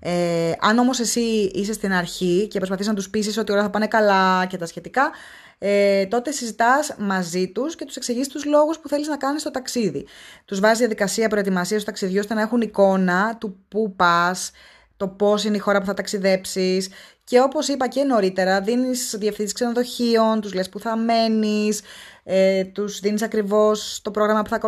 ε, 0.00 0.52
αν 0.60 0.78
όμως 0.78 0.98
εσύ 0.98 1.50
είσαι 1.54 1.72
στην 1.72 1.92
αρχή 1.92 2.48
και 2.50 2.58
προσπαθείς 2.58 2.86
να 2.86 2.94
τους 2.94 3.10
πείσεις 3.10 3.38
ότι 3.38 3.52
όλα 3.52 3.62
θα 3.62 3.70
πάνε 3.70 3.86
καλά 3.86 4.46
και 4.46 4.56
τα 4.56 4.66
σχετικά, 4.66 5.10
ε, 5.58 6.06
τότε 6.06 6.30
συζητάς 6.30 6.94
μαζί 6.98 7.48
τους 7.48 7.74
και 7.74 7.84
τους 7.84 7.96
εξηγείς 7.96 8.28
τους 8.28 8.44
λόγους 8.44 8.78
που 8.78 8.88
θέλεις 8.88 9.08
να 9.08 9.16
κάνεις 9.16 9.42
το 9.42 9.50
ταξίδι. 9.50 10.06
Τους 10.44 10.60
βάζεις 10.60 10.78
διαδικασία 10.78 11.28
προετοιμασίας 11.28 11.80
του 11.80 11.86
ταξιδιού 11.86 12.18
ώστε 12.20 12.34
να 12.34 12.40
έχουν 12.40 12.60
εικόνα 12.60 13.36
του 13.36 13.56
πού 13.68 13.94
πας, 13.96 14.50
το 14.96 15.08
πώς 15.08 15.44
είναι 15.44 15.56
η 15.56 15.58
χώρα 15.58 15.80
που 15.80 15.86
θα 15.86 15.94
ταξιδέψεις 15.94 16.88
και 17.24 17.40
όπως 17.40 17.68
είπα 17.68 17.88
και 17.88 18.04
νωρίτερα 18.04 18.60
δίνεις 18.60 19.14
διευθύνσεις 19.18 19.54
ξενοδοχείων, 19.54 20.40
τους 20.40 20.54
λες 20.54 20.68
που 20.68 20.78
θα 20.80 20.96
μένεις, 20.96 21.80
ε, 22.24 22.64
τους 22.64 23.00
δίνεις 23.00 23.22
ακριβώς 23.22 24.00
το 24.02 24.10
πρόγραμμα 24.10 24.42
που 24.42 24.48
θα 24.48 24.58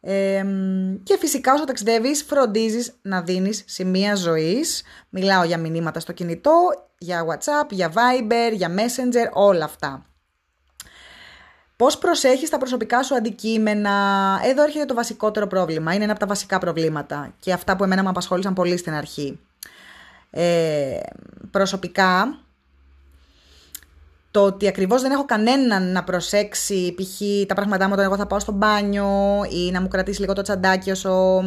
ακολουθήσεις, 0.00 1.00
και 1.02 1.16
φυσικά 1.18 1.52
όσο 1.52 1.64
ταξιδεύεις 1.64 2.22
φροντίζεις 2.22 2.98
να 3.02 3.22
δίνεις 3.22 3.64
σημεία 3.66 4.14
ζωής. 4.14 4.82
Μιλάω 5.08 5.44
για 5.44 5.58
μηνύματα 5.58 6.00
στο 6.00 6.12
κινητό, 6.12 6.52
για 6.98 7.24
WhatsApp, 7.24 7.70
για 7.70 7.92
Viber, 7.92 8.52
για 8.52 8.70
Messenger, 8.74 9.30
όλα 9.32 9.64
αυτά. 9.64 10.02
Πώς 11.76 11.98
προσέχεις 11.98 12.50
τα 12.50 12.58
προσωπικά 12.58 13.02
σου 13.02 13.14
αντικείμενα; 13.14 13.92
Εδώ 14.44 14.62
έρχεται 14.62 14.84
το 14.84 14.94
βασικότερο 14.94 15.46
πρόβλημα. 15.46 15.94
Είναι 15.94 16.02
ένα 16.02 16.12
από 16.12 16.20
τα 16.20 16.26
βασικά 16.26 16.58
προβλήματα 16.58 17.34
και 17.38 17.52
αυτά 17.52 17.76
που 17.76 17.84
εμένα 17.84 18.02
με 18.02 18.08
απασχόλησαν 18.08 18.54
πολύ 18.54 18.76
στην 18.76 18.92
αρχή. 18.92 19.40
Ε, 20.30 20.98
προσωπικά 21.50 22.38
το 24.30 24.44
ότι 24.44 24.68
ακριβώς 24.68 25.02
δεν 25.02 25.10
έχω 25.10 25.24
κανέναν 25.24 25.92
να 25.92 26.04
προσέξει 26.04 26.94
π.χ. 26.96 27.46
τα 27.46 27.54
πράγματά 27.54 27.86
μου 27.86 27.92
όταν 27.92 28.04
εγώ 28.04 28.16
θα 28.16 28.26
πάω 28.26 28.38
στο 28.38 28.52
μπάνιο 28.52 29.40
ή 29.50 29.70
να 29.70 29.80
μου 29.80 29.88
κρατήσει 29.88 30.20
λίγο 30.20 30.32
το 30.32 30.42
τσαντάκι 30.42 30.90
όσο 30.90 31.42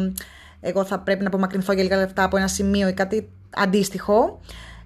εγώ 0.60 0.84
θα 0.84 0.98
πρέπει 0.98 1.22
να 1.22 1.28
απομακρυνθώ 1.28 1.72
για 1.72 1.82
λίγα 1.82 1.96
λεφτά 1.96 2.24
από 2.24 2.36
ένα 2.36 2.48
σημείο 2.48 2.88
ή 2.88 2.92
κάτι 2.92 3.30
αντίστοιχο. 3.50 4.40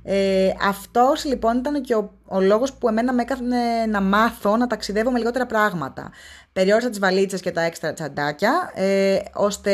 Ε, 0.09 0.53
αυτός 0.69 1.25
λοιπόν 1.25 1.57
ήταν 1.57 1.83
και 1.83 1.95
ο, 1.95 2.11
ο 2.27 2.41
λόγος 2.41 2.73
που 2.73 2.89
εμένα 2.89 3.13
με 3.13 3.23
έκανε 3.23 3.87
να 3.89 4.01
μάθω 4.01 4.57
να 4.57 4.67
ταξιδεύω 4.67 5.11
με 5.11 5.19
λιγότερα 5.19 5.47
πράγματα. 5.47 6.11
Περιόρισα 6.53 6.89
τις 6.91 6.99
βαλίτσες 6.99 7.41
και 7.41 7.51
τα 7.51 7.61
έξτρα 7.61 7.93
τσαντάκια, 7.93 8.73
ε, 8.75 9.19
ώστε 9.35 9.73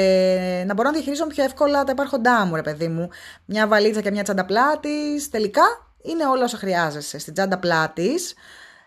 να 0.66 0.74
μπορώ 0.74 0.88
να 0.88 0.94
διαχειρίζω 0.94 1.26
πιο 1.26 1.44
εύκολα 1.44 1.84
τα 1.84 1.92
υπάρχοντά 1.92 2.44
μου, 2.46 2.54
ρε 2.54 2.62
παιδί 2.62 2.88
μου. 2.88 3.08
Μια 3.44 3.66
βαλίτσα 3.66 4.00
και 4.00 4.10
μια 4.10 4.22
τσάντα 4.22 4.44
πλάτης, 4.44 5.28
τελικά 5.28 5.62
είναι 6.02 6.26
όλα 6.26 6.44
όσα 6.44 6.56
χρειάζεσαι. 6.56 7.18
Στην 7.18 7.32
τσάντα 7.32 7.58
πλάτης 7.58 8.34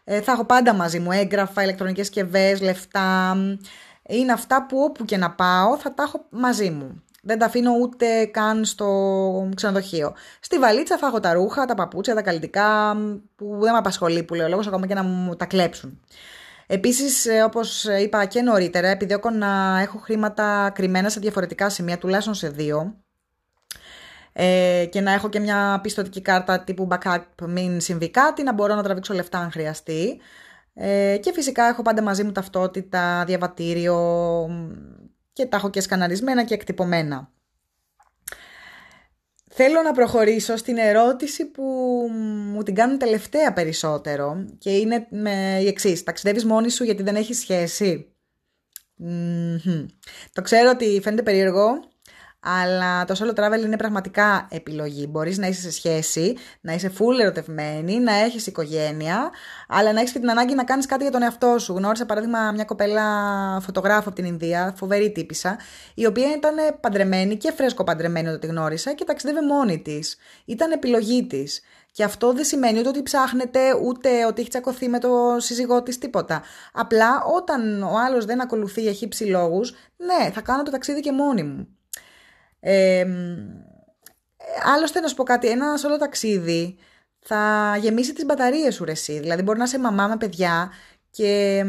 ε, 0.04 0.22
θα 0.22 0.32
έχω 0.32 0.46
πάντα 0.46 0.74
μαζί 0.74 1.00
μου 1.00 1.12
έγγραφα, 1.12 1.64
ηλεκτρονικές 1.64 2.06
συσκευές, 2.06 2.62
λεφτά. 2.62 3.38
Είναι 4.08 4.32
αυτά 4.32 4.66
που 4.66 4.80
όπου 4.80 5.06
και 5.06 5.18
να 5.18 5.32
πάω 5.32 5.78
θα 5.78 5.94
τα 5.94 6.04
έχω 6.04 6.26
μαζί 6.30 6.70
μου. 6.70 7.04
Δεν 7.22 7.40
τα 7.40 7.46
αφήνω 7.46 7.72
ούτε 7.82 8.26
καν 8.26 8.66
στο 8.66 9.50
ξενοδοχείο. 9.56 10.14
Στη 10.40 10.60
βαλίτσα 10.60 10.98
θα 10.98 11.08
έχω 11.08 11.20
τα 11.20 11.34
ρούχα, 11.34 11.66
τα 11.66 11.76
παπούτσια, 11.76 12.16
τα 12.16 12.22
καλλιτικά 12.22 12.96
που 13.36 13.58
δεν 13.62 13.72
με 13.72 13.78
απασχολεί 13.78 14.24
που 14.24 14.34
λέω 14.34 14.48
λόγος 14.48 14.68
ακόμα 14.68 14.88
και 14.88 14.94
να 14.94 15.04
μου 15.04 15.36
τα 15.36 15.46
κλέψουν. 15.46 16.00
Επίσης, 16.68 17.26
ε, 17.26 17.44
όπως 17.44 17.84
είπα 17.84 18.26
και 18.26 18.42
νωρίτερα, 18.42 18.88
επιδιώκω 18.88 19.30
να 19.30 19.80
έχω 19.80 19.98
χρήματα 19.98 20.72
κρυμμένα 20.76 21.10
σε 21.10 21.20
διαφορετικά 21.20 21.70
σημεία, 21.70 21.98
τουλάχιστον 21.98 22.34
σε 22.34 22.50
δύο, 22.50 22.96
ε, 24.38 24.86
και 24.92 25.02
να 25.02 25.12
έχω 25.12 25.30
και 25.30 25.40
μια 25.40 25.80
πιστοτική 25.84 26.22
κάρτα 26.22 26.60
τύπου 26.60 26.88
backup 26.92 27.22
μην 27.48 27.80
συμβεί 27.80 28.10
κάτι, 28.10 28.44
να 28.44 28.54
μπορώ 28.54 28.76
να 28.76 28.84
τραβήξω 28.84 29.14
λεφτά 29.14 29.38
αν 29.40 29.52
χρειαστεί. 29.52 30.20
Ε, 30.74 31.18
και 31.22 31.32
φυσικά 31.34 31.66
έχω 31.68 31.82
πάντα 31.82 32.02
μαζί 32.02 32.24
μου 32.24 32.32
ταυτότητα, 32.32 33.24
διαβατήριο 33.28 33.98
και 35.34 35.46
τα 35.46 35.58
έχω 35.58 35.70
και 35.70 35.82
σκαναρισμένα 35.82 36.44
και 36.44 36.54
εκτυπωμένα. 36.54 37.32
Θέλω 39.52 39.82
να 39.82 39.92
προχωρήσω 39.92 40.56
στην 40.56 40.78
ερώτηση 40.78 41.46
που 41.46 41.64
μου 42.54 42.64
την 42.64 42.76
κάνουν 42.76 42.98
τελευταία 42.98 43.54
περισσότερο 43.54 44.46
και 44.58 44.70
είναι 44.70 45.08
με 45.10 45.60
η 45.62 45.68
εξής. 45.68 46.04
Ταξιδεύεις 46.04 46.46
μόνη 46.46 46.70
σου 46.70 46.84
γιατί 46.84 47.04
δεν 47.04 47.16
έχεις 47.16 47.40
σχέση; 47.40 48.16
Το 50.34 50.42
ξέρω 50.42 50.70
ότι 50.70 51.00
φαίνεται 51.04 51.24
περίεργο, 51.24 51.94
αλλά 52.46 53.06
το 53.06 53.16
solo 53.20 53.40
travel 53.40 53.64
είναι 53.64 53.78
πραγματικά 53.78 54.48
επιλογή. 54.52 55.08
Μπορείς 55.10 55.38
να 55.38 55.48
είσαι 55.48 55.62
σε 55.62 55.72
σχέση, 55.72 56.36
να 56.62 56.74
είσαι 56.74 56.92
full 56.98 57.20
ερωτευμένη, 57.22 58.00
να 58.00 58.14
έχεις 58.14 58.48
οικογένεια, 58.48 59.32
αλλά 59.68 59.94
να 59.94 60.00
έχεις 60.00 60.12
και 60.12 60.20
την 60.20 60.30
ανάγκη 60.30 60.56
να 60.56 60.64
κάνεις 60.64 60.86
κάτι 60.86 61.04
για 61.04 61.12
τον 61.12 61.22
εαυτό 61.22 61.56
σου. 61.60 61.74
Γνώρισα 61.74 62.06
παράδειγμα 62.06 62.52
μια 62.52 62.64
κοπέλα 62.64 63.04
φωτογράφο 63.62 64.10
από 64.10 64.16
την 64.16 64.26
Ινδία, 64.26 64.74
φοβερή 64.78 65.12
τύπησα, 65.12 65.58
η 65.94 66.06
οποία 66.06 66.36
ήταν 66.36 66.56
παντρεμένη 66.80 67.38
και 67.38 67.52
φρέσκο 67.52 67.84
παντρεμένη 67.84 68.28
όταν 68.28 68.40
τη 68.40 68.48
γνώρισα 68.48 68.94
και 68.94 69.04
ταξιδεύε 69.04 69.42
μόνη 69.42 69.82
της. 69.82 70.18
Ήταν 70.46 70.72
επιλογή 70.72 71.28
της. 71.28 71.62
Και 71.92 72.04
αυτό 72.04 72.34
δεν 72.34 72.44
σημαίνει 72.44 72.80
ούτε 72.80 72.90
ότι 72.90 73.04
ψάχνεται, 73.04 73.60
ούτε 73.84 74.26
ότι 74.26 74.42
έχει 74.42 74.50
τσακωθεί 74.50 74.90
με 74.90 75.00
το 75.00 75.36
σύζυγό 75.38 75.84
της, 75.84 75.98
τίποτα. 75.98 76.42
Απλά 76.74 77.24
όταν 77.36 77.84
ο 77.84 77.98
άλλος 78.06 78.26
δεν 78.26 78.42
ακολουθεί 78.42 78.82
για 78.82 78.92
χύψη 78.92 79.24
λόγους, 79.24 79.76
ναι, 79.98 80.32
θα 80.32 80.42
κάνω 80.42 80.64
το 80.64 80.72
ταξίδι 80.72 81.00
και 81.00 81.12
μόνη 81.12 81.44
μου. 81.44 81.68
Ε, 82.68 83.06
άλλωστε 84.76 85.00
να 85.00 85.08
σου 85.08 85.16
πω 85.16 85.24
κάτι, 85.24 85.50
ένα 85.50 85.66
όλο 85.86 85.98
ταξίδι 85.98 86.78
θα 87.20 87.76
γεμίσει 87.80 88.14
τις 88.14 88.26
μπαταρίες 88.26 88.76
σου 88.76 88.86
ρε 88.86 88.92
εσύ. 88.92 89.20
Δηλαδή 89.20 89.42
μπορεί 89.42 89.58
να 89.58 89.64
είσαι 89.64 89.80
μαμά 89.80 90.08
με 90.08 90.18
παιδιά 90.18 90.72
και 91.10 91.64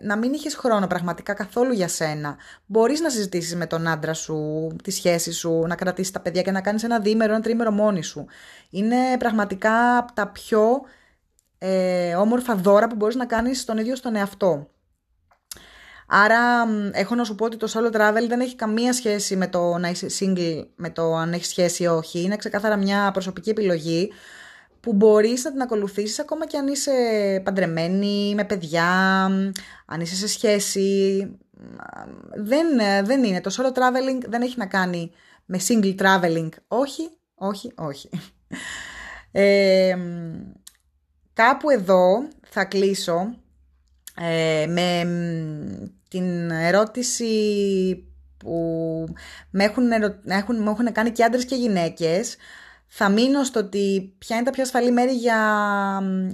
να 0.00 0.16
μην 0.16 0.32
είχες 0.32 0.54
χρόνο 0.54 0.86
πραγματικά 0.86 1.32
καθόλου 1.34 1.72
για 1.72 1.88
σένα. 1.88 2.36
Μπορείς 2.66 3.00
να 3.00 3.10
συζητήσεις 3.10 3.54
με 3.56 3.66
τον 3.66 3.86
άντρα 3.88 4.14
σου, 4.14 4.68
τη 4.82 4.90
σχέση 4.90 5.32
σου, 5.32 5.64
να 5.66 5.74
κρατήσεις 5.74 6.12
τα 6.12 6.20
παιδιά 6.20 6.42
και 6.42 6.50
να 6.50 6.60
κάνεις 6.60 6.82
ένα 6.82 7.00
διήμερο, 7.00 7.32
ένα 7.32 7.42
τρίμερο 7.42 7.70
μόνη 7.70 8.02
σου. 8.02 8.26
Είναι 8.70 8.96
πραγματικά 9.18 9.96
από 9.96 10.12
τα 10.12 10.28
πιο 10.28 10.80
ε, 11.58 12.14
όμορφα 12.14 12.54
δώρα 12.54 12.86
που 12.86 12.94
μπορείς 12.94 13.16
να 13.16 13.26
κάνεις 13.26 13.60
στον 13.60 13.78
ίδιο 13.78 13.96
στον 13.96 14.16
εαυτό. 14.16 14.70
Άρα 16.12 16.66
έχω 16.92 17.14
να 17.14 17.24
σου 17.24 17.34
πω 17.34 17.44
ότι 17.44 17.56
το 17.56 17.68
solo 17.74 17.96
travel 17.96 18.28
δεν 18.28 18.40
έχει 18.40 18.56
καμία 18.56 18.92
σχέση 18.92 19.36
με 19.36 19.48
το 19.48 19.78
να 19.78 19.88
είσαι 19.88 20.06
single, 20.20 20.66
με 20.76 20.90
το 20.90 21.14
αν 21.14 21.32
έχεις 21.32 21.48
σχέση 21.48 21.82
ή 21.82 21.86
όχι. 21.86 22.22
Είναι 22.22 22.36
ξεκάθαρα 22.36 22.76
μια 22.76 23.10
προσωπική 23.10 23.50
επιλογή 23.50 24.12
που 24.80 24.92
μπορείς 24.92 25.44
να 25.44 25.50
την 25.50 25.60
ακολουθήσεις 25.60 26.18
ακόμα 26.18 26.46
και 26.46 26.56
αν 26.56 26.66
είσαι 26.66 26.92
παντρεμένη, 27.44 28.34
με 28.34 28.44
παιδιά, 28.44 28.86
αν 29.86 30.00
είσαι 30.00 30.14
σε 30.14 30.28
σχέση. 30.28 31.26
Δεν, 32.34 32.66
δεν 33.04 33.24
είναι. 33.24 33.40
Το 33.40 33.50
solo 33.56 33.78
traveling 33.78 34.24
δεν 34.28 34.42
έχει 34.42 34.54
να 34.58 34.66
κάνει 34.66 35.10
με 35.44 35.60
single 35.68 35.94
traveling. 35.96 36.48
Όχι, 36.68 37.10
όχι, 37.34 37.72
όχι. 37.76 38.08
Ε, 39.32 39.96
κάπου 41.32 41.70
εδώ 41.70 42.28
θα 42.46 42.64
κλείσω 42.64 43.34
ε, 44.20 44.66
με 44.66 45.04
την 46.10 46.50
ερώτηση 46.50 47.34
που 48.36 48.54
με 49.50 49.64
έχουν, 49.64 49.90
έχουν, 50.26 50.62
με 50.62 50.70
έχουν 50.70 50.92
κάνει 50.92 51.10
και 51.10 51.24
άντρες 51.24 51.44
και 51.44 51.54
γυναίκες 51.54 52.36
θα 52.92 53.08
μείνω 53.08 53.44
στο 53.44 53.60
ότι 53.60 54.14
ποια 54.18 54.36
είναι 54.36 54.44
τα 54.44 54.50
πιο 54.50 54.62
ασφαλή 54.62 54.92
μέρη 54.92 55.12
για 55.12 55.38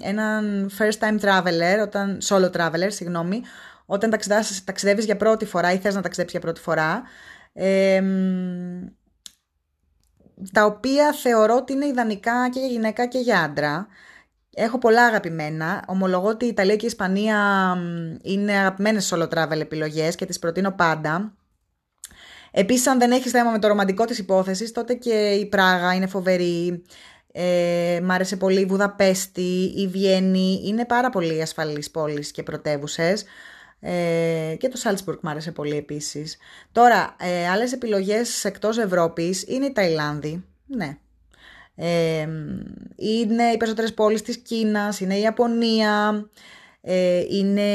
έναν 0.01 0.71
first 0.79 0.99
time 0.99 1.21
traveler, 1.21 1.83
όταν, 1.83 2.19
solo 2.23 2.51
traveler, 2.51 2.87
συγγνώμη, 2.89 3.43
όταν 3.87 4.11
ταξιδεύεις 4.65 5.05
για 5.05 5.17
πρώτη 5.17 5.45
φορά 5.45 5.73
ή 5.73 5.77
θες 5.79 5.95
να 5.95 6.01
ταξιδέψεις 6.01 6.41
για 6.41 6.51
πρώτη 6.51 6.61
φορά, 6.61 7.03
τα 10.53 10.65
οποία 10.65 11.12
θεωρώ 11.12 11.57
ότι 11.57 11.73
είναι 11.73 11.87
ιδανικά 11.87 12.49
και 12.51 12.59
για 12.59 12.69
γυναίκα 12.69 13.07
και 13.07 13.19
για 13.19 13.41
άντρα. 13.41 13.87
Έχω 14.59 14.79
πολλά 14.79 15.05
αγαπημένα. 15.05 15.85
Ομολογώ 15.87 16.29
ότι 16.29 16.45
η 16.45 16.49
Ιταλία 16.49 16.77
και 16.77 16.85
η 16.85 16.88
Ισπανία 16.88 17.38
είναι 18.23 18.53
αγαπημένες 18.53 19.14
solo 19.14 19.29
travel 19.29 19.61
επιλογές 19.61 20.14
και 20.14 20.27
τις 20.27 20.38
προτείνω 20.38 20.71
πάντα. 20.71 21.35
Επίσης, 22.51 22.87
αν 22.87 22.99
δεν 22.99 23.11
έχεις 23.11 23.31
θέμα 23.31 23.51
με 23.51 23.59
το 23.59 23.69
ρομαντικό 23.69 24.05
της 24.05 24.19
υπόθεσης, 24.19 24.73
τότε 24.73 24.95
και 24.95 25.31
η 25.31 25.47
Πράγα 25.47 25.95
είναι 25.95 26.07
φοβερή. 26.07 26.83
Ε, 27.33 28.01
μ' 28.03 28.11
άρεσε 28.11 28.37
πολύ 28.37 28.61
η 28.61 28.64
Βουδαπέστη, 28.64 29.73
η 29.77 29.88
Βιέννη. 29.88 30.62
Είναι 30.64 30.85
πάρα 30.85 31.11
πολύ 31.11 31.42
ασφαλείς 31.42 31.90
πόλεις 31.90 32.31
και 32.31 32.42
πρωτεύουσες. 32.42 33.25
Ε, 33.81 34.55
και 34.59 34.69
το 34.69 34.77
Σάλτσμπουργκ 34.77 35.19
μ' 35.23 35.29
άρεσε 35.29 35.53
πολύ 35.53 35.77
επίσης. 35.77 36.37
Τώρα, 36.73 37.16
ε, 37.21 37.49
άλλες 37.49 37.73
επιλογές 37.73 38.45
εκτός 38.45 38.79
Ευρώπης 38.79 39.45
είναι 39.49 39.66
η 39.66 39.73
Ταϊλάνδη. 39.73 40.45
Ναι, 40.66 40.99
ε, 41.77 42.29
είναι 42.97 43.45
οι 43.45 43.57
περισσότερες 43.57 43.95
πόλεις 43.95 44.23
της 44.23 44.37
Κίνας, 44.37 45.01
είναι 45.01 45.17
η 45.17 45.21
Ιαπωνία, 45.21 46.27
ε, 46.81 47.23
είναι 47.31 47.71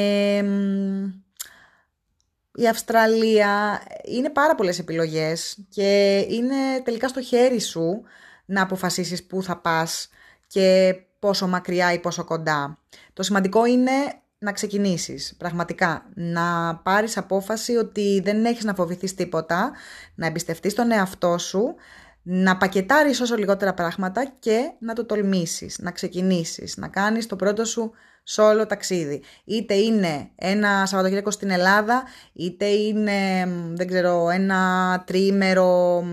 η 2.53 2.67
Αυστραλία. 2.67 3.81
Είναι 4.05 4.29
πάρα 4.29 4.55
πολλές 4.55 4.79
επιλογές 4.79 5.57
και 5.69 6.17
είναι 6.29 6.81
τελικά 6.83 7.07
στο 7.07 7.21
χέρι 7.21 7.59
σου 7.59 8.01
να 8.45 8.61
αποφασίσεις 8.61 9.23
πού 9.23 9.43
θα 9.43 9.57
πας 9.57 10.09
και 10.47 10.95
πόσο 11.19 11.47
μακριά 11.47 11.93
ή 11.93 11.99
πόσο 11.99 12.23
κοντά. 12.23 12.77
Το 13.13 13.23
σημαντικό 13.23 13.65
είναι 13.65 13.91
να 14.37 14.51
ξεκινήσεις, 14.51 15.35
πραγματικά, 15.37 16.05
να 16.13 16.75
πάρεις 16.75 17.17
απόφαση 17.17 17.75
ότι 17.75 18.21
δεν 18.23 18.45
έχεις 18.45 18.63
να 18.63 18.73
φοβηθείς 18.73 19.15
τίποτα, 19.15 19.71
να 20.15 20.25
εμπιστευτείς 20.25 20.73
τον 20.73 20.91
εαυτό 20.91 21.37
σου, 21.37 21.75
να 22.23 22.57
πακετάρεις 22.57 23.21
όσο 23.21 23.35
λιγότερα 23.35 23.73
πράγματα 23.73 24.33
και 24.39 24.71
να 24.79 24.93
το 24.93 25.05
τολμήσεις, 25.05 25.79
να 25.79 25.91
ξεκινήσεις, 25.91 26.77
να 26.77 26.87
κάνεις 26.87 27.27
το 27.27 27.35
πρώτο 27.35 27.65
σου 27.65 27.91
solo 28.35 28.65
ταξίδι. 28.67 29.21
Είτε 29.43 29.73
είναι 29.73 30.29
ένα 30.35 30.85
Σαββατοκύριακο 30.85 31.31
στην 31.31 31.49
Ελλάδα, 31.49 32.03
είτε 32.33 32.65
είναι, 32.65 33.47
δεν 33.73 33.87
ξέρω, 33.87 34.29
ένα 34.29 35.03
τριήμερο 35.07 36.03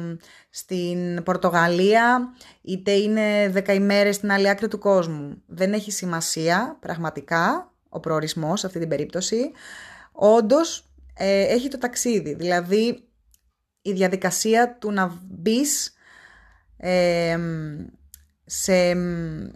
στην 0.51 1.23
Πορτογαλία, 1.23 2.35
είτε 2.63 2.93
είναι 2.93 3.49
δέκα 3.51 3.73
ημέρες 3.73 4.15
στην 4.15 4.31
άλλη 4.31 4.49
άκρη 4.49 4.69
του 4.69 4.79
κόσμου. 4.79 5.43
Δεν 5.47 5.73
έχει 5.73 5.91
σημασία, 5.91 6.77
πραγματικά, 6.81 7.73
ο 7.89 8.01
προορισμός 8.01 8.61
σε 8.61 8.67
αυτή 8.67 8.79
την 8.79 8.89
περίπτωση. 8.89 9.51
Όντως, 10.13 10.91
ε, 11.15 11.43
έχει 11.43 11.69
το 11.69 11.79
ταξίδι, 11.79 12.35
δηλαδή 12.35 13.09
η 13.83 13.93
διαδικασία 13.93 14.77
του 14.81 14.93
να 14.93 15.21
μπεις 15.29 15.93
σε 18.45 18.75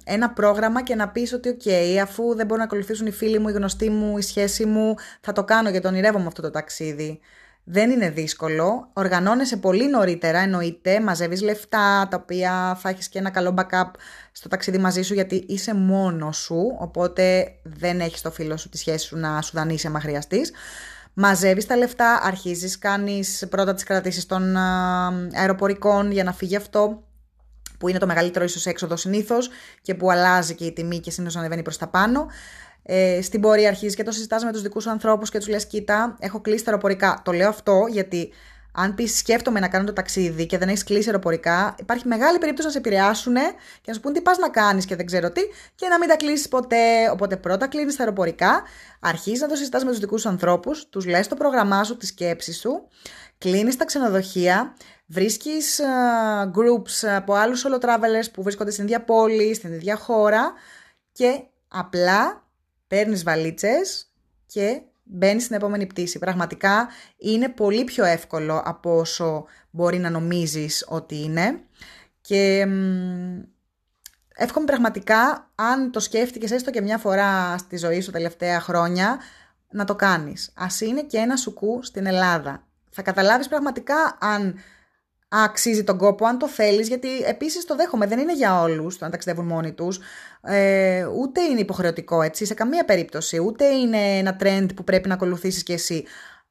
ένα 0.04 0.30
πρόγραμμα 0.34 0.82
και 0.82 0.94
να 0.94 1.08
πεις 1.08 1.32
ότι 1.32 1.48
οκ, 1.48 1.62
αφού 2.02 2.34
δεν 2.34 2.46
μπορούν 2.46 2.58
να 2.58 2.64
ακολουθήσουν 2.64 3.06
οι 3.06 3.10
φίλοι 3.10 3.38
μου, 3.38 3.48
οι 3.48 3.52
γνωστοί 3.52 3.90
μου, 3.90 4.18
η 4.18 4.22
σχέση 4.22 4.64
μου, 4.64 4.94
θα 5.20 5.32
το 5.32 5.44
κάνω 5.44 5.70
γιατί 5.70 5.86
ονειρεύομαι 5.86 6.26
αυτό 6.26 6.42
το 6.42 6.50
ταξίδι. 6.50 7.20
Δεν 7.64 7.90
είναι 7.90 8.10
δύσκολο. 8.10 8.90
Οργανώνεσαι 8.92 9.56
πολύ 9.56 9.88
νωρίτερα, 9.88 10.38
εννοείται. 10.38 11.00
Μαζεύεις 11.00 11.42
λεφτά, 11.42 12.08
τα 12.10 12.16
οποία 12.22 12.78
θα 12.80 12.88
έχεις 12.88 13.08
και 13.08 13.18
ένα 13.18 13.30
καλό 13.30 13.54
backup 13.58 13.90
στο 14.32 14.48
ταξίδι 14.48 14.78
μαζί 14.78 15.02
σου, 15.02 15.14
γιατί 15.14 15.44
είσαι 15.48 15.74
μόνος 15.74 16.36
σου. 16.36 16.76
Οπότε 16.78 17.54
δεν 17.62 18.00
έχεις 18.00 18.22
το 18.22 18.30
φίλο 18.30 18.56
σου, 18.56 18.68
τη 18.68 18.78
σχέση 18.78 19.06
σου 19.06 19.16
να 19.16 19.42
σου 19.42 19.50
δανείσει 19.54 19.86
άμα 19.86 20.00
χρειαστείς. 20.00 20.52
Μαζεύεις 21.12 21.66
τα 21.66 21.76
λεφτά, 21.76 22.20
αρχίζεις, 22.22 22.78
κάνεις 22.78 23.46
πρώτα 23.50 23.74
τις 23.74 23.84
κρατήσεις 23.84 24.26
των 24.26 24.56
αεροπορικών 25.34 26.10
για 26.10 26.24
να 26.24 26.32
φύγει 26.32 26.56
αυτό 26.56 27.02
που 27.82 27.88
είναι 27.88 27.98
το 27.98 28.06
μεγαλύτερο 28.06 28.44
ίσως 28.44 28.66
έξοδο 28.66 28.96
συνήθως 28.96 29.50
και 29.82 29.94
που 29.94 30.10
αλλάζει 30.10 30.54
και 30.54 30.64
η 30.64 30.72
τιμή 30.72 31.00
και 31.00 31.10
συνήθως 31.10 31.36
ανεβαίνει 31.36 31.62
προς 31.62 31.78
τα 31.78 31.86
πάνω. 31.86 32.26
Ε, 32.82 33.22
στην 33.22 33.40
πορεία 33.40 33.68
αρχίζει 33.68 33.96
και 33.96 34.02
το 34.02 34.10
συζητάς 34.10 34.44
με 34.44 34.52
τους 34.52 34.62
δικούς 34.62 34.82
σου 34.82 34.90
ανθρώπους 34.90 35.30
και 35.30 35.38
τους 35.38 35.48
λες: 35.48 35.66
Κοίτα, 35.66 36.16
έχω 36.20 36.40
κλείσει 36.40 36.64
τα 36.64 36.70
αεροπορικά. 36.70 37.20
Το 37.24 37.32
λέω 37.32 37.48
αυτό 37.48 37.86
γιατί 37.90 38.32
αν 38.72 38.94
πεις 38.94 39.16
σκέφτομαι 39.16 39.60
να 39.60 39.68
κάνω 39.68 39.84
το 39.84 39.92
ταξίδι 39.92 40.46
και 40.46 40.58
δεν 40.58 40.68
έχεις 40.68 40.84
κλείσει 40.84 41.08
αεροπορικά, 41.08 41.74
υπάρχει 41.78 42.08
μεγάλη 42.08 42.38
περίπτωση 42.38 42.66
να 42.66 42.72
σε 42.72 42.78
επηρεάσουν 42.78 43.34
και 43.80 43.86
να 43.86 43.94
σου 43.94 44.00
πούν 44.00 44.12
τι 44.12 44.20
πας 44.20 44.38
να 44.38 44.48
κάνεις 44.48 44.84
και 44.84 44.96
δεν 44.96 45.06
ξέρω 45.06 45.30
τι 45.30 45.40
και 45.74 45.88
να 45.88 45.98
μην 45.98 46.08
τα 46.08 46.16
κλείσεις 46.16 46.48
ποτέ. 46.48 47.10
Οπότε 47.12 47.36
πρώτα 47.36 47.66
κλείνεις 47.66 47.96
τα 47.96 48.02
αεροπορικά, 48.02 48.62
αρχίζεις 49.00 49.40
να 49.40 49.48
το 49.48 49.54
συζητάς 49.54 49.84
με 49.84 49.90
τους 49.90 49.98
δικούς 49.98 50.20
σου 50.20 50.28
ανθρώπους, 50.28 50.88
τους 50.88 51.06
λες 51.06 51.28
το 51.28 51.34
πρόγραμμά 51.34 51.84
σου, 51.84 51.96
τη 51.96 52.06
σκέψη 52.06 52.52
σου, 52.52 52.88
κλείνεις 53.38 53.76
τα 53.76 53.84
ξενοδοχεία 53.84 54.74
Βρίσκεις 55.12 55.80
uh, 55.80 56.44
groups 56.44 57.08
από 57.16 57.34
άλλους 57.34 57.64
solo 57.66 57.80
travelers 57.80 58.32
που 58.32 58.42
βρίσκονται 58.42 58.70
στην 58.70 58.84
ίδια 58.84 59.04
πόλη, 59.04 59.54
στην 59.54 59.72
ίδια 59.72 59.96
χώρα 59.96 60.52
και 61.12 61.42
απλά 61.68 62.48
παίρνεις 62.86 63.22
βαλίτσες 63.22 64.12
και 64.46 64.82
μπαίνεις 65.02 65.42
στην 65.44 65.56
επόμενη 65.56 65.86
πτήση. 65.86 66.18
Πραγματικά 66.18 66.88
είναι 67.16 67.48
πολύ 67.48 67.84
πιο 67.84 68.04
εύκολο 68.04 68.62
από 68.64 68.98
όσο 68.98 69.44
μπορεί 69.70 69.98
να 69.98 70.10
νομίζεις 70.10 70.84
ότι 70.88 71.22
είναι 71.22 71.60
και 72.20 72.66
εύχομαι 74.34 74.66
πραγματικά 74.66 75.50
αν 75.54 75.90
το 75.90 76.00
σκέφτηκες 76.00 76.50
έστω 76.50 76.70
και 76.70 76.80
μια 76.80 76.98
φορά 76.98 77.58
στη 77.58 77.76
ζωή 77.76 78.00
σου 78.00 78.10
τα 78.10 78.16
τελευταία 78.16 78.60
χρόνια 78.60 79.18
να 79.70 79.84
το 79.84 79.94
κάνεις. 79.94 80.52
Ας 80.56 80.80
είναι 80.80 81.02
και 81.02 81.18
ένα 81.18 81.36
σουκού 81.36 81.82
στην 81.82 82.06
Ελλάδα. 82.06 82.66
Θα 82.90 83.02
καταλάβεις 83.02 83.48
πραγματικά 83.48 84.18
αν 84.20 84.54
αξίζει 85.34 85.84
τον 85.84 85.98
κόπο 85.98 86.26
αν 86.26 86.38
το 86.38 86.48
θέλεις, 86.48 86.88
γιατί 86.88 87.08
επίσης 87.24 87.64
το 87.64 87.76
δέχομαι, 87.76 88.06
δεν 88.06 88.18
είναι 88.18 88.34
για 88.34 88.60
όλους 88.60 88.98
το 88.98 89.04
να 89.04 89.10
ταξιδεύουν 89.10 89.46
μόνοι 89.46 89.72
τους, 89.72 89.98
ε, 90.42 91.04
ούτε 91.04 91.42
είναι 91.42 91.60
υποχρεωτικό 91.60 92.22
έτσι, 92.22 92.44
σε 92.44 92.54
καμία 92.54 92.84
περίπτωση, 92.84 93.38
ούτε 93.38 93.64
είναι 93.64 94.18
ένα 94.18 94.36
trend 94.40 94.66
που 94.76 94.84
πρέπει 94.84 95.08
να 95.08 95.14
ακολουθήσεις 95.14 95.62
κι 95.62 95.72
εσύ. 95.72 96.04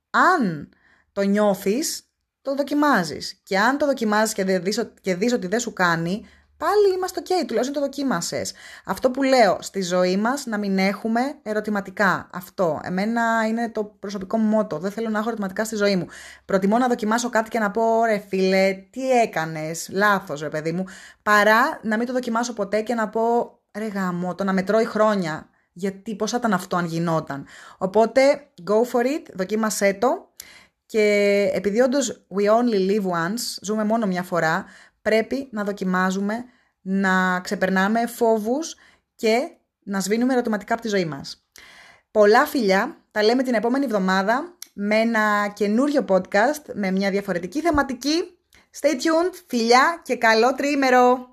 Αν 0.09 0.69
το 1.11 1.21
νιώθεις, 1.21 2.03
το 2.41 2.55
δοκιμάζεις. 2.55 3.39
Και 3.43 3.59
αν 3.59 3.77
το 3.77 3.85
δοκιμάζεις 3.85 4.33
και 4.33 4.43
δεις, 4.43 4.91
και 5.01 5.15
δεις 5.15 5.33
ότι 5.33 5.47
δεν 5.47 5.59
σου 5.59 5.73
κάνει, 5.73 6.25
πάλι 6.63 6.93
είμαστε 6.95 7.21
ok, 7.23 7.45
τουλάχιστον 7.47 7.75
το 7.75 7.81
δοκίμασες. 7.87 8.53
Αυτό 8.85 9.11
που 9.11 9.23
λέω 9.23 9.57
στη 9.61 9.81
ζωή 9.81 10.17
μας 10.17 10.45
να 10.45 10.57
μην 10.57 10.77
έχουμε 10.77 11.21
ερωτηματικά. 11.43 12.29
Αυτό. 12.33 12.79
Εμένα 12.83 13.47
είναι 13.47 13.69
το 13.69 13.83
προσωπικό 13.83 14.37
μου 14.37 14.47
μότο. 14.47 14.77
Δεν 14.77 14.91
θέλω 14.91 15.09
να 15.09 15.17
έχω 15.17 15.27
ερωτηματικά 15.27 15.65
στη 15.65 15.75
ζωή 15.75 15.95
μου. 15.95 16.05
Προτιμώ 16.45 16.77
να 16.77 16.87
δοκιμάσω 16.87 17.29
κάτι 17.29 17.49
και 17.49 17.59
να 17.59 17.71
πω 17.71 18.05
ρε 18.05 18.23
φίλε, 18.27 18.73
τι 18.89 19.11
έκανες, 19.11 19.89
λάθος 19.91 20.41
ρε 20.41 20.49
παιδί 20.49 20.71
μου, 20.71 20.85
παρά 21.23 21.79
να 21.83 21.97
μην 21.97 22.07
το 22.07 22.13
δοκιμάσω 22.13 22.53
ποτέ 22.53 22.81
και 22.81 22.93
να 22.93 23.09
πω 23.09 23.59
ρε 23.77 23.87
γάμο, 23.87 24.35
το 24.35 24.43
να 24.43 24.53
μετρώει 24.53 24.85
χρόνια. 24.85 25.49
Γιατί 25.73 26.15
πώς 26.15 26.31
θα 26.31 26.37
ήταν 26.37 26.53
αυτό 26.53 26.75
αν 26.75 26.85
γινόταν. 26.85 27.45
Οπότε, 27.77 28.21
go 28.69 28.91
for 28.91 29.05
it, 29.05 29.25
δοκίμασέ 29.33 29.93
το. 29.93 30.29
Και 30.85 31.49
επειδή 31.53 31.81
όντως 31.81 32.25
we 32.35 32.41
only 32.41 32.89
live 32.89 33.05
once, 33.05 33.57
ζούμε 33.61 33.83
μόνο 33.83 34.05
μια 34.05 34.23
φορά, 34.23 34.65
πρέπει 35.01 35.47
να 35.51 35.63
δοκιμάζουμε, 35.63 36.43
να 36.81 37.39
ξεπερνάμε 37.39 38.07
φόβους 38.07 38.75
και 39.15 39.49
να 39.83 39.99
σβήνουμε 39.99 40.33
ερωτηματικά 40.33 40.73
από 40.73 40.81
τη 40.81 40.87
ζωή 40.87 41.05
μας. 41.05 41.45
Πολλά 42.11 42.45
φιλιά, 42.45 42.97
τα 43.11 43.23
λέμε 43.23 43.43
την 43.43 43.53
επόμενη 43.53 43.85
εβδομάδα 43.85 44.57
με 44.73 44.95
ένα 44.95 45.51
καινούριο 45.55 46.05
podcast 46.07 46.73
με 46.73 46.91
μια 46.91 47.09
διαφορετική 47.09 47.61
θεματική. 47.61 48.37
Stay 48.81 48.93
tuned, 48.93 49.33
φιλιά 49.47 50.01
και 50.03 50.15
καλό 50.15 50.55
τριήμερο! 50.55 51.30